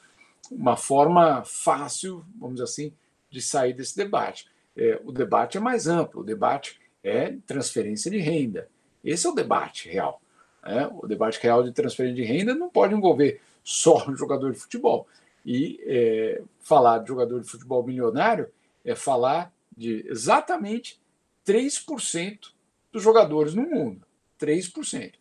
uma 0.52 0.78
forma 0.78 1.44
fácil, 1.46 2.26
vamos 2.36 2.56
dizer 2.56 2.66
assim, 2.66 2.94
de 3.30 3.42
sair 3.42 3.74
desse 3.74 3.96
debate. 3.96 4.48
É, 4.76 5.00
o 5.04 5.12
debate 5.12 5.58
é 5.58 5.62
mais 5.62 5.88
amplo, 5.88 6.22
o 6.22 6.26
debate 6.26 6.80
é 7.04 7.36
transferência 7.46 8.10
de 8.10 8.18
renda. 8.18 8.68
Esse 9.04 9.26
é 9.26 9.30
o 9.30 9.36
debate 9.36 9.90
real. 9.90 10.22
Né? 10.64 10.90
O 10.94 11.08
debate 11.08 11.40
real 11.42 11.64
de 11.64 11.72
transferência 11.72 12.24
de 12.24 12.24
renda 12.24 12.54
não 12.54 12.70
pode 12.70 12.94
envolver 12.94 13.42
só 13.64 14.08
o 14.08 14.16
jogador 14.18 14.52
de 14.52 14.60
futebol. 14.60 15.08
E 15.46 15.80
é, 15.86 16.42
falar 16.60 17.00
de 17.00 17.08
jogador 17.08 17.42
de 17.42 17.50
futebol 17.50 17.84
milionário 17.84 18.50
é 18.86 18.96
falar 18.96 19.52
de 19.76 20.06
exatamente 20.08 21.00
3% 21.46 22.52
dos 22.92 23.02
jogadores 23.02 23.56
no 23.56 23.64
mundo. 23.64 24.06
3%. 24.40 25.14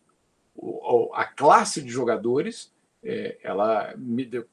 A 1.13 1.25
classe 1.25 1.81
de 1.81 1.89
jogadores, 1.89 2.71
é, 3.03 3.37
ela, 3.43 3.91
a 3.91 3.95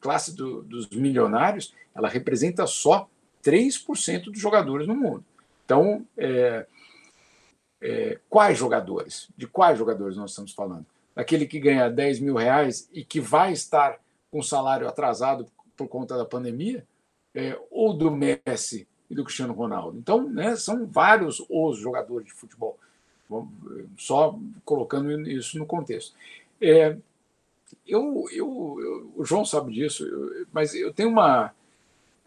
classe 0.00 0.34
do, 0.34 0.62
dos 0.62 0.88
milionários, 0.90 1.74
ela 1.94 2.08
representa 2.08 2.66
só 2.66 3.08
3% 3.44 4.24
dos 4.24 4.40
jogadores 4.40 4.86
no 4.86 4.94
mundo. 4.94 5.24
Então, 5.64 6.06
é, 6.16 6.66
é, 7.80 8.18
quais 8.28 8.58
jogadores? 8.58 9.28
De 9.36 9.46
quais 9.46 9.78
jogadores 9.78 10.16
nós 10.16 10.30
estamos 10.30 10.52
falando? 10.52 10.86
Aquele 11.14 11.46
que 11.46 11.60
ganha 11.60 11.90
10 11.90 12.20
mil 12.20 12.36
reais 12.36 12.88
e 12.92 13.04
que 13.04 13.20
vai 13.20 13.52
estar 13.52 13.98
com 14.30 14.42
salário 14.42 14.88
atrasado 14.88 15.46
por 15.76 15.88
conta 15.88 16.16
da 16.16 16.24
pandemia? 16.24 16.86
É, 17.34 17.58
ou 17.70 17.92
do 17.92 18.10
Messi 18.10 18.88
e 19.10 19.14
do 19.14 19.24
Cristiano 19.24 19.52
Ronaldo? 19.52 19.98
Então, 19.98 20.28
né, 20.28 20.56
são 20.56 20.86
vários 20.86 21.44
os 21.48 21.78
jogadores 21.78 22.26
de 22.26 22.32
futebol. 22.32 22.78
Só 23.98 24.38
colocando 24.64 25.28
isso 25.30 25.58
no 25.58 25.66
contexto. 25.66 26.14
É, 26.60 26.96
eu, 27.86 28.26
eu, 28.32 28.78
eu, 28.80 29.12
o 29.16 29.24
João 29.24 29.44
sabe 29.44 29.72
disso, 29.72 30.04
eu, 30.04 30.46
mas 30.52 30.74
eu 30.74 30.92
tenho 30.92 31.10
uma 31.10 31.52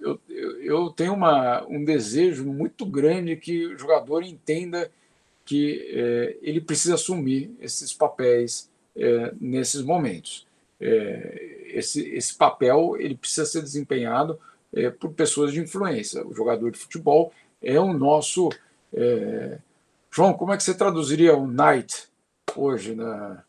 eu, 0.01 0.19
eu 0.61 0.89
tenho 0.89 1.13
uma, 1.13 1.63
um 1.67 1.85
desejo 1.85 2.43
muito 2.45 2.85
grande 2.85 3.35
que 3.35 3.67
o 3.67 3.77
jogador 3.77 4.23
entenda 4.23 4.91
que 5.45 5.87
é, 5.93 6.37
ele 6.41 6.59
precisa 6.59 6.95
assumir 6.95 7.55
esses 7.61 7.93
papéis 7.93 8.69
é, 8.95 9.33
nesses 9.39 9.81
momentos. 9.81 10.47
É, 10.79 11.69
esse, 11.73 12.07
esse 12.09 12.35
papel 12.35 12.95
ele 12.97 13.15
precisa 13.15 13.45
ser 13.45 13.61
desempenhado 13.61 14.39
é, 14.73 14.89
por 14.89 15.13
pessoas 15.13 15.53
de 15.53 15.59
influência. 15.59 16.25
O 16.25 16.33
jogador 16.33 16.71
de 16.71 16.79
futebol 16.79 17.31
é 17.61 17.79
o 17.79 17.93
nosso. 17.93 18.49
É, 20.11 20.15
João, 20.15 20.33
como 20.33 20.53
é 20.53 20.57
que 20.57 20.63
você 20.63 20.73
traduziria 20.73 21.35
o 21.35 21.47
knight 21.47 22.09
hoje 22.55 22.93
na, 22.93 23.43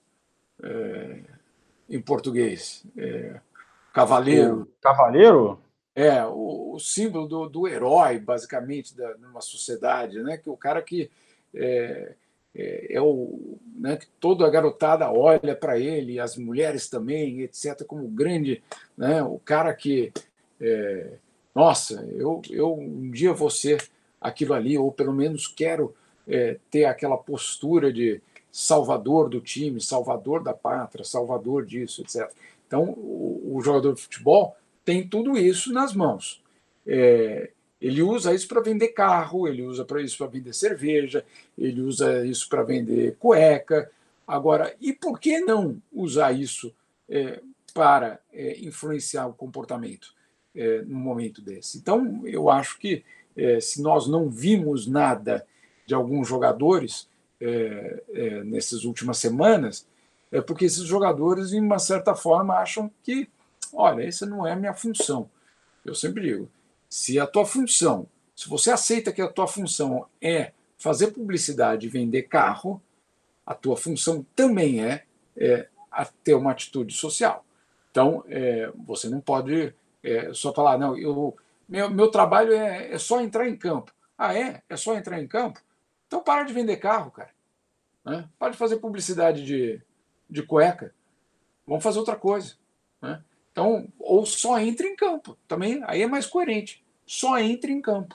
é, 0.62 1.20
em 1.90 2.00
português? 2.00 2.84
cavaleiro. 3.92 4.62
O 4.62 4.66
cavaleiro? 4.80 5.60
É, 5.94 6.24
o, 6.24 6.74
o 6.74 6.78
símbolo 6.78 7.26
do, 7.26 7.48
do, 7.48 7.68
herói, 7.68 8.18
basicamente, 8.18 8.96
da, 8.96 9.14
numa 9.18 9.40
sociedade, 9.40 10.22
né? 10.22 10.38
que 10.38 10.48
o 10.48 10.56
cara 10.56 10.80
que 10.80 11.10
é, 11.54 12.14
é, 12.54 12.94
é 12.94 13.00
o 13.00 13.58
né, 13.76 13.96
que 13.96 14.06
toda 14.20 14.46
a 14.46 14.50
garotada 14.50 15.10
olha 15.10 15.54
para 15.54 15.78
ele, 15.78 16.18
as 16.18 16.36
mulheres 16.36 16.88
também, 16.88 17.40
etc., 17.40 17.84
como 17.84 18.06
grande, 18.08 18.62
né, 18.96 19.22
o 19.22 19.38
cara 19.38 19.74
que, 19.74 20.12
é, 20.60 21.14
nossa, 21.54 22.06
eu, 22.12 22.40
eu 22.48 22.74
um 22.74 23.10
dia 23.10 23.32
vou 23.32 23.50
ser 23.50 23.86
aquilo 24.20 24.54
ali, 24.54 24.78
ou 24.78 24.92
pelo 24.92 25.12
menos 25.12 25.46
quero 25.46 25.94
é, 26.26 26.58
ter 26.70 26.84
aquela 26.84 27.16
postura 27.16 27.92
de 27.92 28.20
salvador 28.50 29.28
do 29.28 29.40
time, 29.40 29.80
salvador 29.80 30.42
da 30.42 30.52
pátria, 30.52 31.04
salvador 31.04 31.64
disso, 31.64 32.02
etc. 32.02 32.30
Então, 32.66 32.90
o, 32.90 33.54
o 33.56 33.62
jogador 33.62 33.94
de 33.94 34.02
futebol 34.02 34.56
tem 34.84 35.06
tudo 35.06 35.36
isso 35.38 35.72
nas 35.72 35.94
mãos. 35.94 36.42
É, 36.86 37.50
ele 37.80 38.02
usa 38.02 38.32
isso 38.32 38.46
para 38.46 38.60
vender 38.60 38.88
carro, 38.88 39.48
ele 39.48 39.62
usa 39.62 39.84
para 39.84 40.00
isso 40.00 40.16
para 40.18 40.28
vender 40.28 40.52
cerveja, 40.52 41.24
ele 41.58 41.80
usa 41.80 42.24
isso 42.24 42.48
para 42.48 42.62
vender 42.62 43.16
cueca. 43.18 43.90
Agora, 44.26 44.74
e 44.80 44.92
por 44.92 45.18
que 45.18 45.40
não 45.40 45.82
usar 45.92 46.32
isso 46.32 46.72
é, 47.08 47.40
para 47.74 48.20
é, 48.32 48.58
influenciar 48.60 49.26
o 49.26 49.34
comportamento 49.34 50.14
é, 50.54 50.82
no 50.82 50.98
momento 50.98 51.42
desse? 51.42 51.78
Então, 51.78 52.22
eu 52.24 52.48
acho 52.48 52.78
que 52.78 53.02
é, 53.36 53.58
se 53.60 53.82
nós 53.82 54.06
não 54.06 54.28
vimos 54.30 54.86
nada 54.86 55.44
de 55.92 55.94
alguns 55.94 56.26
jogadores 56.26 57.06
é, 57.38 58.02
é, 58.14 58.44
nessas 58.44 58.84
últimas 58.84 59.18
semanas, 59.18 59.86
é 60.30 60.40
porque 60.40 60.64
esses 60.64 60.84
jogadores, 60.84 61.50
de 61.50 61.60
uma 61.60 61.78
certa 61.78 62.14
forma, 62.14 62.54
acham 62.54 62.90
que, 63.02 63.28
olha, 63.74 64.02
essa 64.02 64.24
não 64.24 64.46
é 64.46 64.52
a 64.52 64.56
minha 64.56 64.72
função. 64.72 65.28
Eu 65.84 65.94
sempre 65.94 66.22
digo, 66.22 66.48
se 66.88 67.20
a 67.20 67.26
tua 67.26 67.44
função, 67.44 68.06
se 68.34 68.48
você 68.48 68.70
aceita 68.70 69.12
que 69.12 69.20
a 69.20 69.28
tua 69.28 69.46
função 69.46 70.06
é 70.18 70.52
fazer 70.78 71.08
publicidade 71.08 71.86
e 71.86 71.90
vender 71.90 72.22
carro, 72.22 72.80
a 73.44 73.54
tua 73.54 73.76
função 73.76 74.24
também 74.34 74.82
é, 74.82 75.04
é 75.36 75.68
ter 76.24 76.32
uma 76.32 76.52
atitude 76.52 76.94
social. 76.94 77.44
Então, 77.90 78.24
é, 78.28 78.72
você 78.86 79.10
não 79.10 79.20
pode 79.20 79.74
é, 80.02 80.32
só 80.32 80.54
falar, 80.54 80.78
não, 80.78 80.96
eu, 80.96 81.36
meu, 81.68 81.90
meu 81.90 82.10
trabalho 82.10 82.54
é, 82.54 82.94
é 82.94 82.98
só 82.98 83.20
entrar 83.20 83.46
em 83.46 83.56
campo. 83.56 83.92
Ah, 84.16 84.34
é? 84.34 84.62
É 84.70 84.76
só 84.76 84.94
entrar 84.96 85.20
em 85.20 85.28
campo? 85.28 85.60
Então 86.12 86.22
para 86.22 86.42
de 86.42 86.52
vender 86.52 86.76
carro, 86.76 87.10
cara. 87.10 87.30
Né? 88.04 88.28
Para 88.38 88.50
de 88.50 88.58
fazer 88.58 88.76
publicidade 88.76 89.46
de, 89.46 89.80
de 90.28 90.42
cueca. 90.42 90.94
Vamos 91.66 91.82
fazer 91.82 91.98
outra 91.98 92.16
coisa. 92.16 92.52
Né? 93.00 93.24
Então, 93.50 93.90
ou 93.98 94.26
só 94.26 94.60
entre 94.60 94.86
em 94.86 94.94
campo. 94.94 95.38
Também 95.48 95.80
aí 95.86 96.02
é 96.02 96.06
mais 96.06 96.26
coerente. 96.26 96.84
Só 97.06 97.38
entre 97.38 97.72
em 97.72 97.80
campo. 97.80 98.14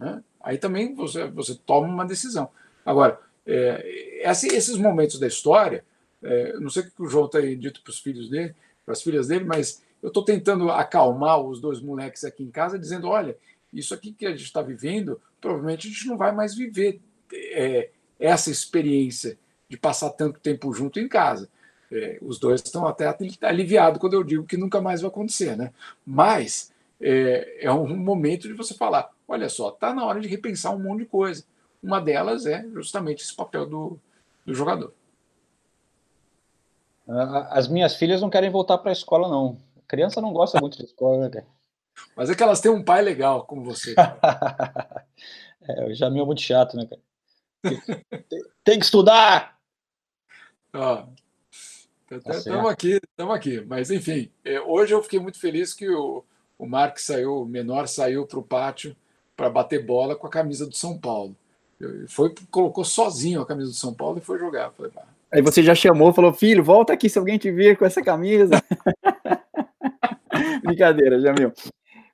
Né? 0.00 0.20
Aí 0.40 0.58
também 0.58 0.96
você, 0.96 1.28
você 1.28 1.54
toma 1.54 1.86
uma 1.86 2.04
decisão. 2.04 2.50
Agora, 2.84 3.20
é, 3.46 4.20
esses 4.24 4.76
momentos 4.76 5.20
da 5.20 5.28
história, 5.28 5.84
é, 6.20 6.58
não 6.58 6.68
sei 6.68 6.82
o 6.82 6.90
que 6.90 7.02
o 7.02 7.06
João 7.06 7.26
está 7.26 7.40
dito 7.40 7.82
para 7.84 7.90
os 7.90 8.00
filhos 8.00 8.28
dele, 8.28 8.52
para 8.84 8.94
as 8.94 9.02
filhas 9.02 9.28
dele, 9.28 9.44
mas 9.44 9.80
eu 10.02 10.08
estou 10.08 10.24
tentando 10.24 10.72
acalmar 10.72 11.40
os 11.40 11.60
dois 11.60 11.80
moleques 11.80 12.24
aqui 12.24 12.42
em 12.42 12.50
casa, 12.50 12.76
dizendo: 12.76 13.06
olha, 13.06 13.38
isso 13.72 13.94
aqui 13.94 14.10
que 14.10 14.26
a 14.26 14.30
gente 14.30 14.42
está 14.42 14.60
vivendo, 14.60 15.20
provavelmente 15.40 15.86
a 15.86 15.90
gente 15.90 16.08
não 16.08 16.16
vai 16.16 16.32
mais 16.32 16.56
viver 16.56 17.00
é, 17.32 17.90
essa 18.18 18.50
experiência 18.50 19.38
de 19.68 19.76
passar 19.76 20.10
tanto 20.10 20.40
tempo 20.40 20.72
junto 20.72 20.98
em 20.98 21.08
casa. 21.08 21.48
É, 21.90 22.18
os 22.20 22.38
dois 22.38 22.60
estão 22.60 22.86
até 22.86 23.06
aliviados 23.42 23.98
quando 23.98 24.14
eu 24.14 24.22
digo 24.22 24.44
que 24.44 24.56
nunca 24.56 24.80
mais 24.80 25.00
vai 25.00 25.08
acontecer, 25.08 25.56
né? 25.56 25.72
Mas 26.04 26.72
é, 27.00 27.64
é 27.66 27.72
um 27.72 27.96
momento 27.96 28.46
de 28.48 28.54
você 28.54 28.74
falar: 28.74 29.10
olha 29.26 29.48
só, 29.48 29.70
está 29.70 29.94
na 29.94 30.04
hora 30.04 30.20
de 30.20 30.28
repensar 30.28 30.74
um 30.74 30.78
monte 30.78 31.00
de 31.00 31.06
coisa. 31.06 31.44
Uma 31.82 32.00
delas 32.00 32.44
é 32.44 32.66
justamente 32.74 33.22
esse 33.22 33.34
papel 33.34 33.64
do, 33.64 33.98
do 34.44 34.54
jogador. 34.54 34.92
As 37.50 37.68
minhas 37.68 37.96
filhas 37.96 38.20
não 38.20 38.28
querem 38.28 38.50
voltar 38.50 38.76
para 38.78 38.90
a 38.90 38.92
escola, 38.92 39.28
não. 39.28 39.56
A 39.78 39.88
criança 39.88 40.20
não 40.20 40.32
gosta 40.32 40.60
muito 40.60 40.76
de 40.76 40.84
escola, 40.84 41.22
né, 41.22 41.30
cara? 41.30 41.46
Mas 42.14 42.28
é 42.28 42.34
que 42.34 42.42
elas 42.42 42.60
têm 42.60 42.70
um 42.70 42.84
pai 42.84 43.00
legal 43.00 43.44
como 43.46 43.64
você. 43.64 43.94
é, 45.62 45.84
o 45.86 45.94
Jamil 45.94 46.24
é 46.24 46.26
muito 46.26 46.42
chato, 46.42 46.76
né, 46.76 46.84
cara? 46.84 47.00
Tem 48.64 48.78
que 48.78 48.84
estudar! 48.84 49.58
estamos 52.10 52.44
tá 52.44 52.70
aqui, 52.70 53.00
estamos 53.10 53.34
aqui. 53.34 53.60
Mas, 53.66 53.90
enfim, 53.90 54.30
é, 54.44 54.60
hoje 54.60 54.94
eu 54.94 55.02
fiquei 55.02 55.18
muito 55.18 55.40
feliz 55.40 55.74
que 55.74 55.88
o, 55.88 56.24
o 56.58 56.66
Mark 56.66 56.98
saiu, 56.98 57.42
o 57.42 57.46
menor 57.46 57.88
saiu 57.88 58.26
para 58.26 58.38
o 58.38 58.42
pátio 58.42 58.96
para 59.36 59.50
bater 59.50 59.84
bola 59.84 60.16
com 60.16 60.26
a 60.26 60.30
camisa 60.30 60.66
do 60.66 60.76
São 60.76 60.98
Paulo. 60.98 61.36
Foi, 62.08 62.34
colocou 62.50 62.84
sozinho 62.84 63.40
a 63.40 63.46
camisa 63.46 63.70
do 63.70 63.76
São 63.76 63.94
Paulo 63.94 64.18
e 64.18 64.20
foi 64.20 64.38
jogar. 64.38 64.72
Falei, 64.72 64.90
Aí 65.30 65.42
você 65.42 65.62
já 65.62 65.74
chamou, 65.74 66.12
falou, 66.12 66.32
filho, 66.32 66.64
volta 66.64 66.92
aqui 66.92 67.08
se 67.08 67.18
alguém 67.18 67.38
te 67.38 67.50
vir 67.50 67.76
com 67.76 67.84
essa 67.84 68.02
camisa. 68.02 68.62
Brincadeira, 70.64 71.20
Jamil. 71.20 71.52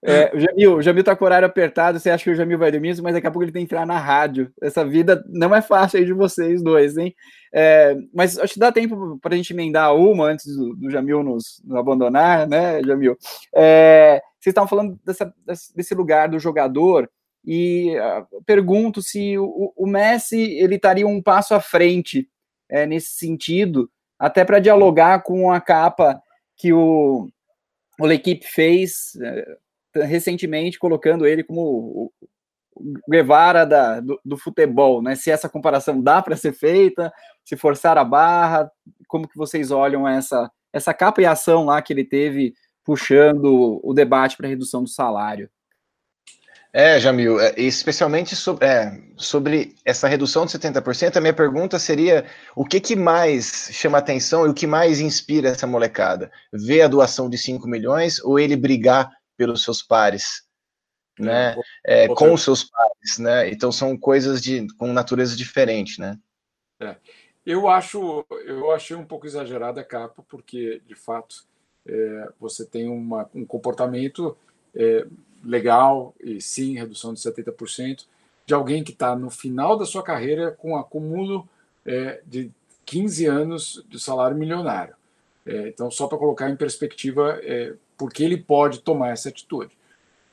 É, 0.07 0.31
o 0.35 0.39
Jamil, 0.39 0.77
o 0.77 0.83
Jamil 0.83 1.03
tá 1.03 1.17
com 1.17 1.25
o 1.25 1.27
horário 1.27 1.47
apertado, 1.47 1.99
você 1.99 2.11
acha 2.11 2.25
que 2.25 2.31
o 2.31 2.35
Jamil 2.35 2.59
vai 2.59 2.71
dormir, 2.71 3.01
mas 3.01 3.15
daqui 3.15 3.27
a 3.27 3.31
pouco 3.31 3.43
ele 3.43 3.53
tem 3.53 3.63
que 3.63 3.75
entrar 3.75 3.87
na 3.87 3.99
rádio. 3.99 4.53
Essa 4.61 4.85
vida 4.85 5.25
não 5.27 5.55
é 5.55 5.63
fácil 5.63 5.99
aí 5.99 6.05
de 6.05 6.13
vocês 6.13 6.63
dois, 6.63 6.99
hein? 6.99 7.15
É, 7.53 7.97
mas 8.13 8.39
acho 8.39 8.53
que 8.53 8.61
dá 8.61 8.71
tempo 8.71 9.19
para 9.23 9.33
a 9.33 9.37
gente 9.37 9.55
emendar 9.55 9.97
uma 9.97 10.27
antes 10.27 10.55
do, 10.55 10.77
do 10.77 10.91
Jamil 10.91 11.23
nos, 11.23 11.63
nos, 11.65 11.79
abandonar, 11.79 12.47
né, 12.47 12.83
Jamil? 12.83 13.17
É, 13.55 14.21
vocês 14.39 14.53
estavam 14.53 14.69
falando 14.69 15.01
dessa, 15.03 15.33
desse 15.75 15.95
lugar 15.95 16.29
do 16.29 16.39
jogador 16.39 17.09
e 17.43 17.97
uh, 17.99 18.43
pergunto 18.45 19.01
se 19.01 19.39
o, 19.39 19.73
o, 19.75 19.87
Messi 19.87 20.41
ele 20.59 20.77
estaria 20.77 21.07
um 21.07 21.23
passo 21.23 21.55
à 21.55 21.61
frente 21.61 22.29
é, 22.69 22.87
nesse 22.87 23.13
sentido, 23.13 23.91
até 24.19 24.45
para 24.45 24.59
dialogar 24.59 25.23
com 25.23 25.51
a 25.51 25.61
capa 25.61 26.21
que 26.57 26.73
o, 26.73 27.29
o 27.99 28.07
L'Equipe 28.07 28.47
fez 28.47 29.17
é, 29.23 29.57
recentemente 29.95 30.79
colocando 30.79 31.27
ele 31.27 31.45
como 31.45 31.61
o 31.63 32.13
Guevara 33.09 33.65
da, 33.65 34.01
do, 34.01 34.21
do, 34.25 34.37
futebol, 34.37 35.01
né? 35.01 35.15
Se 35.15 35.31
essa 35.31 35.49
comparação 35.49 36.03
dá 36.03 36.21
para 36.21 36.37
ser 36.37 36.53
feita, 36.53 37.13
se 37.45 37.57
forçar 37.57 37.97
a 37.97 38.05
barra, 38.05 38.71
como 39.07 39.29
que 39.29 39.37
vocês 39.37 39.71
olham 39.71 40.09
essa 40.09 40.51
essa 40.73 40.93
capa 40.93 41.23
e 41.23 41.27
ação 41.27 41.67
lá 41.67 41.81
que 41.81 41.93
ele 41.93 42.05
teve 42.05 42.53
puxando 42.85 43.81
o 43.83 43.95
debate 43.95 44.37
para 44.37 44.49
redução 44.49 44.83
do 44.83 44.89
salário? 44.89 45.49
É, 46.77 46.99
Jamil, 46.99 47.39
é, 47.39 47.55
especialmente 47.57 48.35
sobre, 48.35 48.67
é, 48.67 49.01
sobre 49.17 49.77
essa 49.85 50.09
redução 50.09 50.45
de 50.45 50.51
70%, 50.51 51.17
a 51.17 51.21
minha 51.21 51.33
pergunta 51.33 51.79
seria 51.79 52.25
o 52.57 52.65
que, 52.65 52.81
que 52.81 52.97
mais 52.97 53.69
chama 53.71 53.99
atenção 53.99 54.45
e 54.45 54.49
o 54.49 54.55
que 54.55 54.67
mais 54.67 54.99
inspira 54.99 55.51
essa 55.51 55.69
molecada? 55.69 56.33
Ver 56.53 56.83
a 56.83 56.89
doação 56.89 57.31
de 57.31 57.39
5 57.39 57.69
milhões 57.69 58.19
ou 58.25 58.41
ele 58.41 58.57
brigar 58.57 59.09
pelos 59.37 59.63
seus 59.63 59.83
pares, 59.83 60.45
né? 61.19 61.57
É, 61.85 62.09
com 62.09 62.33
os 62.33 62.43
seus 62.43 62.65
pares, 62.65 63.19
né? 63.19 63.51
Então 63.51 63.71
são 63.71 63.97
coisas 63.97 64.43
de 64.43 64.67
com 64.77 64.93
natureza 64.93 65.37
diferente, 65.37 66.01
né? 66.01 66.19
É. 66.81 66.97
Eu 67.47 67.69
acho, 67.69 68.25
eu 68.47 68.73
achei 68.73 68.97
um 68.97 69.05
pouco 69.05 69.27
exagerada 69.27 69.83
a 69.83 69.85
capa, 69.85 70.25
porque 70.29 70.81
de 70.87 70.95
fato 70.95 71.45
é, 71.87 72.29
você 72.41 72.65
tem 72.65 72.89
uma, 72.89 73.29
um 73.35 73.45
comportamento 73.45 74.35
é, 74.75 75.07
legal 75.45 76.15
e 76.19 76.41
sim 76.41 76.75
redução 76.75 77.13
de 77.13 77.21
70% 77.21 78.07
de 78.47 78.55
alguém 78.55 78.83
que 78.83 78.93
está 78.93 79.15
no 79.15 79.31
final 79.31 79.77
da 79.77 79.85
sua 79.85 80.03
carreira 80.03 80.53
com 80.53 80.77
acúmulo 80.77 81.49
é, 81.85 82.23
de 82.27 82.51
15 82.85 83.27
anos 83.27 83.85
de 83.89 83.99
salário 83.99 84.37
milionário. 84.37 84.95
É, 85.47 85.69
então, 85.69 85.91
só 85.91 86.07
para 86.07 86.19
colocar 86.19 86.49
em 86.49 86.57
perspectiva 86.57 87.39
é, 87.43 87.75
porque 87.97 88.23
ele 88.23 88.37
pode 88.37 88.81
tomar 88.81 89.11
essa 89.11 89.29
atitude. 89.29 89.73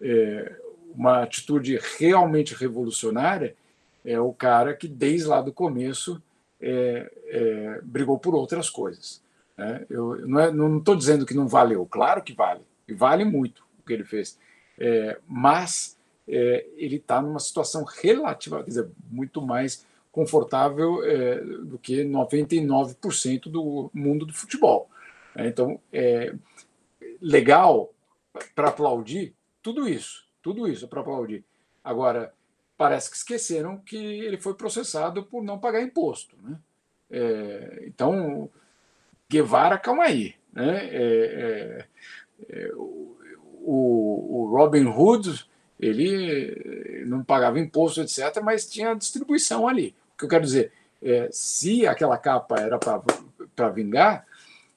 É, 0.01 0.55
uma 0.93 1.24
atitude 1.24 1.80
realmente 1.97 2.53
revolucionária 2.53 3.55
é 4.03 4.20
o 4.20 4.34
cara 4.34 4.74
que, 4.74 4.88
desde 4.88 5.28
lá 5.28 5.41
do 5.41 5.53
começo, 5.53 6.22
é, 6.59 7.12
é, 7.28 7.82
brigou 7.84 8.18
por 8.20 8.36
outras 8.36 8.70
coisas. 8.70 9.22
Né? 9.57 9.86
Eu 9.89 10.28
não 10.28 10.78
estou 10.78 10.95
dizendo 10.95 11.26
que 11.26 11.34
não 11.34 11.47
valeu, 11.47 11.86
claro 11.86 12.22
que 12.22 12.34
vale, 12.34 12.62
e 12.88 12.93
vale 12.93 13.24
muito 13.24 13.64
o 13.80 13.86
que 13.86 13.93
ele 13.93 14.03
fez, 14.03 14.39
é, 14.80 15.20
mas 15.28 15.97
é, 16.28 16.66
ele 16.76 16.95
está 16.95 17.22
numa 17.22 17.39
situação 17.39 17.84
relativa, 17.84 18.64
quer 18.64 18.70
dizer, 18.70 18.89
muito 19.09 19.41
mais 19.41 19.86
confortável 20.12 21.03
é, 21.03 21.39
do 21.41 21.78
que 21.78 22.03
99% 22.03 23.49
do 23.49 23.89
mundo 23.93 24.26
do 24.26 24.34
futebol. 24.34 24.89
Né? 25.36 25.47
Então, 25.47 25.80
é, 25.91 26.34
legal 27.22 27.93
para 28.55 28.69
aplaudir 28.69 29.36
tudo 29.61 29.88
isso, 29.88 30.26
tudo 30.41 30.67
isso 30.67 30.86
é 30.86 30.88
para 30.88 31.01
aplaudir. 31.01 31.45
Agora, 31.84 32.34
parece 32.78 33.11
que 33.11 33.17
esqueceram 33.17 33.78
que 33.78 33.95
ele 33.95 34.38
foi 34.38 34.55
processado 34.55 35.24
por 35.24 35.43
não 35.43 35.59
pagar 35.59 35.82
imposto. 35.82 36.36
Né? 36.41 36.57
É, 37.11 37.84
então, 37.86 38.49
Guevara, 39.30 39.78
calma 39.78 40.05
aí. 40.05 40.36
Né? 40.51 40.88
É, 40.88 41.88
é, 42.49 42.49
é 42.49 42.72
o, 42.74 43.17
o, 43.63 44.49
Robin 44.51 44.86
Hood, 44.86 45.45
ele 45.80 47.03
não 47.05 47.24
pagava 47.24 47.59
imposto, 47.59 48.01
etc., 48.01 48.41
mas 48.43 48.67
tinha 48.67 48.95
distribuição 48.95 49.67
ali. 49.67 49.95
O 50.13 50.17
que 50.17 50.26
eu 50.26 50.30
quero 50.30 50.43
dizer, 50.43 50.72
é, 51.01 51.30
se 51.32 51.86
aquela 51.86 52.17
capa 52.17 52.59
era 52.59 52.80
para 53.55 53.69
vingar, 53.69 54.26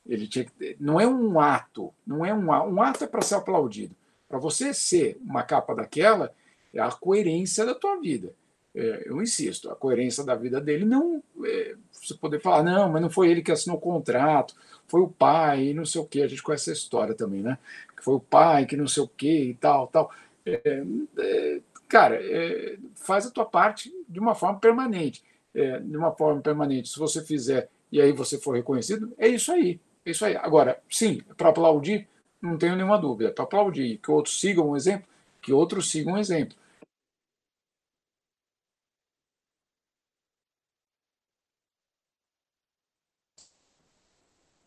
ele 0.06 0.26
tinha 0.28 0.44
que, 0.44 0.76
não 0.78 1.00
é 1.00 1.06
um 1.06 1.40
ato, 1.40 1.92
não 2.06 2.24
é 2.24 2.34
um, 2.34 2.48
um 2.48 2.82
ato 2.82 3.04
é 3.04 3.06
para 3.06 3.22
ser 3.22 3.36
aplaudido. 3.36 3.94
Para 4.28 4.38
você 4.38 4.74
ser 4.74 5.18
uma 5.24 5.42
capa 5.42 5.74
daquela, 5.74 6.32
é 6.72 6.80
a 6.80 6.90
coerência 6.90 7.64
da 7.64 7.74
tua 7.74 8.00
vida. 8.00 8.32
é, 8.74 9.04
eu 9.06 9.22
insisto, 9.22 9.70
a 9.70 9.76
coerência 9.76 10.24
da 10.24 10.34
vida 10.34 10.60
dele 10.60 10.84
não. 10.84 11.22
É, 11.44 11.76
você 11.92 12.14
poder 12.14 12.40
falar, 12.40 12.62
não, 12.62 12.90
mas 12.90 13.00
não 13.02 13.08
foi 13.10 13.30
ele 13.30 13.42
que 13.42 13.52
assinou 13.52 13.78
o 13.78 13.80
contrato, 13.80 14.54
foi 14.86 15.00
o 15.00 15.08
pai, 15.08 15.72
não 15.72 15.86
sei 15.86 16.00
o 16.00 16.06
quê. 16.06 16.22
A 16.22 16.26
gente 16.28 16.42
conhece 16.42 16.70
essa 16.70 16.80
história 16.80 17.14
também, 17.14 17.40
né? 17.42 17.58
Que 17.96 18.04
foi 18.04 18.14
o 18.14 18.20
pai, 18.20 18.66
que 18.66 18.76
não 18.76 18.86
sei 18.86 19.02
o 19.02 19.08
quê 19.08 19.44
e 19.44 19.54
tal, 19.54 19.86
tal. 19.86 20.10
É, 20.44 20.84
é, 21.18 21.60
cara, 21.88 22.16
é, 22.20 22.76
faz 22.96 23.26
a 23.26 23.30
tua 23.30 23.44
parte 23.46 23.92
de 24.08 24.18
uma 24.20 24.34
forma 24.34 24.58
permanente. 24.58 25.22
É, 25.54 25.78
de 25.78 25.96
uma 25.96 26.12
forma 26.12 26.40
permanente. 26.42 26.88
Se 26.88 26.98
você 26.98 27.22
fizer 27.24 27.68
e 27.92 28.00
aí 28.00 28.12
você 28.12 28.38
for 28.38 28.56
reconhecido, 28.56 29.12
é 29.16 29.28
isso 29.28 29.52
aí. 29.52 29.80
É 30.06 30.10
isso 30.10 30.24
aí. 30.24 30.36
Agora, 30.36 30.82
sim, 30.90 31.22
para 31.36 31.48
aplaudir, 31.50 32.08
não 32.40 32.58
tenho 32.58 32.76
nenhuma 32.76 32.98
dúvida. 32.98 33.32
Para 33.32 33.44
aplaudir, 33.44 33.98
que 33.98 34.10
outros 34.10 34.38
sigam 34.40 34.70
um 34.70 34.76
exemplo, 34.76 35.08
que 35.40 35.52
outros 35.52 35.90
sigam 35.90 36.14
um 36.14 36.18
exemplo. 36.18 36.56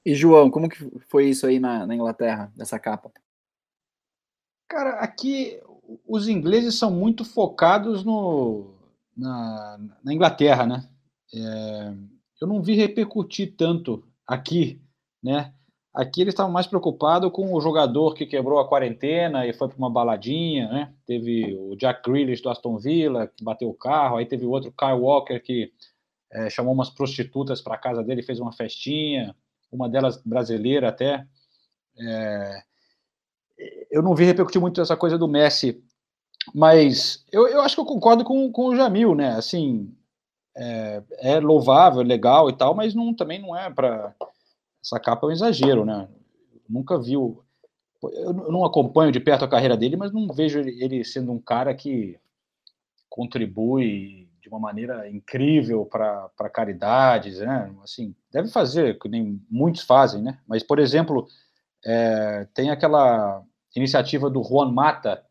E 0.06 0.16
João, 0.16 0.50
como 0.50 0.70
que 0.70 0.78
foi 1.10 1.30
isso 1.30 1.46
aí 1.46 1.60
na, 1.60 1.86
na 1.86 1.94
Inglaterra, 1.94 2.52
dessa 2.56 2.80
capa? 2.80 3.12
Cara, 4.70 5.00
aqui 5.02 5.62
os 6.06 6.28
ingleses 6.28 6.76
são 6.76 6.90
muito 6.90 7.26
focados 7.26 8.04
no, 8.04 8.74
na, 9.16 9.78
na 10.04 10.14
Inglaterra, 10.14 10.66
né? 10.66 10.90
É, 11.34 11.94
eu 12.42 12.48
não 12.48 12.62
vi 12.62 12.76
repercutir 12.76 13.56
tanto 13.58 14.02
aqui, 14.26 14.82
né? 15.28 15.54
Aqui 15.94 16.22
eles 16.22 16.34
estavam 16.34 16.52
mais 16.52 16.68
preocupados 16.68 17.32
com 17.32 17.54
o 17.54 17.62
jogador 17.62 18.14
que 18.14 18.26
quebrou 18.26 18.60
a 18.60 18.68
quarentena 18.68 19.48
e 19.48 19.54
foi 19.54 19.68
para 19.68 19.78
uma 19.78 19.90
baladinha, 19.90 20.68
né? 20.70 20.94
Teve 21.06 21.56
o 21.60 21.76
Jack 21.76 22.10
Grealish 22.10 22.42
do 22.42 22.50
Aston 22.50 22.78
Villa, 22.78 23.28
que 23.28 23.44
bateu 23.44 23.70
o 23.70 23.74
carro, 23.74 24.18
aí 24.18 24.26
teve 24.26 24.46
o 24.46 24.52
outro 24.52 24.72
Kyle 24.72 25.00
Walker 25.00 25.40
que 25.40 25.72
é, 26.32 26.50
chamou 26.50 26.74
umas 26.74 26.90
prostitutas 26.90 27.62
para 27.62 27.78
casa 27.78 28.04
dele, 28.04 28.22
fez 28.22 28.40
uma 28.40 28.52
festinha 28.52 29.36
uma 29.72 29.90
delas 29.90 30.22
brasileira 30.24 30.90
até. 30.90 31.26
É, 32.00 32.62
eu 33.92 34.02
não 34.02 34.16
vi 34.16 34.26
repercutir 34.26 34.62
muito 34.62 34.82
essa 34.82 34.96
coisa 34.96 35.18
do 35.18 35.28
Messi, 35.28 35.84
mas 36.54 37.26
eu, 37.32 37.48
eu 37.48 37.62
acho 37.62 37.76
que 37.76 37.82
eu 37.82 37.86
concordo 37.86 38.24
com, 38.24 38.52
com 38.52 38.68
o 38.68 38.76
Jamil, 38.76 39.16
né? 39.16 39.30
Assim, 39.34 39.94
é, 40.56 41.04
é 41.20 41.40
louvável, 41.40 42.02
é 42.02 42.06
legal 42.06 42.50
e 42.50 42.54
tal, 42.54 42.76
mas 42.76 42.94
não, 42.94 43.14
também 43.14 43.42
não 43.42 43.56
é 43.56 43.70
para. 43.70 44.16
Essa 44.88 45.02
capa 45.02 45.28
é 45.28 45.30
um 45.30 45.32
exagero, 45.34 45.84
né? 45.84 46.08
Nunca 46.70 46.98
vi. 46.98 47.14
Eu 47.14 48.34
não 48.34 48.64
acompanho 48.64 49.12
de 49.12 49.20
perto 49.20 49.44
a 49.44 49.48
carreira 49.48 49.76
dele, 49.76 49.98
mas 49.98 50.14
não 50.14 50.30
vejo 50.30 50.60
ele 50.60 51.04
sendo 51.04 51.34
um 51.34 51.40
cara 51.40 51.76
que 51.76 52.18
contribui 53.10 54.30
de 54.42 54.48
uma 54.48 54.60
maneira 54.60 55.10
incrível 55.10 55.86
para 55.86 56.50
caridades, 56.54 57.40
né? 57.40 57.76
Assim, 57.84 58.16
deve 58.32 58.48
fazer, 58.48 58.98
que 58.98 59.10
nem 59.10 59.42
muitos 59.50 59.82
fazem, 59.82 60.22
né? 60.22 60.40
Mas, 60.48 60.64
por 60.64 60.80
exemplo, 60.80 61.28
é, 61.86 62.48
tem 62.54 62.70
aquela 62.70 63.44
iniciativa 63.76 64.30
do 64.30 64.42
Juan 64.42 64.72
Mata, 64.72 65.22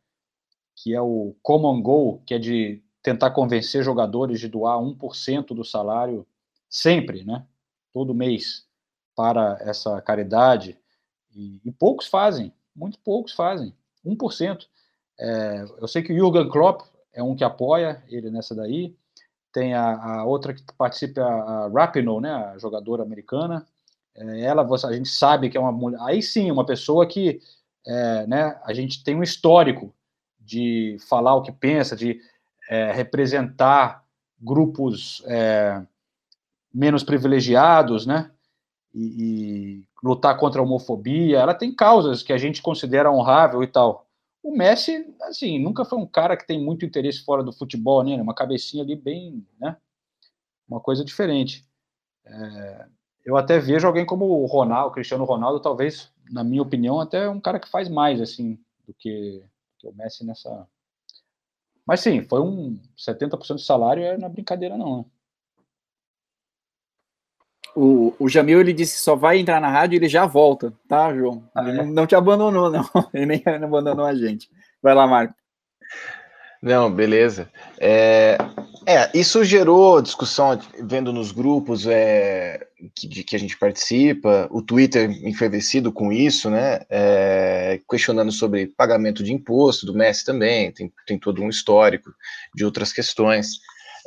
que 0.75 0.95
é 0.95 1.01
o 1.01 1.35
Common 1.43 1.81
Goal, 1.81 2.23
que 2.27 2.35
é 2.35 2.39
de 2.39 2.83
tentar 3.03 3.31
convencer 3.31 3.83
jogadores 3.83 4.39
de 4.39 4.49
doar 4.49 4.79
1% 4.79 5.55
do 5.55 5.65
salário 5.65 6.27
sempre, 6.69 7.25
né? 7.25 7.47
Todo 7.91 8.15
mês 8.15 8.66
para 9.17 9.57
essa 9.61 10.01
caridade. 10.03 10.79
E, 11.35 11.61
e 11.65 11.73
poucos 11.73 12.07
fazem, 12.07 12.53
muito 12.75 12.99
poucos 13.01 13.33
fazem, 13.33 13.75
1%. 14.05 14.67
É, 15.19 15.65
eu 15.79 15.89
sei 15.89 16.03
que 16.03 16.13
o 16.13 16.17
Jürgen 16.17 16.49
Klopp 16.49 16.83
é 17.13 17.23
um 17.23 17.35
que 17.35 17.43
apoia 17.43 18.05
ele 18.09 18.31
nessa 18.31 18.55
daí 18.55 18.95
tem 19.57 19.73
a, 19.73 20.19
a 20.19 20.25
outra 20.25 20.53
que 20.53 20.63
participa, 20.77 21.23
a 21.23 21.69
Rapinoe, 21.69 22.21
né, 22.21 22.31
a 22.31 22.59
jogadora 22.59 23.03
americana. 23.03 23.65
É, 24.15 24.43
ela, 24.43 24.63
a 24.63 24.93
gente 24.93 25.09
sabe 25.09 25.49
que 25.49 25.57
é 25.57 25.61
uma 25.61 25.73
mulher. 25.73 25.99
Aí 26.03 26.23
sim, 26.23 26.51
uma 26.51 26.67
pessoa 26.67 27.07
que, 27.07 27.41
é, 27.87 28.27
né, 28.27 28.61
a 28.63 28.75
gente 28.75 29.03
tem 29.03 29.17
um 29.17 29.23
histórico 29.23 29.95
de 30.39 30.99
falar 31.09 31.35
o 31.37 31.41
que 31.41 31.51
pensa, 31.51 31.97
de 31.97 32.21
é, 32.69 32.93
representar 32.93 34.05
grupos 34.39 35.23
é, 35.25 35.83
menos 36.73 37.03
privilegiados, 37.03 38.05
né, 38.05 38.31
e, 38.97 39.05
e 39.05 39.89
lutar 40.03 40.39
contra 40.39 40.61
a 40.61 40.65
homofobia. 40.65 41.39
Ela 41.39 41.55
tem 41.55 41.75
causas 41.75 42.23
que 42.23 42.33
a 42.33 42.39
gente 42.39 42.63
considera 42.63 43.13
honrável 43.13 43.63
e 43.63 43.67
tal. 43.67 44.07
O 44.43 44.57
Messi, 44.57 45.15
assim, 45.23 45.59
nunca 45.59 45.85
foi 45.85 45.99
um 45.99 46.07
cara 46.07 46.37
que 46.37 46.47
tem 46.47 46.59
muito 46.59 46.87
interesse 46.87 47.23
fora 47.23 47.43
do 47.45 47.53
futebol, 47.53 48.03
né? 48.03 48.17
Uma 48.21 48.35
cabecinha 48.35 48.83
ali 48.83 48.97
bem, 48.97 49.47
né? 49.61 49.77
Uma 50.67 50.81
coisa 50.81 51.05
diferente. 51.05 51.69
É, 52.25 52.87
eu 53.25 53.37
até 53.37 53.59
vejo 53.59 53.87
alguém 53.87 54.07
como 54.07 54.25
o 54.25 54.47
Ronaldo, 54.47 54.95
Cristiano 54.95 55.25
Ronaldo, 55.25 55.61
talvez, 55.61 56.11
na 56.31 56.43
minha 56.43 56.63
opinião, 56.63 56.99
até 57.01 57.29
um 57.29 57.41
cara 57.41 57.61
que 57.61 57.69
faz 57.69 57.89
mais, 57.89 58.21
assim, 58.21 58.59
do 58.87 58.95
que, 58.95 59.45
que 59.79 59.87
o 59.87 59.93
Messi 59.93 60.25
nessa... 60.25 60.67
Mas 61.87 62.01
sim, 62.01 62.23
foi 62.23 62.41
um 62.41 62.81
70% 62.97 63.57
de 63.57 63.65
salário, 63.65 64.03
é 64.03 64.17
na 64.17 64.29
brincadeira 64.29 64.77
não, 64.77 64.99
né? 64.99 65.05
O, 67.77 68.15
o 68.19 68.29
Jamil 68.29 68.59
ele 68.59 68.73
disse 68.73 68.99
só 68.99 69.15
vai 69.15 69.39
entrar 69.39 69.61
na 69.61 69.69
rádio 69.69 69.97
e 69.97 69.99
ele 69.99 70.09
já 70.09 70.25
volta, 70.25 70.73
tá, 70.89 71.15
João? 71.15 71.45
Ah, 71.55 71.69
é? 71.69 71.73
não, 71.75 71.87
não, 71.87 72.07
te 72.07 72.15
abandonou, 72.15 72.71
não. 72.71 72.89
Ele 73.13 73.27
nem 73.27 73.43
abandonou 73.63 74.07
a 74.07 74.15
gente. 74.15 74.49
Vai 74.83 74.95
lá, 74.95 75.07
Marco. 75.07 75.35
Não, 76.63 76.91
beleza. 76.91 77.51
É, 77.79 78.39
é, 78.87 79.11
isso 79.13 79.45
gerou 79.45 80.01
discussão 80.01 80.59
vendo 80.83 81.13
nos 81.13 81.33
grupos 81.33 81.87
é, 81.87 82.67
que, 82.95 83.07
de 83.07 83.23
que 83.23 83.37
a 83.37 83.39
gente 83.39 83.59
participa, 83.59 84.49
o 84.51 84.63
Twitter 84.63 85.11
enfervecido 85.27 85.93
com 85.93 86.11
isso, 86.11 86.49
né? 86.49 86.81
É, 86.89 87.81
questionando 87.89 88.33
sobre 88.33 88.69
pagamento 88.69 89.23
de 89.23 89.33
imposto 89.33 89.85
do 89.85 89.95
Messi 89.95 90.25
também, 90.25 90.73
tem, 90.73 90.91
tem 91.07 91.19
todo 91.19 91.43
um 91.43 91.49
histórico 91.49 92.11
de 92.55 92.65
outras 92.65 92.93
questões. 92.93 93.61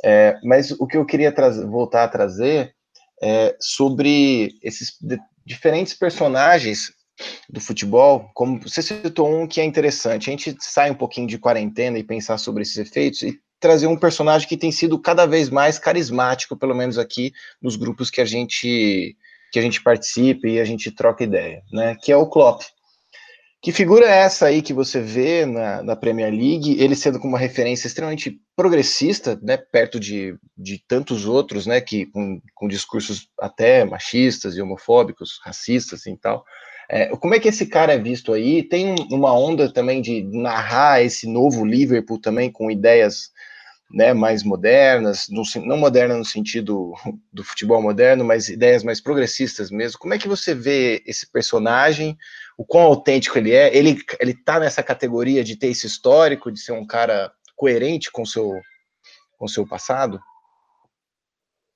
É, 0.04 0.38
mas 0.42 0.70
o 0.72 0.86
que 0.86 0.96
eu 0.96 1.06
queria 1.06 1.32
voltar 1.68 2.04
a 2.04 2.08
trazer 2.08 2.74
é, 3.22 3.56
sobre 3.60 4.54
esses 4.62 4.96
diferentes 5.44 5.94
personagens 5.94 6.92
do 7.48 7.60
futebol, 7.60 8.30
como 8.34 8.60
você 8.60 8.80
citou 8.80 9.28
um 9.28 9.46
que 9.46 9.60
é 9.60 9.64
interessante, 9.64 10.30
a 10.30 10.32
gente 10.32 10.56
sai 10.60 10.90
um 10.90 10.94
pouquinho 10.94 11.26
de 11.26 11.38
quarentena 11.38 11.98
e 11.98 12.04
pensar 12.04 12.38
sobre 12.38 12.62
esses 12.62 12.76
efeitos 12.78 13.22
e 13.22 13.38
trazer 13.58 13.86
um 13.86 13.96
personagem 13.96 14.48
que 14.48 14.56
tem 14.56 14.72
sido 14.72 14.98
cada 14.98 15.26
vez 15.26 15.50
mais 15.50 15.78
carismático, 15.78 16.56
pelo 16.56 16.74
menos 16.74 16.96
aqui 16.96 17.32
nos 17.60 17.76
grupos 17.76 18.10
que 18.10 18.20
a 18.20 18.24
gente 18.24 19.16
que 19.52 19.58
a 19.58 19.62
gente 19.62 19.82
participa 19.82 20.46
e 20.46 20.60
a 20.60 20.64
gente 20.64 20.92
troca 20.92 21.24
ideia, 21.24 21.60
né? 21.72 21.96
Que 22.00 22.12
é 22.12 22.16
o 22.16 22.28
Klopp. 22.28 22.62
Que 23.62 23.72
figura 23.72 24.06
é 24.06 24.20
essa 24.20 24.46
aí 24.46 24.62
que 24.62 24.72
você 24.72 25.02
vê 25.02 25.44
na, 25.44 25.82
na 25.82 25.94
Premier 25.94 26.32
League, 26.32 26.82
ele 26.82 26.96
sendo 26.96 27.18
como 27.18 27.34
uma 27.34 27.38
referência 27.38 27.86
extremamente 27.86 28.40
progressista, 28.56 29.38
né, 29.42 29.58
perto 29.58 30.00
de, 30.00 30.34
de 30.56 30.82
tantos 30.88 31.26
outros, 31.26 31.66
né, 31.66 31.78
que 31.78 32.06
com, 32.06 32.40
com 32.54 32.66
discursos 32.66 33.28
até 33.38 33.84
machistas 33.84 34.56
e 34.56 34.62
homofóbicos, 34.62 35.38
racistas 35.44 36.06
e 36.06 36.16
tal. 36.16 36.42
É, 36.88 37.14
como 37.16 37.34
é 37.34 37.38
que 37.38 37.48
esse 37.48 37.66
cara 37.66 37.92
é 37.92 37.98
visto 37.98 38.32
aí? 38.32 38.62
Tem 38.62 38.94
uma 39.12 39.38
onda 39.38 39.70
também 39.70 40.00
de 40.00 40.22
narrar 40.32 41.02
esse 41.02 41.30
novo 41.30 41.64
Liverpool 41.64 42.18
também 42.18 42.50
com 42.50 42.70
ideias 42.70 43.30
né, 43.92 44.14
mais 44.14 44.44
modernas, 44.44 45.28
no, 45.28 45.42
não 45.64 45.76
moderna 45.76 46.16
no 46.16 46.24
sentido 46.24 46.94
do 47.32 47.42
futebol 47.42 47.82
moderno, 47.82 48.24
mas 48.24 48.48
ideias 48.48 48.84
mais 48.84 49.00
progressistas 49.00 49.70
mesmo. 49.70 49.98
Como 49.98 50.14
é 50.14 50.18
que 50.18 50.28
você 50.28 50.54
vê 50.54 51.02
esse 51.06 51.30
personagem? 51.30 52.16
O 52.56 52.64
quão 52.64 52.84
autêntico 52.84 53.36
ele 53.36 53.52
é? 53.52 53.76
Ele 53.76 54.00
ele 54.20 54.34
tá 54.34 54.60
nessa 54.60 54.82
categoria 54.82 55.42
de 55.42 55.56
ter 55.56 55.68
esse 55.68 55.86
histórico, 55.86 56.52
de 56.52 56.60
ser 56.60 56.72
um 56.72 56.86
cara 56.86 57.32
coerente 57.56 58.10
com 58.12 58.24
seu 58.24 58.60
com 59.36 59.48
seu 59.48 59.66
passado? 59.66 60.20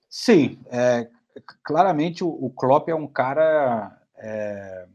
Sim, 0.09 0.61
é, 0.71 1.09
claramente 1.65 2.23
o, 2.23 2.29
o 2.29 2.51
Klopp 2.51 2.89
é 2.89 2.95
um 2.95 3.09
cara 3.09 4.01
é, 4.19 4.87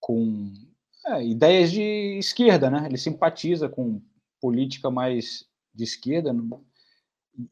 com 0.00 0.52
é, 1.06 1.24
ideias 1.24 1.70
de 1.70 2.18
esquerda, 2.18 2.68
né? 2.68 2.82
Ele 2.86 2.98
simpatiza 2.98 3.68
com 3.68 4.02
política 4.40 4.90
mais 4.90 5.46
de 5.74 5.84
esquerda. 5.84 6.34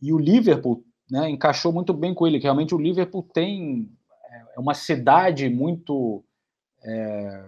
E 0.01 0.12
o 0.12 0.18
Liverpool 0.18 0.85
né, 1.11 1.29
encaixou 1.29 1.73
muito 1.73 1.93
bem 1.93 2.14
com 2.14 2.27
ele, 2.27 2.39
que 2.39 2.45
realmente 2.45 2.75
o 2.75 2.79
Liverpool 2.79 3.23
tem 3.23 3.91
é 4.55 4.61
uma 4.61 4.75
cidade 4.75 5.49
muito 5.49 6.25
é, 6.83 7.45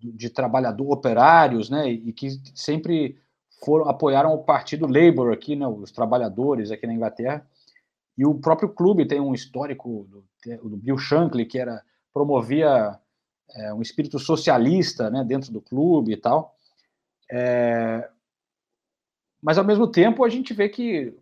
de 0.00 0.28
trabalhador, 0.30 0.90
operários, 0.90 1.70
né, 1.70 1.88
e 1.88 2.12
que 2.12 2.30
sempre 2.54 3.18
foram 3.64 3.88
apoiaram 3.88 4.34
o 4.34 4.44
partido 4.44 4.86
Labour 4.86 5.32
aqui, 5.32 5.56
né, 5.56 5.66
os 5.66 5.90
trabalhadores 5.90 6.70
aqui 6.70 6.86
na 6.86 6.94
Inglaterra. 6.94 7.46
E 8.16 8.24
o 8.24 8.34
próprio 8.34 8.68
clube 8.68 9.06
tem 9.06 9.20
um 9.20 9.34
histórico 9.34 10.06
do, 10.10 10.68
do 10.68 10.76
Bill 10.76 10.98
Shankly, 10.98 11.46
que 11.46 11.58
era 11.58 11.82
promovia 12.12 12.98
é, 13.54 13.74
um 13.74 13.82
espírito 13.82 14.18
socialista 14.18 15.10
né, 15.10 15.22
dentro 15.24 15.52
do 15.52 15.60
clube 15.60 16.12
e 16.12 16.16
tal. 16.16 16.54
É, 17.30 18.08
mas, 19.42 19.58
ao 19.58 19.64
mesmo 19.64 19.86
tempo, 19.86 20.24
a 20.24 20.28
gente 20.28 20.52
vê 20.54 20.68
que 20.68 21.14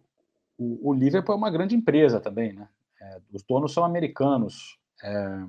o, 0.59 0.91
o 0.91 0.93
Liverpool 0.93 1.35
é 1.35 1.39
uma 1.39 1.51
grande 1.51 1.75
empresa 1.75 2.21
também, 2.21 2.53
né? 2.53 2.69
É, 3.01 3.21
os 3.33 3.43
donos 3.43 3.73
são 3.73 3.85
americanos. 3.85 4.79
É, 5.03 5.45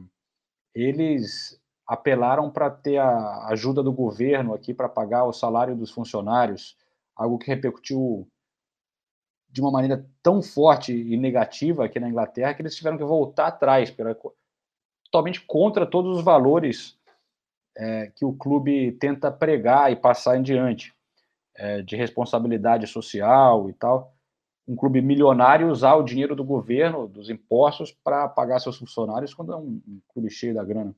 eles 0.73 1.59
apelaram 1.87 2.49
para 2.49 2.69
ter 2.69 2.97
a 2.97 3.47
ajuda 3.47 3.83
do 3.83 3.93
governo 3.93 4.53
aqui 4.53 4.73
para 4.73 4.89
pagar 4.89 5.25
o 5.25 5.33
salário 5.33 5.75
dos 5.75 5.91
funcionários, 5.91 6.75
algo 7.15 7.37
que 7.37 7.47
repercutiu 7.47 8.27
de 9.49 9.61
uma 9.61 9.71
maneira 9.71 10.05
tão 10.21 10.41
forte 10.41 10.91
e 10.91 11.15
negativa 11.15 11.85
aqui 11.85 11.99
na 11.99 12.09
Inglaterra 12.09 12.53
que 12.53 12.61
eles 12.61 12.75
tiveram 12.75 12.97
que 12.97 13.05
voltar 13.05 13.47
atrás, 13.47 13.89
pela, 13.89 14.17
totalmente 15.05 15.39
contra 15.45 15.85
todos 15.85 16.17
os 16.17 16.23
valores 16.23 16.97
é, 17.77 18.11
que 18.15 18.25
o 18.25 18.33
clube 18.33 18.91
tenta 18.93 19.31
pregar 19.31 19.91
e 19.91 19.95
passar 19.95 20.37
em 20.37 20.41
diante, 20.41 20.93
é, 21.55 21.81
de 21.81 21.95
responsabilidade 21.95 22.87
social 22.87 23.69
e 23.69 23.73
tal. 23.73 24.13
Um 24.67 24.75
clube 24.75 25.01
milionário 25.01 25.69
usar 25.69 25.95
o 25.95 26.03
dinheiro 26.03 26.35
do 26.35 26.43
governo, 26.43 27.07
dos 27.07 27.29
impostos, 27.29 27.91
para 27.91 28.27
pagar 28.27 28.59
seus 28.59 28.77
funcionários 28.77 29.33
quando 29.33 29.53
é 29.53 29.55
um, 29.55 29.81
um 29.87 30.01
clube 30.09 30.29
cheio 30.29 30.55
da 30.55 30.63
grana. 30.63 30.95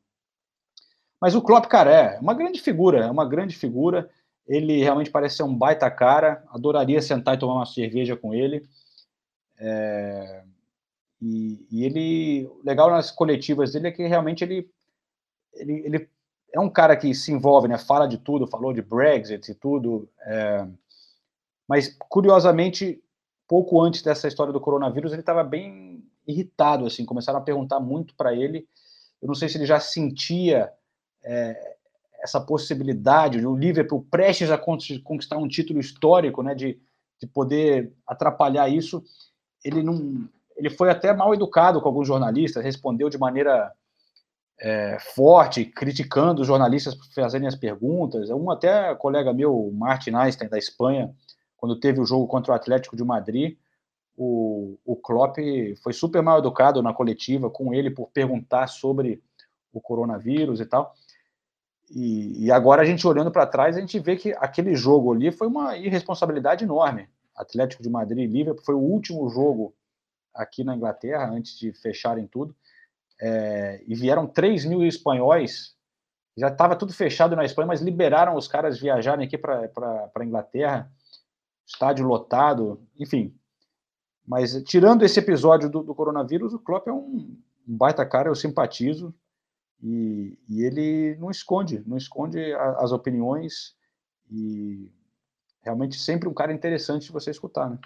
Mas 1.20 1.36
o 1.36 1.41
Klopp, 1.41 1.66
cara, 1.66 1.91
é 1.91 2.20
uma 2.20 2.34
grande 2.34 2.62
figura, 2.62 3.05
é 3.05 3.12
uma 3.12 3.28
grande 3.28 3.55
figura. 3.55 4.10
Ele 4.47 4.82
realmente 4.82 5.10
parece 5.10 5.38
ser 5.38 5.43
um 5.43 5.55
baita 5.55 5.89
cara. 5.91 6.43
Adoraria 6.49 7.01
sentar 7.01 7.36
e 7.36 7.39
tomar 7.39 7.55
uma 7.55 7.66
cerveja 7.66 8.16
com 8.16 8.34
ele. 8.34 8.68
É... 9.58 10.43
E, 11.20 11.66
e, 11.72 11.84
ele, 11.84 12.49
legal 12.64 12.91
nas 12.91 13.10
coletivas 13.10 13.72
dele 13.74 13.88
é 13.88 13.91
que 13.91 14.05
realmente 14.05 14.43
ele, 14.43 14.70
ele, 15.55 15.74
ele, 15.84 16.10
é 16.58 16.60
um 16.60 16.70
cara 16.70 16.97
que 16.97 17.14
se 17.14 17.32
envolve, 17.32 17.68
né? 17.68 17.78
Fala 17.78 18.08
de 18.08 18.18
tudo, 18.18 18.47
falou 18.47 18.74
de 18.74 18.82
Brexit 18.82 19.51
e 19.51 19.53
tudo. 19.53 20.10
É... 20.22 20.68
Mas 21.68 21.95
curiosamente, 22.10 22.99
pouco 23.47 23.80
antes 23.80 24.01
dessa 24.01 24.28
história 24.28 24.51
do 24.51 24.60
coronavírus, 24.60 25.12
ele 25.12 25.22
estava 25.22 25.43
bem 25.43 26.03
irritado, 26.26 26.88
assim. 26.88 27.05
Começaram 27.05 27.38
a 27.38 27.43
perguntar 27.43 27.80
muito 27.80 28.16
para 28.16 28.34
ele. 28.34 28.68
Eu 29.22 29.28
não 29.28 29.36
sei 29.36 29.47
se 29.47 29.58
ele 29.58 29.68
já 29.68 29.80
sentia 29.80 30.72
é, 31.24 31.76
essa 32.24 32.41
possibilidade, 32.41 33.45
o 33.45 33.55
Liverpool 33.55 34.08
prestes 34.10 34.49
a 34.49 34.58
conquistar 34.58 35.38
um 35.38 35.47
título 35.47 35.80
histórico, 35.80 36.41
né, 36.41 36.55
de, 36.55 36.80
de 37.20 37.28
poder 37.28 37.93
atrapalhar 38.05 38.68
isso, 38.68 39.03
ele 39.64 39.84
não, 39.84 40.28
ele 40.55 40.70
foi 40.70 40.89
até 40.89 41.14
mal 41.14 41.34
educado 41.34 41.82
com 41.82 41.88
alguns 41.88 42.08
jornalistas, 42.08 42.64
respondeu 42.64 43.10
de 43.10 43.18
maneira 43.18 43.72
é, 44.60 44.97
forte, 44.99 45.66
criticando 45.66 46.41
os 46.41 46.47
jornalistas 46.47 46.95
por 46.95 47.05
fazerem 47.14 47.47
as 47.47 47.55
perguntas. 47.55 48.30
Um 48.30 48.49
até 48.49 48.93
colega 48.95 49.34
meu, 49.34 49.72
Martin 49.74 50.16
Einstein 50.16 50.49
da 50.49 50.58
Espanha, 50.58 51.14
quando 51.55 51.80
teve 51.80 51.99
o 51.99 52.05
jogo 52.05 52.28
contra 52.28 52.51
o 52.51 52.55
Atlético 52.55 52.95
de 52.95 53.03
Madrid, 53.03 53.58
o, 54.16 54.78
o 54.84 54.95
Klopp 54.95 55.38
foi 55.84 55.93
super 55.93 56.24
mal 56.24 56.39
educado 56.39 56.82
na 56.82 56.93
coletiva 56.93 57.49
com 57.49 57.74
ele 57.74 57.91
por 57.91 58.10
perguntar 58.10 58.68
sobre 58.68 59.22
o 59.72 59.80
coronavírus 59.80 60.60
e 60.60 60.66
tal. 60.66 60.93
E, 61.89 62.45
e 62.45 62.51
agora 62.51 62.82
a 62.82 62.86
gente 62.86 63.08
olhando 63.08 63.32
para 63.32 63.45
trás, 63.45 63.78
a 63.78 63.80
gente 63.80 63.99
vê 63.99 64.16
que 64.16 64.34
aquele 64.39 64.76
jogo 64.76 65.14
ali 65.14 65.32
foi 65.32 65.47
uma 65.47 65.78
irresponsabilidade 65.78 66.64
enorme. 66.64 67.08
Atlético 67.36 67.84
de 67.84 67.89
Madrid 67.89 68.28
e 68.30 68.34
Liverpool 68.34 68.66
foi 68.66 68.76
o 68.76 68.80
último 68.80 69.30
jogo 69.30 69.74
aqui 70.34 70.64
na 70.64 70.76
Inglaterra, 70.76 71.30
antes 71.30 71.58
de 71.58 71.72
fecharem 71.72 72.28
tudo. 72.28 72.55
É, 73.20 73.84
e 73.88 73.95
vieram 73.95 74.28
3 74.28 74.65
mil 74.65 74.86
espanhóis. 74.86 75.76
Já 76.38 76.49
estava 76.49 76.76
tudo 76.76 76.93
fechado 76.93 77.36
na 77.36 77.43
Espanha, 77.43 77.68
mas 77.68 77.82
liberaram 77.82 78.36
os 78.36 78.47
caras 78.47 78.80
viajarem 78.80 79.26
aqui 79.26 79.38
para 79.38 79.70
a 80.15 80.26
Inglaterra. 80.26 80.91
Estádio 81.65 82.05
lotado, 82.05 82.82
enfim. 82.97 83.36
Mas 84.26 84.61
tirando 84.63 85.03
esse 85.03 85.20
episódio 85.20 85.70
do, 85.70 85.82
do 85.82 85.95
coronavírus, 85.95 86.53
o 86.53 86.59
Klopp 86.59 86.88
é 86.88 86.93
um, 86.93 87.38
baita 87.65 88.05
cara, 88.05 88.30
eu 88.30 88.36
simpatizo. 88.36 89.13
E, 89.82 90.38
e 90.49 90.63
ele 90.63 91.15
não 91.18 91.30
esconde, 91.30 91.84
não 91.86 91.97
esconde 91.97 92.53
a, 92.53 92.78
as 92.80 92.91
opiniões 92.91 93.76
e 94.30 94.91
realmente 95.61 95.99
sempre 95.99 96.28
um 96.28 96.34
cara 96.34 96.53
interessante 96.53 97.05
de 97.07 97.11
você 97.11 97.30
escutar, 97.30 97.70
né? 97.70 97.80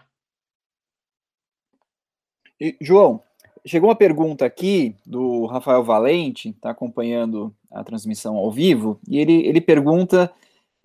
E, 2.59 2.77
João, 2.79 3.23
chegou 3.66 3.89
uma 3.89 3.95
pergunta 3.95 4.45
aqui 4.45 4.95
do 5.05 5.45
Rafael 5.45 5.84
Valente, 5.84 6.49
está 6.49 6.72
acompanhando 6.72 7.53
a 7.72 7.84
transmissão 7.84 8.36
ao 8.36 8.51
vivo, 8.51 8.99
e 9.07 9.20
ele, 9.20 9.45
ele 9.45 9.62
pergunta 9.62 10.32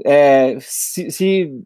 é, 0.04 0.58
se, 0.60 1.10
se, 1.10 1.62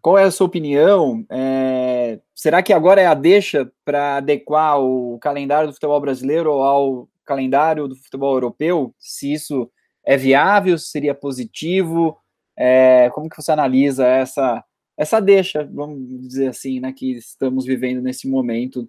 qual 0.00 0.18
é 0.18 0.24
a 0.24 0.30
sua 0.30 0.46
opinião? 0.46 1.24
É, 1.30 2.18
será 2.34 2.62
que 2.62 2.72
agora 2.72 3.00
é 3.00 3.06
a 3.06 3.14
deixa 3.14 3.70
para 3.84 4.16
adequar 4.16 4.80
o 4.80 5.18
calendário 5.18 5.68
do 5.68 5.74
futebol 5.74 6.00
brasileiro 6.00 6.50
ao 6.50 7.08
calendário 7.24 7.86
do 7.86 7.96
futebol 7.96 8.34
europeu, 8.34 8.94
se 8.98 9.32
isso 9.32 9.70
é 10.04 10.16
viável, 10.16 10.76
se 10.78 10.88
seria 10.88 11.14
positivo, 11.14 12.16
é, 12.56 13.10
como 13.10 13.28
que 13.28 13.36
você 13.36 13.52
analisa 13.52 14.06
essa 14.06 14.64
essa 14.94 15.20
deixa, 15.20 15.64
vamos 15.72 16.28
dizer 16.28 16.48
assim, 16.48 16.78
né, 16.78 16.92
que 16.92 17.12
estamos 17.12 17.64
vivendo 17.64 18.02
nesse 18.02 18.28
momento 18.28 18.88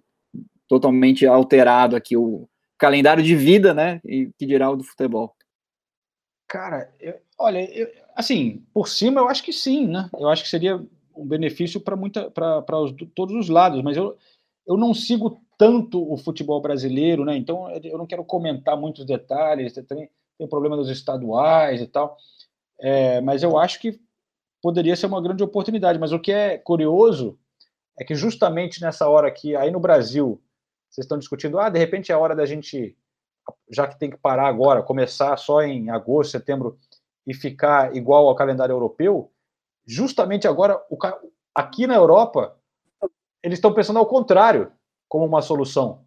totalmente 0.68 1.26
alterado 1.26 1.96
aqui 1.96 2.16
o 2.16 2.48
calendário 2.78 3.22
de 3.22 3.34
vida, 3.36 3.72
né, 3.72 4.00
e 4.04 4.30
que 4.38 4.46
dirá 4.46 4.70
o 4.70 4.76
do 4.76 4.84
futebol. 4.84 5.34
Cara, 6.48 6.92
eu, 7.00 7.14
olha, 7.38 7.64
eu, 7.72 7.88
assim, 8.14 8.64
por 8.72 8.88
cima 8.88 9.20
eu 9.20 9.28
acho 9.28 9.42
que 9.42 9.52
sim, 9.52 9.86
né? 9.86 10.08
Eu 10.18 10.28
acho 10.28 10.42
que 10.42 10.48
seria 10.48 10.76
um 11.16 11.26
benefício 11.26 11.80
para 11.80 11.96
muita 11.96 12.30
para 12.30 12.62
todos 13.14 13.34
os 13.34 13.48
lados, 13.48 13.82
mas 13.82 13.96
eu, 13.96 14.16
eu 14.66 14.76
não 14.76 14.92
sigo 14.92 15.40
tanto 15.56 16.12
o 16.12 16.16
futebol 16.16 16.60
brasileiro, 16.60 17.24
né? 17.24 17.36
Então 17.36 17.70
eu 17.82 17.96
não 17.98 18.06
quero 18.06 18.24
comentar 18.24 18.76
muitos 18.76 19.04
detalhes, 19.04 19.72
tem, 19.72 20.10
tem 20.38 20.48
problema 20.48 20.76
dos 20.76 20.90
estaduais 20.90 21.80
e 21.80 21.86
tal, 21.86 22.16
é, 22.78 23.20
mas 23.20 23.42
eu 23.42 23.58
acho 23.58 23.80
que 23.80 24.00
poderia 24.62 24.96
ser 24.96 25.06
uma 25.06 25.22
grande 25.22 25.42
oportunidade. 25.42 25.98
Mas 25.98 26.12
o 26.12 26.18
que 26.18 26.32
é 26.32 26.58
curioso 26.58 27.38
é 27.98 28.04
que 28.04 28.14
justamente 28.14 28.80
nessa 28.80 29.08
hora 29.08 29.30
que 29.30 29.54
aí 29.54 29.70
no 29.70 29.80
Brasil 29.80 30.40
vocês 30.94 31.04
estão 31.04 31.18
discutindo, 31.18 31.58
ah, 31.58 31.68
de 31.68 31.78
repente 31.78 32.12
é 32.12 32.16
hora 32.16 32.36
da 32.36 32.46
gente, 32.46 32.96
já 33.68 33.86
que 33.88 33.98
tem 33.98 34.10
que 34.10 34.16
parar 34.16 34.46
agora, 34.46 34.82
começar 34.82 35.36
só 35.36 35.60
em 35.62 35.90
agosto, 35.90 36.30
setembro 36.30 36.78
e 37.26 37.34
ficar 37.34 37.96
igual 37.96 38.28
ao 38.28 38.36
calendário 38.36 38.72
europeu, 38.72 39.32
justamente 39.84 40.46
agora 40.46 40.80
o, 40.88 40.96
aqui 41.54 41.86
na 41.86 41.94
Europa 41.94 42.56
eles 43.42 43.58
estão 43.58 43.74
pensando 43.74 43.98
ao 43.98 44.06
contrário 44.06 44.70
como 45.08 45.26
uma 45.26 45.42
solução. 45.42 46.04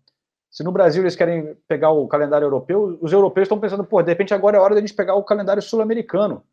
Se 0.50 0.64
no 0.64 0.72
Brasil 0.72 1.04
eles 1.04 1.16
querem 1.16 1.56
pegar 1.68 1.92
o 1.92 2.08
calendário 2.08 2.46
europeu, 2.46 2.98
os 3.02 3.12
europeus 3.12 3.46
estão 3.46 3.60
pensando, 3.60 3.84
pô, 3.84 4.02
de 4.02 4.10
repente 4.10 4.34
agora 4.34 4.58
é 4.58 4.60
hora 4.60 4.74
de 4.74 4.80
a 4.80 4.82
gente 4.82 4.96
pegar 4.96 5.16
o 5.16 5.24
calendário 5.24 5.62
sul-americano, 5.62 6.44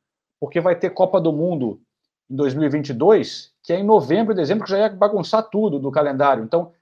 porque 0.41 0.61
vai 0.61 0.77
ter 0.77 0.91
Copa 0.91 1.21
do 1.21 1.33
Mundo 1.33 1.81
em 2.29 2.35
2022, 2.35 3.53
que 3.63 3.73
é 3.73 3.79
em 3.79 3.85
novembro 3.85 4.33
e 4.33 4.37
dezembro, 4.37 4.65
que 4.65 4.71
já 4.71 4.79
ia 4.79 4.89
bagunçar 4.89 5.49
tudo 5.49 5.79
do 5.79 5.91
calendário. 5.93 6.43
Então, 6.43 6.73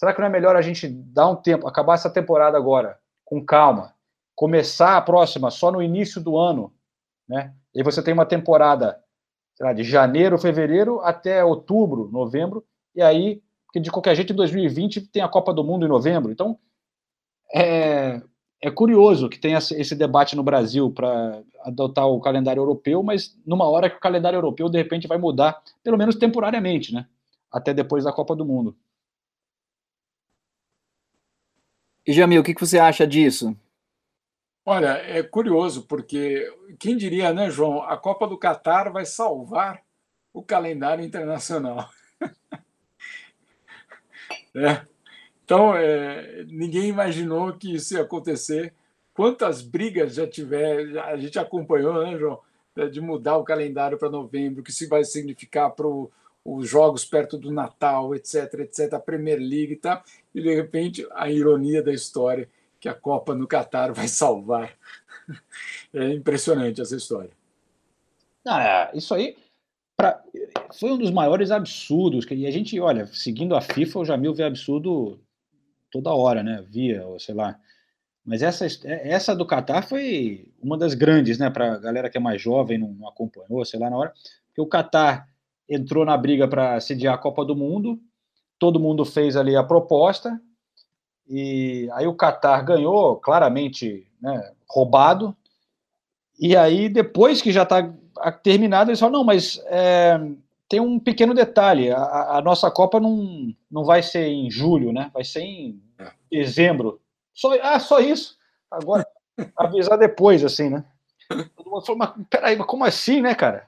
será 0.00 0.14
que 0.14 0.18
não 0.18 0.28
é 0.28 0.30
melhor 0.30 0.56
a 0.56 0.62
gente 0.62 0.88
dar 0.88 1.28
um 1.28 1.36
tempo, 1.36 1.68
acabar 1.68 1.92
essa 1.92 2.08
temporada 2.08 2.56
agora 2.56 2.98
com 3.22 3.44
calma, 3.44 3.94
começar 4.34 4.96
a 4.96 5.02
próxima 5.02 5.50
só 5.50 5.70
no 5.70 5.82
início 5.82 6.22
do 6.22 6.38
ano, 6.38 6.72
né? 7.28 7.54
E 7.74 7.82
você 7.82 8.02
tem 8.02 8.14
uma 8.14 8.24
temporada 8.24 8.98
lá, 9.60 9.74
de 9.74 9.84
janeiro, 9.84 10.38
fevereiro 10.38 11.00
até 11.00 11.44
outubro, 11.44 12.08
novembro, 12.10 12.64
e 12.94 13.02
aí 13.02 13.42
porque 13.66 13.78
de 13.78 13.90
qualquer 13.90 14.16
jeito 14.16 14.32
em 14.32 14.36
2020 14.36 15.02
tem 15.02 15.20
a 15.20 15.28
Copa 15.28 15.52
do 15.52 15.62
Mundo 15.62 15.84
em 15.84 15.88
novembro. 15.90 16.32
Então, 16.32 16.58
é, 17.54 18.22
é 18.62 18.70
curioso 18.70 19.28
que 19.28 19.38
tenha 19.38 19.58
esse 19.58 19.94
debate 19.94 20.34
no 20.34 20.42
Brasil 20.42 20.90
para 20.90 21.42
adotar 21.60 22.08
o 22.08 22.22
calendário 22.22 22.60
europeu, 22.60 23.02
mas 23.02 23.38
numa 23.46 23.68
hora 23.68 23.90
que 23.90 23.96
o 23.96 24.00
calendário 24.00 24.38
europeu 24.38 24.70
de 24.70 24.78
repente 24.78 25.06
vai 25.06 25.18
mudar, 25.18 25.62
pelo 25.84 25.98
menos 25.98 26.16
temporariamente, 26.16 26.94
né? 26.94 27.06
Até 27.52 27.74
depois 27.74 28.04
da 28.04 28.12
Copa 28.14 28.34
do 28.34 28.46
Mundo. 28.46 28.74
E 32.10 32.12
Jamil, 32.12 32.40
o 32.40 32.44
que, 32.44 32.58
você 32.58 32.76
acha 32.76 33.06
disso? 33.06 33.56
Olha, 34.66 35.00
é 35.06 35.22
curioso, 35.22 35.86
porque 35.86 36.44
quem 36.76 36.96
diria, 36.96 37.32
né, 37.32 37.48
João? 37.48 37.84
A 37.84 37.96
Copa 37.96 38.26
do 38.26 38.36
Catar 38.36 38.90
vai 38.90 39.06
salvar 39.06 39.80
o 40.32 40.42
calendário 40.42 41.04
internacional. 41.04 41.88
Né? 44.52 44.84
Então, 45.44 45.76
é, 45.76 46.44
ninguém 46.48 46.88
imaginou 46.88 47.52
que 47.52 47.74
isso 47.74 47.94
ia 47.94 48.02
acontecer. 48.02 48.72
Quantas 49.12 49.62
brigas 49.62 50.14
já 50.14 50.24
tiver, 50.24 50.96
a 51.00 51.16
gente 51.16 51.40
acompanhou, 51.40 52.04
né, 52.04 52.16
João? 52.16 52.40
De 52.92 53.00
mudar 53.00 53.36
o 53.36 53.44
calendário 53.44 53.98
para 53.98 54.08
novembro, 54.08 54.62
que 54.62 54.70
isso 54.70 54.88
vai 54.88 55.02
significar 55.04 55.70
para 55.72 55.86
os 56.44 56.68
jogos 56.68 57.04
perto 57.04 57.36
do 57.36 57.50
Natal, 57.50 58.14
etc, 58.14 58.54
etc, 58.60 58.94
a 58.94 59.00
Premier 59.00 59.38
League 59.38 59.72
e 59.72 59.76
tal. 59.76 60.02
E, 60.34 60.40
de 60.40 60.54
repente, 60.54 61.06
a 61.12 61.30
ironia 61.30 61.82
da 61.82 61.92
história, 61.92 62.48
que 62.78 62.88
a 62.88 62.94
Copa 62.94 63.34
no 63.34 63.46
Catar 63.46 63.92
vai 63.92 64.08
salvar. 64.08 64.76
É 65.92 66.12
impressionante 66.12 66.80
essa 66.80 66.96
história. 66.96 67.30
Ah, 68.44 68.90
isso 68.94 69.14
aí, 69.14 69.36
pra, 69.96 70.20
foi 70.78 70.90
um 70.90 70.98
dos 70.98 71.10
maiores 71.10 71.50
absurdos. 71.50 72.26
E 72.30 72.46
a 72.46 72.50
gente, 72.50 72.78
olha, 72.80 73.06
seguindo 73.06 73.54
a 73.54 73.60
FIFA, 73.60 73.98
o 74.00 74.04
Jamil 74.04 74.34
vê 74.34 74.44
absurdo 74.44 75.20
toda 75.90 76.14
hora, 76.14 76.42
né? 76.42 76.64
Via, 76.68 77.06
ou 77.06 77.20
sei 77.20 77.34
lá. 77.34 77.58
Mas 78.24 78.42
essa, 78.42 78.66
essa 78.86 79.34
do 79.34 79.46
Qatar 79.46 79.86
foi 79.86 80.48
uma 80.60 80.76
das 80.76 80.94
grandes, 80.94 81.38
né? 81.38 81.50
Para 81.50 81.74
a 81.74 81.78
galera 81.78 82.10
que 82.10 82.18
é 82.18 82.20
mais 82.20 82.40
jovem, 82.40 82.78
não, 82.78 82.92
não, 82.92 83.08
acompanhou, 83.08 83.64
sei 83.64 83.78
lá, 83.78 83.90
na 83.90 83.96
hora. 83.96 84.12
Porque 84.48 84.60
o 84.60 84.66
Qatar 84.66 85.28
entrou 85.70 86.04
na 86.04 86.16
briga 86.16 86.48
para 86.48 86.80
sediar 86.80 87.14
a 87.14 87.18
Copa 87.18 87.44
do 87.44 87.54
Mundo, 87.54 87.98
todo 88.58 88.80
mundo 88.80 89.04
fez 89.04 89.36
ali 89.36 89.56
a 89.56 89.62
proposta, 89.62 90.38
e 91.28 91.88
aí 91.92 92.06
o 92.06 92.16
Qatar 92.16 92.64
ganhou, 92.64 93.16
claramente 93.16 94.06
né, 94.20 94.52
roubado, 94.68 95.34
e 96.38 96.56
aí 96.56 96.88
depois 96.88 97.40
que 97.40 97.52
já 97.52 97.62
está 97.62 97.88
terminado, 98.42 98.90
eles 98.90 98.98
falam, 98.98 99.18
não, 99.18 99.24
mas 99.24 99.62
é, 99.66 100.18
tem 100.70 100.80
um 100.80 100.98
pequeno 101.00 101.34
detalhe, 101.34 101.90
a, 101.90 102.36
a, 102.36 102.42
nossa 102.42 102.70
Copa 102.70 103.00
não, 103.00 103.52
não 103.70 103.84
vai 103.84 104.02
ser 104.02 104.26
em 104.28 104.48
julho, 104.48 104.92
né? 104.92 105.10
Vai 105.12 105.24
ser 105.24 105.40
em 105.40 105.82
é. 105.98 106.10
dezembro. 106.30 107.00
Só, 107.34 107.52
ah, 107.60 107.80
só 107.80 107.98
isso. 107.98 108.36
Agora, 108.70 109.04
avisar 109.56 109.98
depois, 109.98 110.44
assim, 110.44 110.70
né? 110.70 110.84
Todo 111.28 111.70
mundo 111.70 111.84
falou, 111.84 111.98
mas 111.98 112.12
peraí, 112.30 112.56
mas 112.56 112.66
como 112.66 112.84
assim, 112.84 113.20
né, 113.20 113.34
cara? 113.34 113.66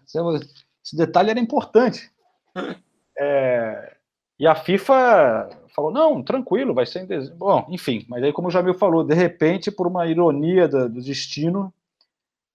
Esse 0.84 0.96
detalhe 0.96 1.30
era 1.30 1.40
importante. 1.40 2.10
É, 3.14 3.94
e 4.38 4.46
a 4.46 4.54
FIFA 4.54 5.50
falou: 5.74 5.92
não, 5.92 6.22
tranquilo, 6.22 6.74
vai 6.74 6.86
ser 6.86 7.00
em 7.00 7.06
dezembro. 7.06 7.36
Bom, 7.36 7.66
enfim, 7.68 8.04
mas 8.08 8.22
aí, 8.22 8.32
como 8.32 8.48
o 8.48 8.50
Jamil 8.50 8.74
falou, 8.74 9.04
de 9.04 9.14
repente, 9.14 9.70
por 9.70 9.86
uma 9.86 10.06
ironia 10.06 10.66
do, 10.66 10.88
do 10.88 11.02
destino, 11.02 11.72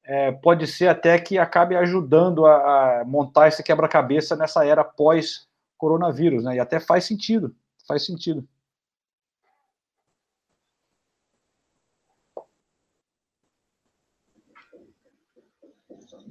é, 0.03 0.31
pode 0.31 0.65
ser 0.67 0.87
até 0.87 1.19
que 1.19 1.37
acabe 1.37 1.75
ajudando 1.75 2.45
a, 2.45 3.01
a 3.01 3.05
montar 3.05 3.49
esse 3.49 3.61
quebra-cabeça 3.61 4.35
nessa 4.35 4.65
era 4.65 4.83
pós-coronavírus, 4.83 6.43
né? 6.43 6.55
E 6.55 6.59
até 6.59 6.79
faz 6.79 7.05
sentido, 7.05 7.55
faz 7.87 8.05
sentido. 8.05 8.47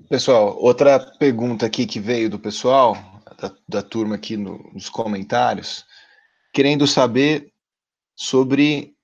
Pessoal, 0.08 0.56
outra 0.60 1.00
pergunta 1.18 1.66
aqui 1.66 1.84
que 1.84 1.98
veio 1.98 2.30
do 2.30 2.38
pessoal, 2.38 2.96
da, 3.40 3.52
da 3.68 3.82
turma 3.82 4.14
aqui 4.14 4.36
no, 4.36 4.70
nos 4.72 4.88
comentários, 4.88 5.84
querendo 6.52 6.86
saber 6.86 7.52
sobre 8.14 8.94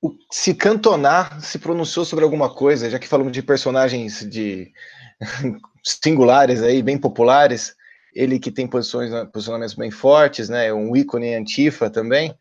o, 0.00 0.10
se 0.30 0.54
Cantonar 0.54 1.38
se 1.42 1.58
pronunciou 1.58 2.06
sobre 2.06 2.24
alguma 2.24 2.48
coisa, 2.48 2.88
já 2.88 2.98
que 2.98 3.06
falamos 3.06 3.30
de 3.30 3.42
personagens 3.42 4.26
de 4.26 4.72
singulares 5.84 6.62
aí, 6.62 6.82
bem 6.82 6.96
populares, 6.96 7.76
ele 8.14 8.38
que 8.38 8.50
tem 8.50 8.66
posições, 8.66 9.10
posicionamentos 9.30 9.74
bem 9.74 9.90
fortes, 9.90 10.48
né, 10.48 10.72
um 10.72 10.96
ícone 10.96 11.34
antifa 11.34 11.90
também. 11.90 12.34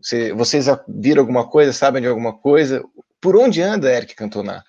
Você, 0.00 0.32
vocês 0.32 0.66
viram 0.88 1.22
alguma 1.22 1.48
coisa, 1.48 1.72
sabem 1.72 2.02
de 2.02 2.08
alguma 2.08 2.38
coisa? 2.38 2.84
Por 3.20 3.36
onde 3.36 3.60
anda 3.60 3.92
Eric 3.92 4.14
Cantona? 4.14 4.64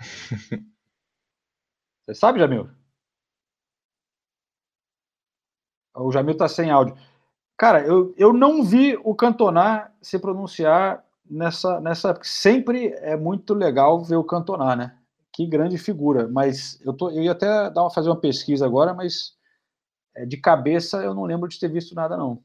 Você 2.12 2.20
sabe, 2.20 2.38
Jamil? 2.38 2.68
O 5.94 6.12
Jamil 6.12 6.32
está 6.32 6.46
sem 6.46 6.70
áudio. 6.70 6.96
Cara, 7.56 7.86
eu, 7.86 8.14
eu 8.18 8.32
não 8.32 8.62
vi 8.62 8.96
o 9.02 9.14
Cantonar 9.14 9.94
se 10.02 10.18
pronunciar 10.18 11.04
nessa, 11.28 11.80
nessa. 11.80 12.18
Sempre 12.22 12.88
é 12.98 13.16
muito 13.16 13.54
legal 13.54 14.02
ver 14.04 14.16
o 14.16 14.24
Cantonar, 14.24 14.76
né? 14.76 14.98
Que 15.32 15.46
grande 15.46 15.78
figura. 15.78 16.28
Mas 16.28 16.80
eu, 16.82 16.92
tô, 16.92 17.10
eu 17.10 17.22
ia 17.22 17.32
até 17.32 17.70
dar 17.70 17.82
uma, 17.82 17.90
fazer 17.90 18.08
uma 18.08 18.20
pesquisa 18.20 18.66
agora, 18.66 18.92
mas 18.92 19.34
é, 20.14 20.26
de 20.26 20.36
cabeça 20.36 21.02
eu 21.02 21.14
não 21.14 21.24
lembro 21.24 21.48
de 21.48 21.58
ter 21.58 21.68
visto 21.68 21.94
nada, 21.94 22.16
não. 22.16 22.42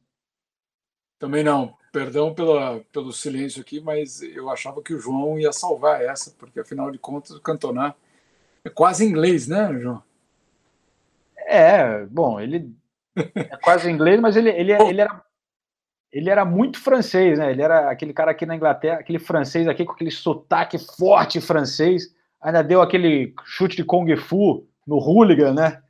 Também 1.20 1.44
não. 1.44 1.76
Perdão 1.92 2.34
pela, 2.34 2.80
pelo 2.92 3.12
silêncio 3.12 3.62
aqui, 3.62 3.82
mas 3.82 4.22
eu 4.22 4.50
achava 4.50 4.82
que 4.82 4.94
o 4.94 5.00
João 5.00 5.40
ia 5.40 5.52
salvar 5.52 6.02
essa, 6.02 6.32
porque 6.38 6.60
afinal 6.60 6.92
de 6.92 7.00
contas 7.00 7.32
o 7.32 7.42
Cantonar 7.42 7.96
é 8.68 8.70
quase 8.70 9.06
inglês, 9.06 9.48
né, 9.48 9.74
João? 9.80 10.04
É, 11.48 12.06
bom, 12.06 12.40
ele 12.40 12.76
é 13.16 13.58
quase 13.58 13.90
inglês, 13.90 14.20
mas 14.20 14.36
ele, 14.36 14.50
ele, 14.50 14.74
ele, 14.74 15.02
era, 15.02 15.24
ele 16.12 16.30
era 16.30 16.46
muito 16.46 16.80
francês, 16.80 17.40
né? 17.40 17.52
Ele 17.52 17.62
era 17.62 17.90
aquele 17.90 18.14
cara 18.14 18.32
aqui 18.32 18.46
na 18.46 18.56
Inglaterra, 18.56 19.00
aquele 19.00 19.20
francês 19.20 19.68
aqui 19.68 19.86
com 19.86 19.94
aquele 19.94 20.12
sotaque 20.12 20.78
forte 20.78 21.40
francês, 21.40 22.14
ainda 22.42 22.62
deu 22.62 22.82
aquele 22.82 23.34
chute 23.46 23.78
de 23.78 23.84
Kung 23.84 24.16
Fu 24.18 24.68
no 24.86 24.98
hooligan, 24.98 25.54
né? 25.54 25.82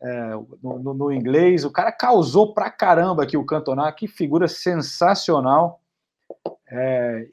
É, 0.00 0.30
no, 0.62 0.78
no, 0.78 0.94
no, 0.94 1.12
inglês. 1.12 1.64
O 1.64 1.70
cara 1.70 1.92
causou 1.92 2.52
pra 2.52 2.70
caramba 2.70 3.22
aqui 3.22 3.36
o 3.36 3.46
Cantona, 3.46 3.90
que 3.92 4.08
figura 4.08 4.48
sensacional. 4.48 5.80
É, 6.68 7.28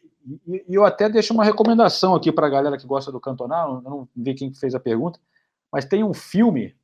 e, 0.48 0.66
e, 0.68 0.76
eu 0.76 0.86
até 0.86 1.10
deixo 1.10 1.34
uma 1.34 1.44
recomendação 1.44 2.14
aqui 2.14 2.32
para 2.32 2.48
a 2.48 2.50
galera 2.50 2.78
que 2.78 2.86
gosta 2.86 3.12
do 3.12 3.20
Cantona, 3.20 3.56
eu 3.56 3.82
não 3.82 4.10
vi 4.16 4.34
quem 4.34 4.54
fez 4.54 4.76
a 4.76 4.80
pergunta, 4.80 5.20
mas 5.72 5.86
tem 5.86 6.04
um 6.04 6.14
filme 6.14 6.76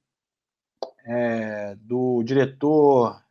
é, 1.05 1.75
do 1.75 2.23
diretor 2.23 3.21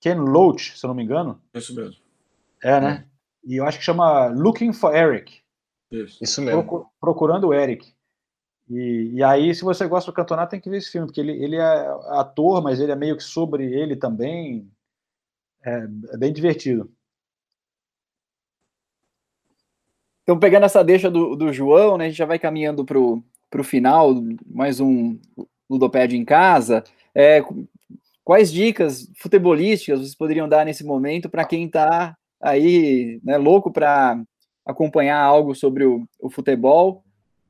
Ken 0.00 0.16
Loach, 0.16 0.78
se 0.78 0.84
eu 0.84 0.88
não 0.88 0.94
me 0.94 1.02
engano. 1.02 1.40
Isso 1.54 1.74
mesmo. 1.74 1.96
É, 2.62 2.80
né? 2.80 3.06
É. 3.06 3.10
E 3.44 3.56
eu 3.56 3.64
acho 3.64 3.78
que 3.78 3.84
chama 3.84 4.26
Looking 4.26 4.72
for 4.72 4.94
Eric. 4.94 5.40
Isso, 5.90 6.22
Isso 6.22 6.42
mesmo. 6.42 6.90
procurando 7.00 7.48
o 7.48 7.54
Eric. 7.54 7.92
E, 8.68 9.10
e, 9.14 9.22
aí, 9.22 9.52
se 9.54 9.64
você 9.64 9.86
gosta 9.88 10.10
do 10.10 10.14
Cantonato, 10.14 10.50
tem 10.50 10.60
que 10.60 10.70
ver 10.70 10.76
esse 10.76 10.92
filme, 10.92 11.06
porque 11.06 11.20
ele, 11.20 11.32
ele 11.32 11.56
é 11.56 11.88
ator, 12.10 12.62
mas 12.62 12.78
ele 12.78 12.92
é 12.92 12.96
meio 12.96 13.16
que 13.16 13.22
sobre 13.22 13.64
ele 13.64 13.96
também. 13.96 14.70
É, 15.62 15.88
é 16.12 16.16
bem 16.16 16.32
divertido. 16.32 16.90
Então, 20.30 20.38
pegando 20.38 20.64
essa 20.64 20.84
deixa 20.84 21.10
do, 21.10 21.34
do 21.34 21.52
João, 21.52 21.98
né, 21.98 22.04
a 22.04 22.08
gente 22.08 22.18
já 22.18 22.24
vai 22.24 22.38
caminhando 22.38 22.84
para 22.84 22.96
o 22.96 23.64
final, 23.64 24.14
mais 24.46 24.78
um 24.78 25.18
Ludopédia 25.68 26.16
em 26.16 26.24
casa. 26.24 26.84
É, 27.12 27.42
quais 28.22 28.52
dicas 28.52 29.10
futebolísticas 29.16 29.98
vocês 29.98 30.14
poderiam 30.14 30.48
dar 30.48 30.64
nesse 30.64 30.84
momento 30.84 31.28
para 31.28 31.44
quem 31.44 31.66
está 31.66 32.16
aí 32.40 33.20
né, 33.24 33.36
louco 33.38 33.72
para 33.72 34.22
acompanhar 34.64 35.20
algo 35.20 35.52
sobre 35.52 35.84
o, 35.84 36.06
o, 36.20 36.30
futebol? 36.30 37.02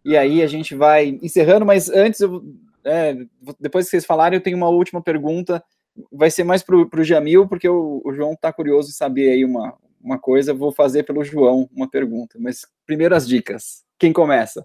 E 0.03 0.17
aí 0.17 0.41
a 0.43 0.47
gente 0.47 0.75
vai 0.75 1.19
encerrando, 1.21 1.67
mas 1.67 1.91
antes, 1.91 2.23
eu, 2.23 2.43
é, 2.83 3.15
depois 3.61 3.85
que 3.85 3.91
vocês 3.91 4.07
falarem, 4.07 4.39
eu 4.39 4.43
tenho 4.43 4.57
uma 4.57 4.71
última 4.71 5.03
pergunta. 5.03 5.63
Vai 6.11 6.31
ser 6.31 6.45
mais 6.45 6.63
para 6.63 6.77
o 6.77 7.05
Jamil, 7.05 7.47
porque 7.47 7.69
o, 7.69 8.01
o 8.03 8.15
João 8.15 8.33
está 8.33 8.51
curioso 8.51 8.89
em 8.89 8.95
saber 8.95 9.33
aí 9.33 9.45
uma, 9.45 9.77
uma 10.01 10.19
coisa. 10.19 10.55
Vou 10.55 10.73
fazer 10.73 11.05
pelo 11.05 11.25
João 11.25 11.69
uma 11.73 11.89
pergunta. 11.89 12.39
Mas 12.41 12.67
primeiro 12.87 13.15
as 13.15 13.27
dicas. 13.27 13.85
Quem 13.99 14.13
começa? 14.13 14.65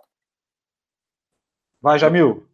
Vai, 1.81 1.99
Jamil. 1.99 2.47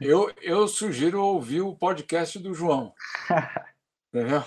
Eu, 0.00 0.32
eu 0.40 0.68
sugiro 0.68 1.22
ouvir 1.22 1.60
o 1.60 1.74
podcast 1.74 2.38
do 2.38 2.54
João. 2.54 2.92
Entendeu? 4.12 4.44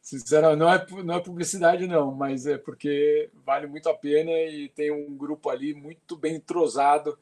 Sinceramente, 0.00 0.58
não 0.58 0.72
é, 0.72 1.02
não 1.04 1.14
é 1.14 1.20
publicidade, 1.20 1.86
não, 1.86 2.12
mas 2.12 2.46
é 2.46 2.58
porque 2.58 3.30
vale 3.46 3.66
muito 3.66 3.88
a 3.88 3.94
pena 3.94 4.32
e 4.32 4.68
tem 4.68 4.90
um 4.90 5.16
grupo 5.16 5.48
ali 5.48 5.72
muito 5.72 6.16
bem 6.16 6.34
entrosado 6.34 7.16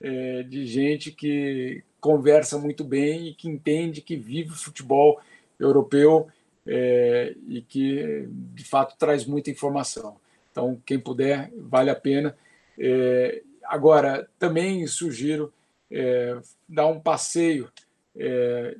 é, 0.00 0.42
de 0.42 0.66
gente 0.66 1.12
que 1.12 1.84
conversa 2.00 2.58
muito 2.58 2.82
bem 2.82 3.28
e 3.28 3.34
que 3.34 3.48
entende, 3.48 4.00
que 4.00 4.16
vive 4.16 4.50
o 4.50 4.56
futebol 4.56 5.20
europeu 5.60 6.28
é, 6.66 7.34
e 7.48 7.60
que, 7.62 8.28
de 8.28 8.64
fato, 8.64 8.96
traz 8.96 9.24
muita 9.24 9.50
informação. 9.50 10.16
Então, 10.50 10.80
quem 10.84 10.98
puder, 10.98 11.50
vale 11.56 11.90
a 11.90 11.96
pena. 11.96 12.36
É, 12.78 13.42
agora, 13.64 14.28
também 14.38 14.86
sugiro 14.86 15.52
é, 15.90 16.38
dar 16.68 16.86
um 16.86 17.00
passeio, 17.00 17.70
é, 18.16 18.76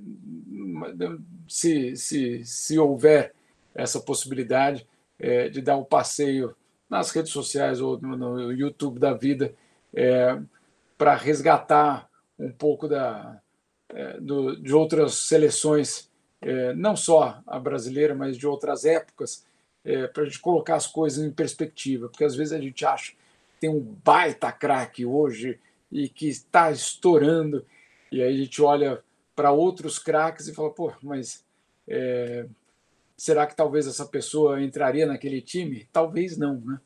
se, 1.48 1.96
se, 1.96 2.44
se 2.44 2.78
houver 2.78 3.34
essa 3.74 4.00
possibilidade 4.00 4.86
é, 5.18 5.48
de 5.48 5.60
dar 5.62 5.76
um 5.76 5.84
passeio 5.84 6.54
nas 6.88 7.10
redes 7.10 7.32
sociais 7.32 7.80
ou 7.80 7.98
no, 8.00 8.52
YouTube 8.52 8.98
da 8.98 9.14
vida, 9.14 9.54
é, 9.94 10.38
para 10.98 11.14
resgatar 11.14 12.08
um 12.38 12.52
pouco 12.52 12.86
da, 12.86 13.40
do, 14.20 14.56
de 14.56 14.74
outras 14.74 15.14
seleções, 15.14 16.10
é, 16.42 16.74
não 16.74 16.94
só 16.94 17.40
a 17.46 17.58
brasileira, 17.58 18.14
mas 18.14 18.36
de 18.36 18.46
outras 18.46 18.84
épocas, 18.84 19.44
para 20.12 20.22
a 20.22 20.26
gente 20.26 20.38
colocar 20.38 20.76
as 20.76 20.86
coisas 20.86 21.24
em 21.24 21.30
perspectiva, 21.32 22.08
porque 22.08 22.22
às 22.22 22.36
vezes 22.36 22.52
a 22.52 22.60
gente 22.60 22.84
acha 22.86 23.10
que 23.10 23.16
tem 23.58 23.68
um 23.68 23.80
baita 23.80 24.52
craque 24.52 25.04
hoje 25.04 25.58
e 25.90 26.08
que 26.08 26.28
está 26.28 26.70
estourando. 26.70 27.64
E 28.10 28.22
aí 28.22 28.34
a 28.34 28.44
gente 28.44 28.62
olha 28.62 29.02
para 29.34 29.50
outros 29.52 29.98
craques 29.98 30.48
e 30.48 30.54
fala, 30.54 30.70
pô, 30.70 30.92
mas 31.02 31.44
é, 31.86 32.46
será 33.16 33.46
que 33.46 33.54
talvez 33.54 33.86
essa 33.86 34.06
pessoa 34.06 34.62
entraria 34.62 35.06
naquele 35.06 35.40
time? 35.40 35.88
Talvez 35.92 36.36
não, 36.36 36.60
né? 36.60 36.80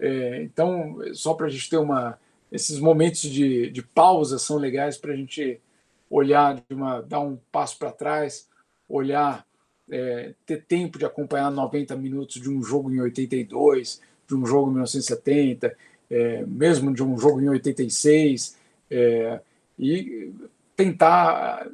É, 0.00 0.42
então, 0.42 0.98
só 1.12 1.34
para 1.34 1.46
a 1.46 1.50
gente 1.50 1.68
ter 1.68 1.78
uma. 1.78 2.18
Esses 2.50 2.78
momentos 2.78 3.22
de, 3.22 3.70
de 3.70 3.82
pausa 3.82 4.38
são 4.38 4.56
legais 4.56 4.96
para 4.96 5.12
a 5.12 5.16
gente 5.16 5.60
olhar 6.08 6.54
de 6.54 6.74
uma, 6.74 7.00
dar 7.00 7.20
um 7.20 7.36
passo 7.52 7.78
para 7.78 7.92
trás, 7.92 8.47
olhar, 8.88 9.46
é, 9.90 10.34
ter 10.46 10.64
tempo 10.64 10.98
de 10.98 11.04
acompanhar 11.04 11.50
90 11.50 11.96
minutos 11.96 12.40
de 12.40 12.50
um 12.50 12.62
jogo 12.62 12.90
em 12.90 13.00
82, 13.00 14.00
de 14.26 14.34
um 14.34 14.44
jogo 14.44 14.68
em 14.68 14.74
1970, 14.74 15.76
é, 16.10 16.44
mesmo 16.46 16.92
de 16.92 17.02
um 17.02 17.18
jogo 17.18 17.40
em 17.40 17.48
86, 17.48 18.56
é, 18.90 19.40
e 19.78 20.32
tentar 20.76 21.68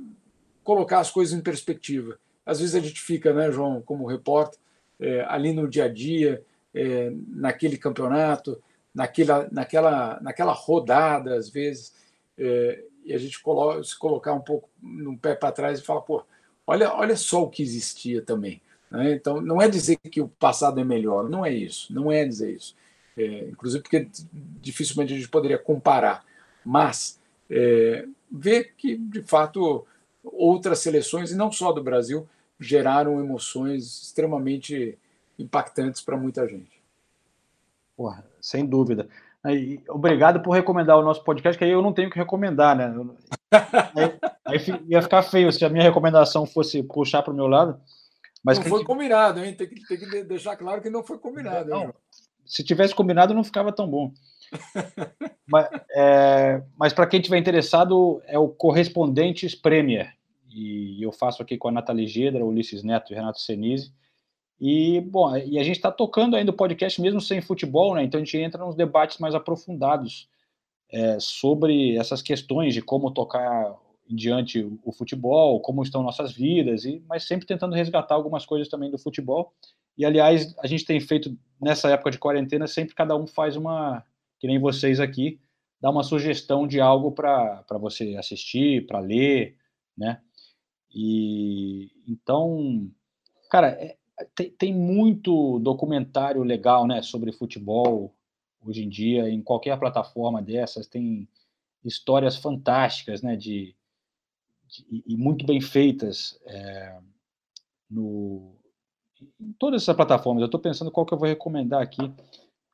colocar 0.63 1.01
as 1.01 1.11
coisas 1.11 1.39
em 1.39 1.43
perspectiva. 1.43 2.19
Às 2.45 2.61
vezes 2.61 2.75
a 2.75 2.81
gente 2.81 3.01
fica, 3.01 3.33
né, 3.33 3.51
João, 3.51 3.81
como 3.81 4.07
repórter, 4.07 4.59
é, 5.01 5.25
ali 5.29 5.53
no 5.53 5.69
dia 5.69 5.85
a 5.85 5.89
dia, 5.89 6.43
é, 6.75 7.13
naquele 7.29 7.77
campeonato, 7.77 8.61
naquela, 8.95 9.49
naquela, 9.51 10.19
naquela 10.21 10.53
rodada, 10.53 11.37
às 11.37 11.49
vezes, 11.49 11.95
é, 12.39 12.83
e 13.05 13.13
a 13.13 13.19
gente 13.19 13.41
coloca, 13.43 13.83
se 13.83 13.99
colocar 13.99 14.33
um 14.33 14.41
pouco 14.41 14.69
no 14.83 15.17
pé 15.19 15.35
para 15.35 15.53
trás 15.53 15.79
e 15.79 15.83
falar, 15.83 16.01
pô, 16.03 16.25
olha, 16.67 16.93
olha 16.93 17.17
só 17.17 17.43
o 17.43 17.51
que 17.51 17.63
existia 17.63 18.23
também. 18.23 18.61
Né? 18.91 19.13
Então, 19.13 19.41
não 19.41 19.61
é 19.61 19.69
dizer 19.69 19.97
que 19.97 20.21
o 20.21 20.29
passado 20.29 20.81
é 20.81 20.85
melhor, 20.85 21.29
não 21.29 21.45
é 21.45 21.53
isso, 21.53 21.93
não 21.93 22.11
é 22.11 22.25
dizer 22.25 22.55
isso. 22.55 22.77
É, 23.17 23.49
inclusive 23.49 23.83
porque 23.83 24.09
dificilmente 24.61 25.13
a 25.13 25.17
gente 25.17 25.29
poderia 25.29 25.59
comparar, 25.59 26.25
mas 26.65 27.21
é, 27.49 28.07
ver 28.31 28.75
que, 28.77 28.97
de 28.97 29.23
fato, 29.23 29.87
outras 30.23 30.81
seleções, 30.81 31.31
e 31.31 31.37
não 31.37 31.53
só 31.53 31.73
do 31.73 31.83
Brasil, 31.83 32.29
geraram 32.59 33.21
emoções 33.21 34.03
extremamente 34.03 34.99
impactantes 35.39 36.01
para 36.01 36.17
muita 36.17 36.47
gente. 36.49 36.81
Porra, 37.97 38.25
sem 38.41 38.67
dúvida. 38.67 39.09
Obrigado 39.89 40.41
por 40.41 40.53
recomendar 40.53 40.99
o 40.99 41.03
nosso 41.03 41.23
podcast, 41.23 41.59
que 41.59 41.65
aí 41.65 41.71
eu 41.71 41.83
não 41.83 41.93
tenho 41.93 42.11
que 42.11 42.19
recomendar, 42.19 42.77
né? 42.77 42.93
Aí, 43.51 44.19
aí 44.45 44.85
ia 44.89 45.03
ficar 45.03 45.23
feio 45.23 45.53
se 45.53 45.65
a 45.65 45.69
minha 45.69 45.85
recomendação 45.85 46.47
fosse 46.47 46.83
puxar 46.83 47.23
para 47.23 47.33
o 47.33 47.37
meu 47.37 47.47
lado. 47.47 47.81
Mas 48.43 48.59
não 48.59 48.67
foi 48.67 48.85
combinado, 48.85 49.43
hein? 49.43 49.55
Tem 49.55 49.69
que, 49.69 49.87
tem 49.87 49.99
que 49.99 50.25
deixar 50.25 50.57
claro 50.57 50.83
que 50.83 50.91
não 50.91 51.03
foi 51.03 51.19
combinado. 51.19 51.71
Não, 51.71 51.95
se 52.45 52.63
tivesse 52.63 52.95
combinado, 52.95 53.33
não 53.33 53.45
ficava 53.45 53.73
tão 53.73 53.89
bom. 53.89 54.13
mas 55.47 55.69
é, 55.91 56.63
mas 56.77 56.93
para 56.93 57.07
quem 57.07 57.21
tiver 57.21 57.39
interessado, 57.39 58.23
é 58.27 58.39
o 58.39 58.49
Correspondentes 58.49 59.55
Premier. 59.55 60.15
E 60.51 61.03
eu 61.03 61.11
faço 61.11 61.43
aqui 61.43 61.57
com 61.57 61.69
a 61.69 61.73
Nathalie 61.73 62.07
Gedra, 62.07 62.45
Ulisses 62.45 62.85
Neto 62.85 63.13
e 63.13 63.17
Renato 63.17 63.41
Senise. 63.41 63.93
E, 64.61 65.01
bom, 65.01 65.37
e 65.37 65.59
a 65.59 65.65
gente 65.65 65.77
está 65.77 65.91
tocando 65.91 66.37
ainda 66.37 66.53
o 66.53 66.57
podcast 66.57 67.01
mesmo 67.01 67.21
sem 67.21 67.41
futebol, 67.41 67.95
né? 67.95 68.05
Então 68.05 68.21
a 68.21 68.25
gente 68.25 68.39
entra 68.39 68.65
nos 68.65 68.77
debates 68.77 69.19
mais 69.19 69.35
aprofundados 69.35 70.29
é, 70.95 71.19
sobre 71.19 71.97
essas 71.97 72.23
questões 72.23 72.73
de 72.73 72.81
como 72.81 73.11
tocar 73.11 73.77
em 74.09 74.15
diante 74.15 74.65
o 74.85 74.93
futebol, 74.93 75.61
como 75.61 75.83
estão 75.83 76.05
nossas 76.05 76.33
vidas, 76.33 76.85
e 76.85 77.03
mas 77.09 77.25
sempre 77.25 77.47
tentando 77.47 77.75
resgatar 77.75 78.15
algumas 78.15 78.47
coisas 78.47 78.69
também 78.69 78.93
do 78.93 78.99
futebol. 78.99 79.53
E 79.99 80.05
aliás, 80.05 80.55
a 80.61 80.69
gente 80.69 80.85
tem 80.85 81.01
feito 81.01 81.37
nessa 81.61 81.91
época 81.91 82.13
de 82.13 82.19
quarentena, 82.19 82.69
sempre 82.69 82.95
cada 82.95 83.17
um 83.17 83.27
faz 83.27 83.57
uma, 83.57 84.05
que 84.39 84.47
nem 84.47 84.61
vocês 84.61 85.01
aqui, 85.01 85.41
dá 85.81 85.91
uma 85.91 86.05
sugestão 86.05 86.65
de 86.65 86.81
algo 86.81 87.11
para 87.11 87.65
você 87.73 88.15
assistir, 88.17 88.87
para 88.87 89.01
ler, 89.01 89.57
né? 89.99 90.21
E 90.95 91.91
então, 92.07 92.89
cara, 93.51 93.69
é, 93.69 93.97
tem, 94.37 94.51
tem 94.51 94.73
muito 94.73 95.59
documentário 95.59 96.45
legal, 96.45 96.87
né, 96.87 97.03
sobre 97.03 97.33
futebol 97.33 98.15
hoje 98.65 98.85
em 98.85 98.89
dia, 98.89 99.29
em 99.29 99.43
qualquer 99.43 99.79
plataforma 99.79 100.43
dessas, 100.43 100.87
tem 100.87 101.29
histórias 101.85 102.37
fantásticas, 102.37 103.23
né, 103.23 103.37
de, 103.37 103.75
de 104.67 105.05
e 105.07 105.17
muito 105.17 105.45
bem 105.45 105.61
feitas 105.61 106.39
é, 106.47 106.99
no, 107.91 108.57
em 109.41 109.53
todas 109.59 109.83
essas 109.83 109.95
plataformas. 109.95 110.41
Eu 110.41 110.47
estou 110.47 110.61
pensando 110.61 110.91
qual 110.91 111.05
que 111.05 111.13
eu 111.13 111.19
vou 111.19 111.29
recomendar 111.29 111.83
aqui, 111.83 112.13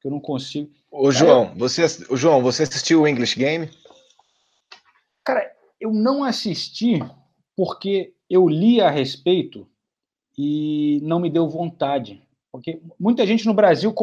que 0.01 0.07
eu 0.07 0.11
não 0.11 0.21
consigo. 0.21 0.71
Ô, 0.91 1.11
João, 1.11 1.55
você, 1.57 1.85
o 2.09 2.17
João, 2.17 2.43
você 2.43 2.63
assistiu 2.63 3.03
o 3.03 3.09
English 3.09 3.39
Game? 3.39 3.71
Cara, 5.25 5.55
eu 5.81 5.93
não 5.93 6.25
assisti 6.25 6.99
porque 7.57 8.15
eu 8.29 8.49
li 8.49 8.81
a 8.81 8.91
respeito 8.91 9.69
e 10.37 11.01
não 11.03 11.21
me 11.21 11.29
deu 11.29 11.49
vontade. 11.49 12.23
Porque 12.53 12.81
muita 12.99 13.27
gente 13.27 13.47
no 13.47 13.55
Brasil 13.55 13.95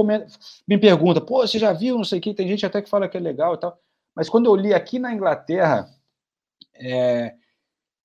me 0.67 0.77
pergunta, 0.77 1.19
pô, 1.19 1.45
você 1.45 1.59
já 1.59 1.73
viu, 1.73 1.97
não 1.97 2.03
sei 2.03 2.19
o 2.19 2.21
que, 2.21 2.33
tem 2.33 2.47
gente 2.47 2.65
até 2.65 2.81
que 2.81 2.89
fala 2.89 3.09
que 3.09 3.17
é 3.17 3.19
legal 3.19 3.55
e 3.55 3.59
tal. 3.59 3.77
Mas 4.15 4.29
quando 4.29 4.45
eu 4.45 4.55
li 4.55 4.73
aqui 4.73 4.97
na 4.99 5.13
Inglaterra, 5.13 5.89
é, 6.75 7.35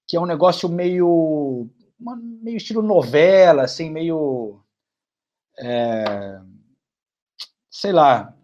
que 0.07 0.17
é 0.17 0.21
um 0.21 0.27
negócio 0.27 0.69
meio, 0.69 1.69
meio 1.99 2.57
estilo 2.57 2.83
novela, 2.83 3.63
assim, 3.63 3.91
meio. 3.91 4.61
É, 5.59 6.41
sei 7.71 7.93
lá, 7.93 8.37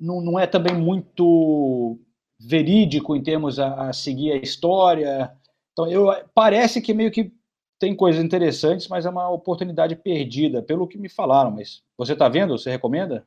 não, 0.00 0.20
não 0.20 0.38
é 0.38 0.46
também 0.46 0.74
muito 0.74 1.98
verídico 2.38 3.16
em 3.16 3.22
termos 3.22 3.58
a, 3.58 3.88
a 3.88 3.92
seguir 3.92 4.32
a 4.32 4.36
história. 4.36 5.32
Então, 5.72 5.86
eu, 5.86 6.06
parece 6.34 6.80
que 6.80 6.94
meio 6.94 7.10
que 7.10 7.32
tem 7.80 7.96
coisas 7.96 8.22
interessantes, 8.22 8.86
mas 8.88 9.06
é 9.06 9.10
uma 9.10 9.30
oportunidade 9.30 9.96
perdida, 9.96 10.62
pelo 10.62 10.86
que 10.86 10.98
me 10.98 11.08
falaram. 11.08 11.50
Mas 11.50 11.82
você 11.96 12.12
está 12.12 12.28
vendo? 12.28 12.56
Você 12.56 12.70
recomenda? 12.70 13.26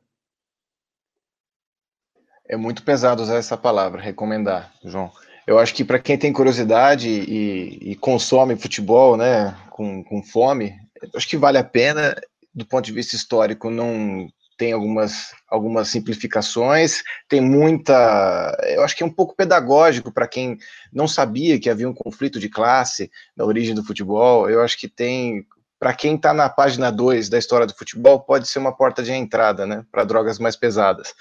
É 2.48 2.56
muito 2.56 2.84
pesado 2.84 3.20
usar 3.20 3.36
essa 3.36 3.56
palavra, 3.56 4.00
recomendar, 4.00 4.72
João. 4.84 5.10
Eu 5.44 5.58
acho 5.58 5.74
que 5.74 5.84
para 5.84 5.98
quem 5.98 6.16
tem 6.16 6.32
curiosidade 6.32 7.08
e, 7.08 7.90
e, 7.90 7.96
consome 7.96 8.56
futebol, 8.56 9.16
né, 9.16 9.54
com, 9.70 10.04
com 10.04 10.22
fome, 10.22 10.74
acho 11.14 11.28
que 11.28 11.36
vale 11.36 11.58
a 11.58 11.64
pena. 11.64 12.14
Do 12.54 12.64
ponto 12.64 12.84
de 12.84 12.92
vista 12.92 13.16
histórico, 13.16 13.68
não 13.68 14.28
tem 14.56 14.72
algumas, 14.72 15.34
algumas 15.48 15.88
simplificações, 15.88 17.02
tem 17.28 17.40
muita. 17.40 18.56
Eu 18.68 18.82
acho 18.82 18.96
que 18.96 19.02
é 19.02 19.06
um 19.06 19.12
pouco 19.12 19.34
pedagógico 19.34 20.12
para 20.12 20.28
quem 20.28 20.58
não 20.92 21.08
sabia 21.08 21.58
que 21.58 21.70
havia 21.70 21.88
um 21.88 21.94
conflito 21.94 22.38
de 22.38 22.48
classe 22.48 23.10
na 23.36 23.44
origem 23.44 23.74
do 23.74 23.84
futebol. 23.84 24.48
Eu 24.48 24.62
acho 24.62 24.78
que 24.78 24.88
tem. 24.88 25.46
Para 25.78 25.92
quem 25.92 26.14
está 26.14 26.32
na 26.32 26.48
página 26.48 26.90
2 26.90 27.28
da 27.28 27.38
história 27.38 27.66
do 27.66 27.74
futebol, 27.74 28.20
pode 28.20 28.48
ser 28.48 28.58
uma 28.58 28.74
porta 28.74 29.02
de 29.02 29.12
entrada 29.12 29.66
né, 29.66 29.84
para 29.92 30.04
drogas 30.04 30.38
mais 30.38 30.56
pesadas. 30.56 31.12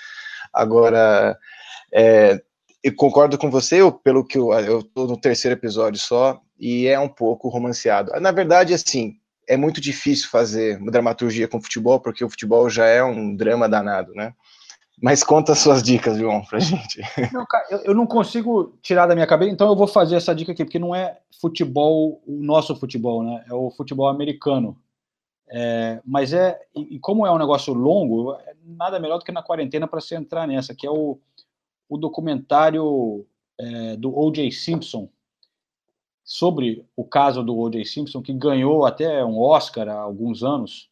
Agora, 0.54 1.38
é, 1.92 2.40
eu 2.84 2.96
concordo 2.96 3.38
com 3.38 3.50
você, 3.50 3.82
eu, 3.82 3.92
pelo 3.92 4.26
que 4.26 4.38
eu 4.38 4.80
estou 4.80 5.08
no 5.08 5.20
terceiro 5.20 5.58
episódio 5.58 6.00
só, 6.00 6.40
e 6.58 6.88
é 6.88 7.00
um 7.00 7.10
pouco 7.10 7.50
romanceado. 7.50 8.12
Na 8.22 8.32
verdade, 8.32 8.74
assim, 8.74 9.16
é 9.48 9.58
muito 9.58 9.82
difícil 9.82 10.30
fazer 10.30 10.78
uma 10.78 10.92
dramaturgia 10.92 11.48
com 11.48 11.62
futebol, 11.62 12.00
porque 12.00 12.24
o 12.24 12.30
futebol 12.30 12.70
já 12.70 12.86
é 12.86 13.04
um 13.04 13.36
drama 13.36 13.68
danado, 13.68 14.14
né? 14.14 14.34
Mas 15.02 15.24
conta 15.24 15.52
as 15.52 15.60
suas 15.60 15.84
dicas, 15.84 16.18
João, 16.18 16.44
pra 16.46 16.60
gente. 16.60 17.02
Não, 17.34 17.46
cara, 17.46 17.66
eu, 17.70 17.80
eu, 17.80 17.94
não 17.94 18.06
consigo 18.06 18.78
tirar 18.82 19.08
da 19.08 19.16
minha 19.16 19.28
cabeça, 19.28 19.52
então 19.52 19.68
eu 19.68 19.76
vou 19.76 19.88
fazer 19.88 20.16
essa 20.16 20.34
dica 20.34 20.52
aqui, 20.52 20.64
porque 20.64 20.80
não 20.80 20.96
é 20.96 21.20
futebol, 21.42 22.22
o 22.26 22.42
nosso 22.42 22.76
futebol, 22.76 23.24
né? 23.24 23.44
É 23.50 23.54
o 23.54 23.70
futebol 23.72 24.08
americano. 24.08 24.78
É, 25.50 26.00
mas 26.06 26.32
é, 26.32 26.60
e, 26.76 26.98
como 27.00 27.28
é 27.28 27.32
um 27.32 27.38
negócio 27.38 27.74
longo, 27.74 28.34
é 28.36 28.54
nada 28.64 29.00
melhor 29.00 29.18
do 29.18 29.26
que 29.26 29.32
na 29.32 29.44
quarentena 29.44 29.88
para 29.88 30.00
se 30.00 30.16
entrar 30.16 30.48
nessa, 30.48 30.74
que 30.74 30.88
é 30.88 30.90
o, 30.90 31.20
o 31.90 31.98
documentário 31.98 33.26
é, 33.60 33.98
do 33.98 34.18
O.J. 34.18 34.52
Simpson, 34.52 35.10
sobre 36.34 36.84
o 36.98 37.06
caso 37.06 37.44
do 37.44 37.56
O.J. 37.56 37.86
Simpson, 37.86 38.20
que 38.20 38.34
ganhou 38.34 38.88
até 38.88 39.24
um 39.24 39.40
Oscar 39.40 39.88
há 39.88 40.00
alguns 40.00 40.42
anos, 40.42 40.90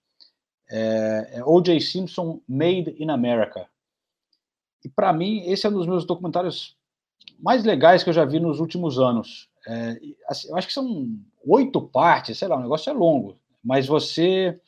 é, 0.69 1.31
é 1.37 1.43
O.J. 1.43 1.79
Simpson 1.81 2.39
Made 2.47 2.95
in 2.99 3.09
America. 3.09 3.67
E 4.85 4.89
para 4.89 5.11
mim, 5.11 5.41
esse 5.47 5.65
é 5.65 5.69
um 5.71 5.73
dos 5.73 5.87
meus 5.87 6.05
documentários 6.05 6.77
mais 7.39 7.63
legais 7.63 8.03
que 8.03 8.11
eu 8.11 8.13
já 8.13 8.23
vi 8.23 8.39
nos 8.39 8.59
últimos 8.59 8.99
anos. 8.99 9.49
É, 9.67 9.99
assim, 10.27 10.47
eu 10.47 10.55
acho 10.55 10.67
que 10.67 10.73
são 10.73 11.09
oito 11.47 11.81
partes, 11.87 12.37
sei 12.37 12.47
lá, 12.47 12.55
o 12.55 12.61
negócio 12.61 12.91
é 12.91 12.93
longo, 12.93 13.35
mas 13.63 13.87
você. 13.87 14.61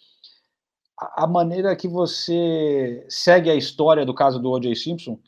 A, 0.98 1.28
maneira 1.28 1.76
que 1.76 1.88
você 1.88 3.06
segue 3.10 3.52
a 3.52 3.56
história 3.56 4.08
do 4.08 4.14
caso 4.14 4.40
do 4.40 4.50
O.J. 4.50 4.76
Simpson 4.76 5.20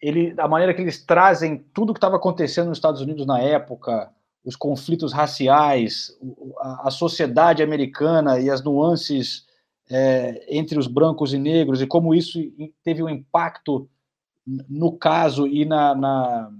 ele, 0.00 0.34
a 0.38 0.46
maneira 0.46 0.74
que 0.74 0.82
eles 0.82 1.02
trazem 1.02 1.58
tudo 1.72 1.90
o 1.90 1.94
que 1.94 1.98
estava 1.98 2.16
acontecendo 2.16 2.68
nos 2.68 2.78
Estados 2.78 3.00
Unidos 3.00 3.26
na 3.26 3.40
época, 3.40 4.12
os 4.46 4.54
conflitos 4.54 5.12
raciais, 5.12 6.16
a, 6.60 6.88
sociedade 6.88 7.64
americana 7.64 8.38
e 8.38 8.48
as 8.48 8.62
nuances 8.62 9.44
é, 9.90 10.46
entre 10.48 10.78
os 10.78 10.86
brancos 10.86 11.34
e 11.34 11.38
negros 11.38 11.82
e 11.82 11.86
como 11.86 12.14
isso 12.14 12.38
teve 12.84 13.02
um 13.02 13.08
impacto 13.08 13.90
no 14.46 14.92
caso 14.92 15.48
e 15.48 15.64
na, 15.64 15.96
na 15.96 16.52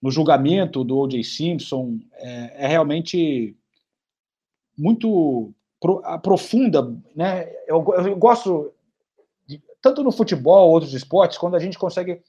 no 0.00 0.10
julgamento 0.10 0.82
do 0.82 0.98
O.J. 0.98 1.22
Simpson 1.22 1.98
é, 2.14 2.64
é 2.64 2.66
realmente 2.66 3.54
muito 4.76 5.52
pro, 5.78 6.02
profunda, 6.22 6.96
né? 7.14 7.46
Eu, 7.66 7.84
eu 7.94 8.16
gosto 8.16 8.72
de, 9.46 9.62
tanto 9.82 10.02
no 10.02 10.10
futebol, 10.10 10.70
outros 10.70 10.94
esportes, 10.94 11.38
quando 11.38 11.56
a 11.56 11.58
gente 11.58 11.78
consegue 11.78 12.22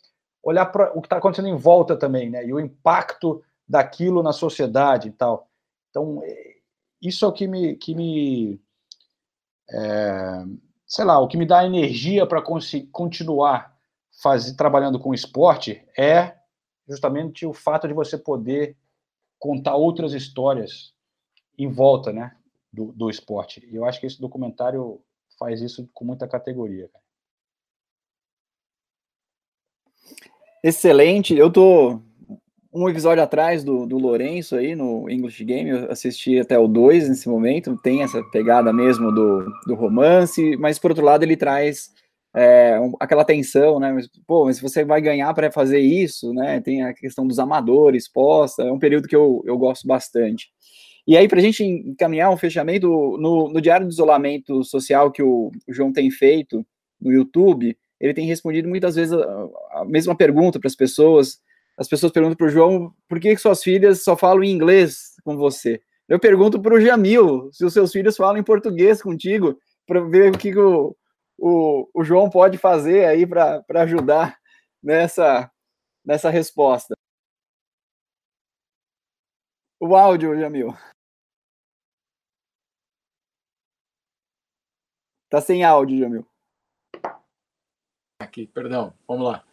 olhar 0.44 0.66
para 0.68 0.92
o 0.98 1.02
que 1.02 1.08
está 1.08 1.18
acontecendo 1.18 1.48
em 1.48 1.58
volta 1.58 1.96
também, 1.98 2.30
né? 2.30 2.46
E 2.46 2.54
o 2.54 2.60
impacto 2.60 3.42
daquilo 3.68 4.24
na 4.24 4.34
sociedade 4.34 5.10
e 5.10 5.12
tal. 5.12 5.50
Então, 5.90 6.22
é, 6.24 6.56
isso 7.02 7.26
é 7.26 7.28
o 7.28 7.34
que 7.34 7.48
me, 7.48 7.76
que 7.76 7.96
me 7.96 8.60
é, 9.70 10.46
sei 10.88 11.06
lá, 11.06 11.20
o 11.20 11.28
que 11.28 11.38
me 11.38 11.46
dá 11.46 11.66
energia 11.66 12.26
para 12.26 12.42
continuar 12.92 13.76
faz, 14.22 14.52
trabalhando 14.54 15.00
com 15.00 15.14
esporte 15.14 15.84
é 15.98 16.36
justamente 16.88 17.46
o 17.46 17.54
fato 17.54 17.88
de 17.88 17.94
você 17.94 18.18
poder 18.18 18.78
contar 19.40 19.76
outras 19.76 20.14
histórias 20.14 20.94
em 21.58 21.70
volta, 21.70 22.14
né, 22.14 22.36
do, 22.72 22.92
do 22.92 23.10
esporte. 23.10 23.68
E 23.72 23.76
eu 23.76 23.86
acho 23.86 24.00
que 24.00 24.06
esse 24.06 24.22
documentário 24.22 25.02
faz 25.38 25.62
isso 25.62 25.90
com 25.94 26.06
muita 26.06 26.28
categoria. 26.28 26.90
Excelente. 30.64 31.36
Eu 31.36 31.52
tô 31.52 32.02
um 32.76 32.90
episódio 32.90 33.24
atrás 33.24 33.64
do, 33.64 33.86
do 33.86 33.98
Lourenço 33.98 34.56
aí 34.56 34.76
no 34.76 35.10
English 35.10 35.44
Game, 35.46 35.70
eu 35.70 35.92
assisti 35.92 36.38
até 36.40 36.60
o 36.60 36.68
2 36.68 37.10
nesse 37.10 37.30
momento, 37.30 37.78
tem 37.82 38.04
essa 38.04 38.22
pegada 38.32 38.74
mesmo 38.74 39.12
do, 39.12 39.46
do 39.66 39.76
romance, 39.76 40.58
mas 40.58 40.78
por 40.78 40.92
outro 40.92 41.06
lado 41.06 41.24
ele 41.24 41.38
traz 41.38 41.90
é, 42.36 42.78
um, 42.80 42.94
aquela 43.00 43.24
tensão, 43.24 43.80
né? 43.80 43.94
Mas, 43.94 44.10
pô, 44.28 44.46
mas 44.46 44.60
você 44.60 44.84
vai 44.84 45.00
ganhar 45.00 45.34
para 45.34 45.50
fazer 45.50 45.80
isso, 45.80 46.34
né? 46.34 46.60
Tem 46.60 46.84
a 46.84 46.94
questão 46.94 47.26
dos 47.26 47.40
amadores 47.40 48.12
posta, 48.12 48.64
é 48.64 48.72
um 48.72 48.80
período 48.80 49.08
que 49.08 49.16
eu, 49.16 49.42
eu 49.46 49.58
gosto 49.58 49.88
bastante. 49.88 50.50
E 51.08 51.16
aí, 51.16 51.28
para 51.28 51.40
a 51.40 51.42
gente 51.42 51.64
encaminhar 51.64 52.30
um 52.30 52.38
fechamento, 52.38 52.88
no, 53.20 53.48
no 53.48 53.62
Diário 53.62 53.86
do 53.86 53.92
Isolamento 53.92 54.64
Social 54.64 55.12
que 55.12 55.24
o, 55.24 55.52
o 55.68 55.74
João 55.74 55.94
tem 55.94 56.12
feito 56.12 56.66
no 57.00 57.12
YouTube, 57.12 57.78
ele 58.02 58.14
tem 58.14 58.26
respondido 58.26 58.68
muitas 58.68 58.96
vezes 58.96 59.14
a, 59.14 59.50
a 59.72 59.86
mesma 59.86 60.16
pergunta 60.16 60.60
para 60.60 60.68
as 60.68 60.76
pessoas, 60.76 61.40
as 61.78 61.88
pessoas 61.88 62.12
perguntam 62.12 62.38
para 62.38 62.48
o 62.48 62.50
João 62.50 62.94
por 63.08 63.20
que 63.20 63.36
suas 63.38 63.62
filhas 63.62 64.04
só 64.04 64.16
falam 64.16 64.44
em 64.44 64.52
inglês 64.52 65.16
com 65.24 65.36
você. 65.36 65.82
Eu 66.08 66.20
pergunto 66.20 66.62
para 66.62 66.76
o 66.76 66.80
Jamil 66.80 67.52
se 67.52 67.66
os 67.66 67.74
seus 67.74 67.92
filhos 67.92 68.16
falam 68.16 68.38
em 68.38 68.44
português 68.44 69.02
contigo, 69.02 69.60
para 69.86 70.02
ver 70.02 70.34
o 70.34 70.38
que, 70.38 70.52
que 70.52 70.60
o, 70.60 70.96
o, 71.38 71.90
o, 71.94 72.04
João 72.04 72.30
pode 72.30 72.58
fazer 72.58 73.06
aí 73.06 73.26
para 73.26 73.64
ajudar 73.82 74.38
nessa, 74.82 75.52
nessa 76.04 76.30
resposta. 76.30 76.96
O 79.80 79.96
áudio, 79.96 80.40
Jamil. 80.40 80.74
Tá 85.30 85.42
sem 85.42 85.64
áudio, 85.64 86.00
Jamil. 86.00 86.26
Aqui, 88.20 88.48
perdão, 88.48 88.94
vamos 89.08 89.26
lá. 89.26 89.46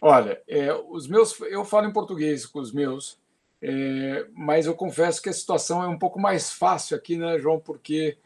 Olha, 0.00 0.40
é, 0.48 0.72
os 0.72 1.06
meus, 1.06 1.38
eu 1.42 1.64
falo 1.64 1.86
em 1.86 1.92
português 1.92 2.46
com 2.46 2.58
os 2.58 2.72
meus, 2.72 3.18
é, 3.60 4.26
mas 4.32 4.66
eu 4.66 4.74
confesso 4.74 5.20
que 5.20 5.28
a 5.28 5.32
situação 5.32 5.82
é 5.82 5.88
um 5.88 5.98
pouco 5.98 6.18
mais 6.18 6.50
fácil 6.50 6.96
aqui, 6.96 7.16
né, 7.16 7.38
João? 7.38 7.60
Porque 7.60 8.16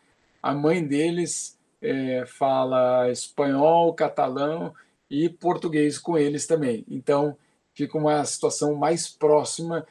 a 0.41 0.55
mãe 0.55 0.87
deles 0.87 1.59
é, 1.83 2.25
fala 2.27 3.11
espanhol, 3.11 3.93
catalão 3.93 4.73
e 5.11 5.29
português 5.29 5.99
com 5.99 6.17
eles 6.17 6.47
também. 6.47 6.85
Então 6.89 7.37
fica 7.75 7.99
uma 7.99 8.25
situação 8.25 8.75
mais 8.75 9.09
próxima, 9.09 9.87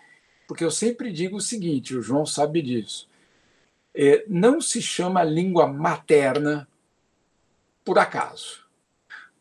porque 0.48 0.64
eu 0.64 0.72
sempre 0.72 1.12
digo 1.12 1.38
o 1.38 1.42
seguinte: 1.42 1.96
o 1.96 2.02
João 2.02 2.26
sabe 2.26 2.62
disso. 2.62 3.10
É, 3.94 4.26
não 4.28 4.62
se 4.62 4.82
chama 4.82 5.24
língua 5.24 5.68
materna 5.68 6.68
por 7.84 8.00
acaso. 8.00 8.63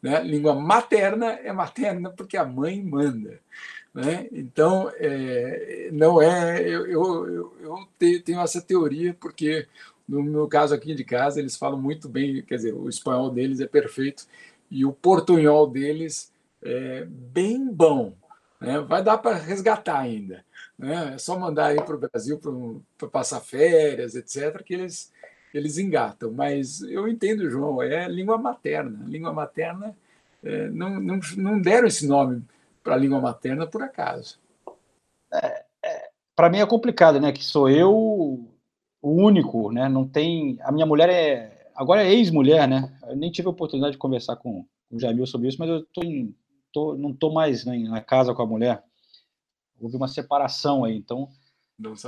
Né? 0.03 0.23
Língua 0.25 0.55
materna 0.55 1.33
é 1.33 1.53
materna 1.53 2.11
porque 2.11 2.37
a 2.37 2.45
mãe 2.45 2.83
manda. 2.83 3.41
Né? 3.95 4.27
Então, 4.33 4.91
é, 4.97 5.91
não 5.93 6.21
é. 6.21 6.61
Eu, 6.61 6.87
eu, 6.87 7.57
eu, 7.61 7.89
tenho 8.21 8.41
essa 8.41 8.61
teoria, 8.61 9.15
porque 9.21 9.69
no 10.09 10.23
meu 10.23 10.49
caso 10.49 10.75
aqui 10.75 10.95
de 10.95 11.05
casa, 11.05 11.39
eles 11.39 11.57
falam 11.57 11.81
muito 11.81 12.09
bem, 12.09 12.43
quer 12.43 12.57
dizer, 12.57 12.75
o 12.75 12.89
espanhol 12.89 13.31
deles 13.31 13.61
é 13.61 13.67
perfeito 13.67 14.27
e 14.71 14.85
o 14.85 14.93
portunhol 14.93 15.67
deles 15.67 16.33
é 16.63 17.05
bem 17.07 17.73
bom. 17.73 18.15
Né? 18.61 18.81
Vai 18.81 19.03
dar 19.03 19.19
para 19.19 19.37
resgatar 19.37 19.99
ainda. 19.99 20.45
Né? 20.79 21.13
É 21.15 21.19
só 21.19 21.39
mandar 21.39 21.67
aí 21.67 21.83
para 21.83 21.95
o 21.95 21.99
Brasil 21.99 22.41
para 22.99 23.09
passar 23.09 23.41
férias, 23.41 24.15
etc., 24.15 24.63
que 24.65 24.75
eles 24.75 25.13
eles 25.59 25.79
engatam. 25.79 26.33
Mas 26.33 26.83
eu 26.83 27.09
entendo, 27.09 27.51
João, 27.51 27.83
é 27.83 28.09
língua 28.09 28.39
materna. 28.39 29.05
Língua 29.07 29.33
materna 29.33 29.97
é, 30.43 30.69
não, 30.71 31.01
não, 31.01 31.21
não 31.37 31.61
deram 31.61 31.87
esse 31.87 32.07
nome 32.07 32.43
para 32.83 32.95
a 32.95 32.99
língua 32.99 33.21
materna 33.21 33.67
por 33.67 33.83
acaso. 33.83 34.39
É, 35.33 35.65
é, 35.85 36.11
para 36.35 36.51
mim 36.51 36.59
é 36.59 36.67
complicado, 36.67 37.21
né? 37.21 37.33
Que 37.33 37.45
sou 37.45 37.69
eu 37.69 37.93
o 37.93 39.11
único, 39.11 39.73
né? 39.73 39.89
Não 39.89 40.07
tem. 40.07 40.59
A 40.63 40.73
minha 40.73 40.87
mulher 40.87 41.09
é 41.09 41.63
agora 41.75 42.05
é 42.05 42.13
ex-mulher, 42.13 42.69
né? 42.69 42.93
Eu 43.07 43.17
nem 43.17 43.31
tive 43.31 43.49
a 43.49 43.51
oportunidade 43.51 43.93
de 43.93 43.99
conversar 43.99 44.37
com, 44.37 44.67
o 44.91 44.99
Jamil 44.99 45.27
sobre 45.27 45.49
isso, 45.49 45.59
mas 45.59 45.71
eu 45.71 45.85
tô, 45.87 46.03
em, 46.03 46.35
tô 46.73 46.95
não 46.95 47.11
estou 47.11 47.33
mais 47.33 47.65
né, 47.65 47.79
na 47.79 48.01
casa 48.01 48.35
com 48.35 48.43
a 48.43 48.47
mulher. 48.47 48.85
Houve 49.81 49.97
uma 49.97 50.09
separação 50.09 50.85
aí, 50.85 50.97
então. 50.97 51.29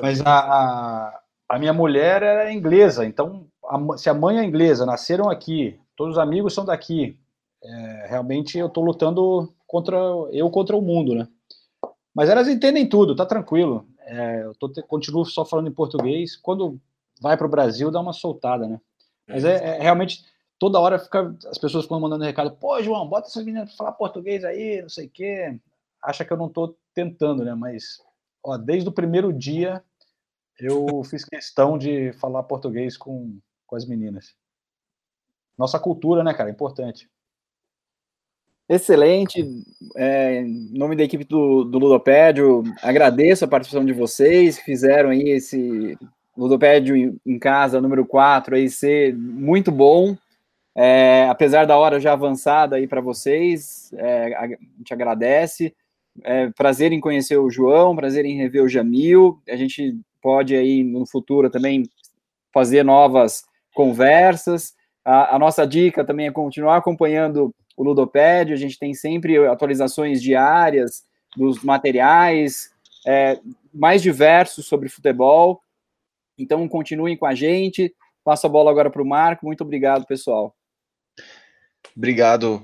Mas 0.01 0.21
a, 0.21 0.39
a, 0.39 1.23
a 1.49 1.59
minha 1.59 1.73
mulher 1.73 2.23
era 2.23 2.53
inglesa, 2.53 3.05
então, 3.05 3.47
a, 3.65 3.97
se 3.97 4.09
a 4.09 4.15
mãe 4.15 4.39
é 4.39 4.45
inglesa, 4.45 4.87
nasceram 4.87 5.31
aqui, 5.31 5.79
todos 5.97 6.17
os 6.17 6.19
amigos 6.19 6.55
são 6.55 6.65
daqui, 6.65 7.19
é, 7.63 8.07
realmente 8.09 8.59
eu 8.59 8.67
estou 8.67 8.85
lutando 8.85 9.53
contra 9.67 9.97
eu 10.33 10.51
contra 10.51 10.77
o 10.77 10.83
mundo, 10.83 11.15
né? 11.15 11.27
Mas 12.15 12.29
elas 12.29 12.47
entendem 12.47 12.89
tudo, 12.89 13.17
tá 13.17 13.27
tranquilo. 13.27 13.87
É, 14.01 14.45
eu 14.45 14.55
tô, 14.55 14.71
continuo 14.87 15.25
só 15.25 15.45
falando 15.45 15.69
em 15.69 15.75
português. 15.75 16.37
Quando 16.37 16.79
vai 17.21 17.37
para 17.37 17.47
o 17.47 17.51
Brasil, 17.51 17.91
dá 17.91 18.01
uma 18.01 18.13
soltada, 18.13 18.69
né? 18.69 18.81
Mas 19.27 19.45
é, 19.45 19.79
é, 19.79 19.83
realmente 19.83 20.25
toda 20.59 20.79
hora 20.79 20.99
fica 20.99 21.35
as 21.51 21.59
pessoas 21.59 21.85
ficam 21.85 21.99
mandando 21.99 22.25
recado. 22.25 22.53
Pô, 22.53 22.81
João, 22.83 23.09
bota 23.09 23.29
essas 23.29 23.45
meninas 23.45 23.71
para 23.71 23.77
falar 23.79 23.93
português 23.93 24.45
aí, 24.45 24.83
não 24.83 24.89
sei 24.89 25.07
o 25.07 25.11
quê. 25.11 25.59
Acha 26.03 26.25
que 26.25 26.33
eu 26.33 26.37
não 26.37 26.47
estou 26.47 26.77
tentando, 26.95 27.45
né? 27.45 27.55
Mas 27.55 27.99
ó, 28.45 28.57
desde 28.59 28.89
o 28.89 28.93
primeiro 28.93 29.33
dia 29.33 29.83
eu 30.59 31.03
fiz 31.05 31.25
questão 31.25 31.77
de 31.77 32.13
falar 32.15 32.43
português 32.45 32.97
com, 32.97 33.39
com 33.67 33.77
as 33.77 33.87
meninas. 33.87 34.35
Nossa 35.57 35.79
cultura, 35.79 36.23
né, 36.25 36.35
cara? 36.35 36.51
Importante. 36.51 37.09
Excelente. 38.69 39.45
É, 39.97 40.41
em 40.41 40.77
nome 40.77 40.97
da 40.97 41.05
equipe 41.05 41.25
do, 41.25 41.65
do 41.65 41.79
Ludopédio, 41.79 42.63
agradeço 42.83 43.45
a 43.45 43.49
participação 43.49 43.85
de 43.85 43.93
vocês 43.93 44.59
que 44.59 44.65
fizeram 44.65 45.11
aí 45.11 45.29
esse 45.31 45.99
Ludopédio 46.37 46.97
em, 46.97 47.21
em 47.25 47.39
casa 47.39 47.81
número 47.81 48.07
4 48.07 48.57
aí 48.57 48.69
ser 48.71 49.15
muito 49.15 49.71
bom. 49.71 50.17
É, 50.77 51.29
apesar 51.29 51.67
da 51.67 51.77
hora 51.77 52.01
já 52.01 52.15
avançada 52.15 52.77
aí 52.77 52.89
para 52.89 53.01
vocês, 53.01 53.93
é, 53.97 54.35
a 54.35 54.49
gente 54.49 54.93
agradece. 54.93 55.75
É, 56.23 56.49
prazer 56.51 56.93
em 56.93 57.01
conhecer 57.01 57.37
o 57.37 57.51
João, 57.51 57.97
prazer 57.97 58.25
em 58.25 58.37
rever 58.37 58.63
o 58.63 58.69
Jamil. 58.69 59.41
A 59.49 59.57
gente 59.57 59.99
pode 60.23 60.55
aí 60.55 60.85
no 60.85 61.07
futuro 61.07 61.51
também 61.51 61.83
fazer 62.53 62.85
novas 62.85 63.45
conversas. 63.75 64.75
A, 65.05 65.37
a 65.37 65.39
nossa 65.39 65.67
dica 65.67 66.05
também 66.05 66.27
é 66.27 66.33
continuar 66.33 66.77
acompanhando 66.77 67.55
o 67.77 67.83
Ludopédio, 67.83 68.55
a 68.55 68.59
gente 68.59 68.79
tem 68.79 68.95
sempre 68.95 69.37
atualizações 69.47 70.23
diárias 70.23 71.05
dos 71.37 71.63
materiais 71.65 72.71
é, 73.07 73.41
mais 73.73 74.01
diversos 74.01 74.67
sobre 74.67 74.89
futebol. 74.89 75.61
Então, 76.39 76.67
continuem 76.69 77.17
com 77.17 77.27
a 77.27 77.35
gente. 77.35 77.95
Passo 78.25 78.47
a 78.47 78.51
bola 78.51 78.71
agora 78.71 78.91
para 78.91 79.03
o 79.03 79.07
Marco. 79.07 79.45
Muito 79.45 79.63
obrigado, 79.63 80.07
pessoal. 80.07 80.55
Obrigado. 81.97 82.63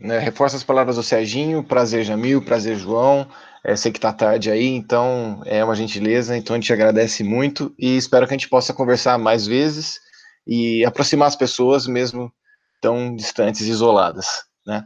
Né, 0.00 0.18
reforça 0.18 0.56
as 0.56 0.64
palavras 0.64 0.96
do 0.96 1.02
Serginho. 1.02 1.62
Prazer, 1.62 2.04
Jamil. 2.04 2.42
Prazer, 2.42 2.76
João. 2.76 3.28
É, 3.64 3.76
sei 3.76 3.92
que 3.92 3.98
está 3.98 4.12
tarde 4.12 4.50
aí, 4.50 4.66
então 4.66 5.40
é 5.44 5.64
uma 5.64 5.74
gentileza. 5.74 6.36
Então 6.36 6.54
a 6.54 6.58
gente 6.58 6.72
agradece 6.72 7.22
muito 7.22 7.74
e 7.78 7.96
espero 7.96 8.26
que 8.26 8.34
a 8.34 8.36
gente 8.36 8.48
possa 8.48 8.74
conversar 8.74 9.18
mais 9.18 9.46
vezes 9.46 10.00
e 10.46 10.84
aproximar 10.84 11.28
as 11.28 11.36
pessoas, 11.36 11.86
mesmo 11.86 12.32
tão 12.80 13.14
distantes 13.14 13.62
e 13.62 13.70
isoladas, 13.70 14.26
né? 14.66 14.84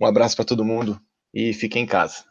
Um 0.00 0.06
abraço 0.06 0.34
para 0.34 0.46
todo 0.46 0.64
mundo 0.64 0.98
e 1.32 1.52
fiquem 1.52 1.82
em 1.82 1.86
casa. 1.86 2.24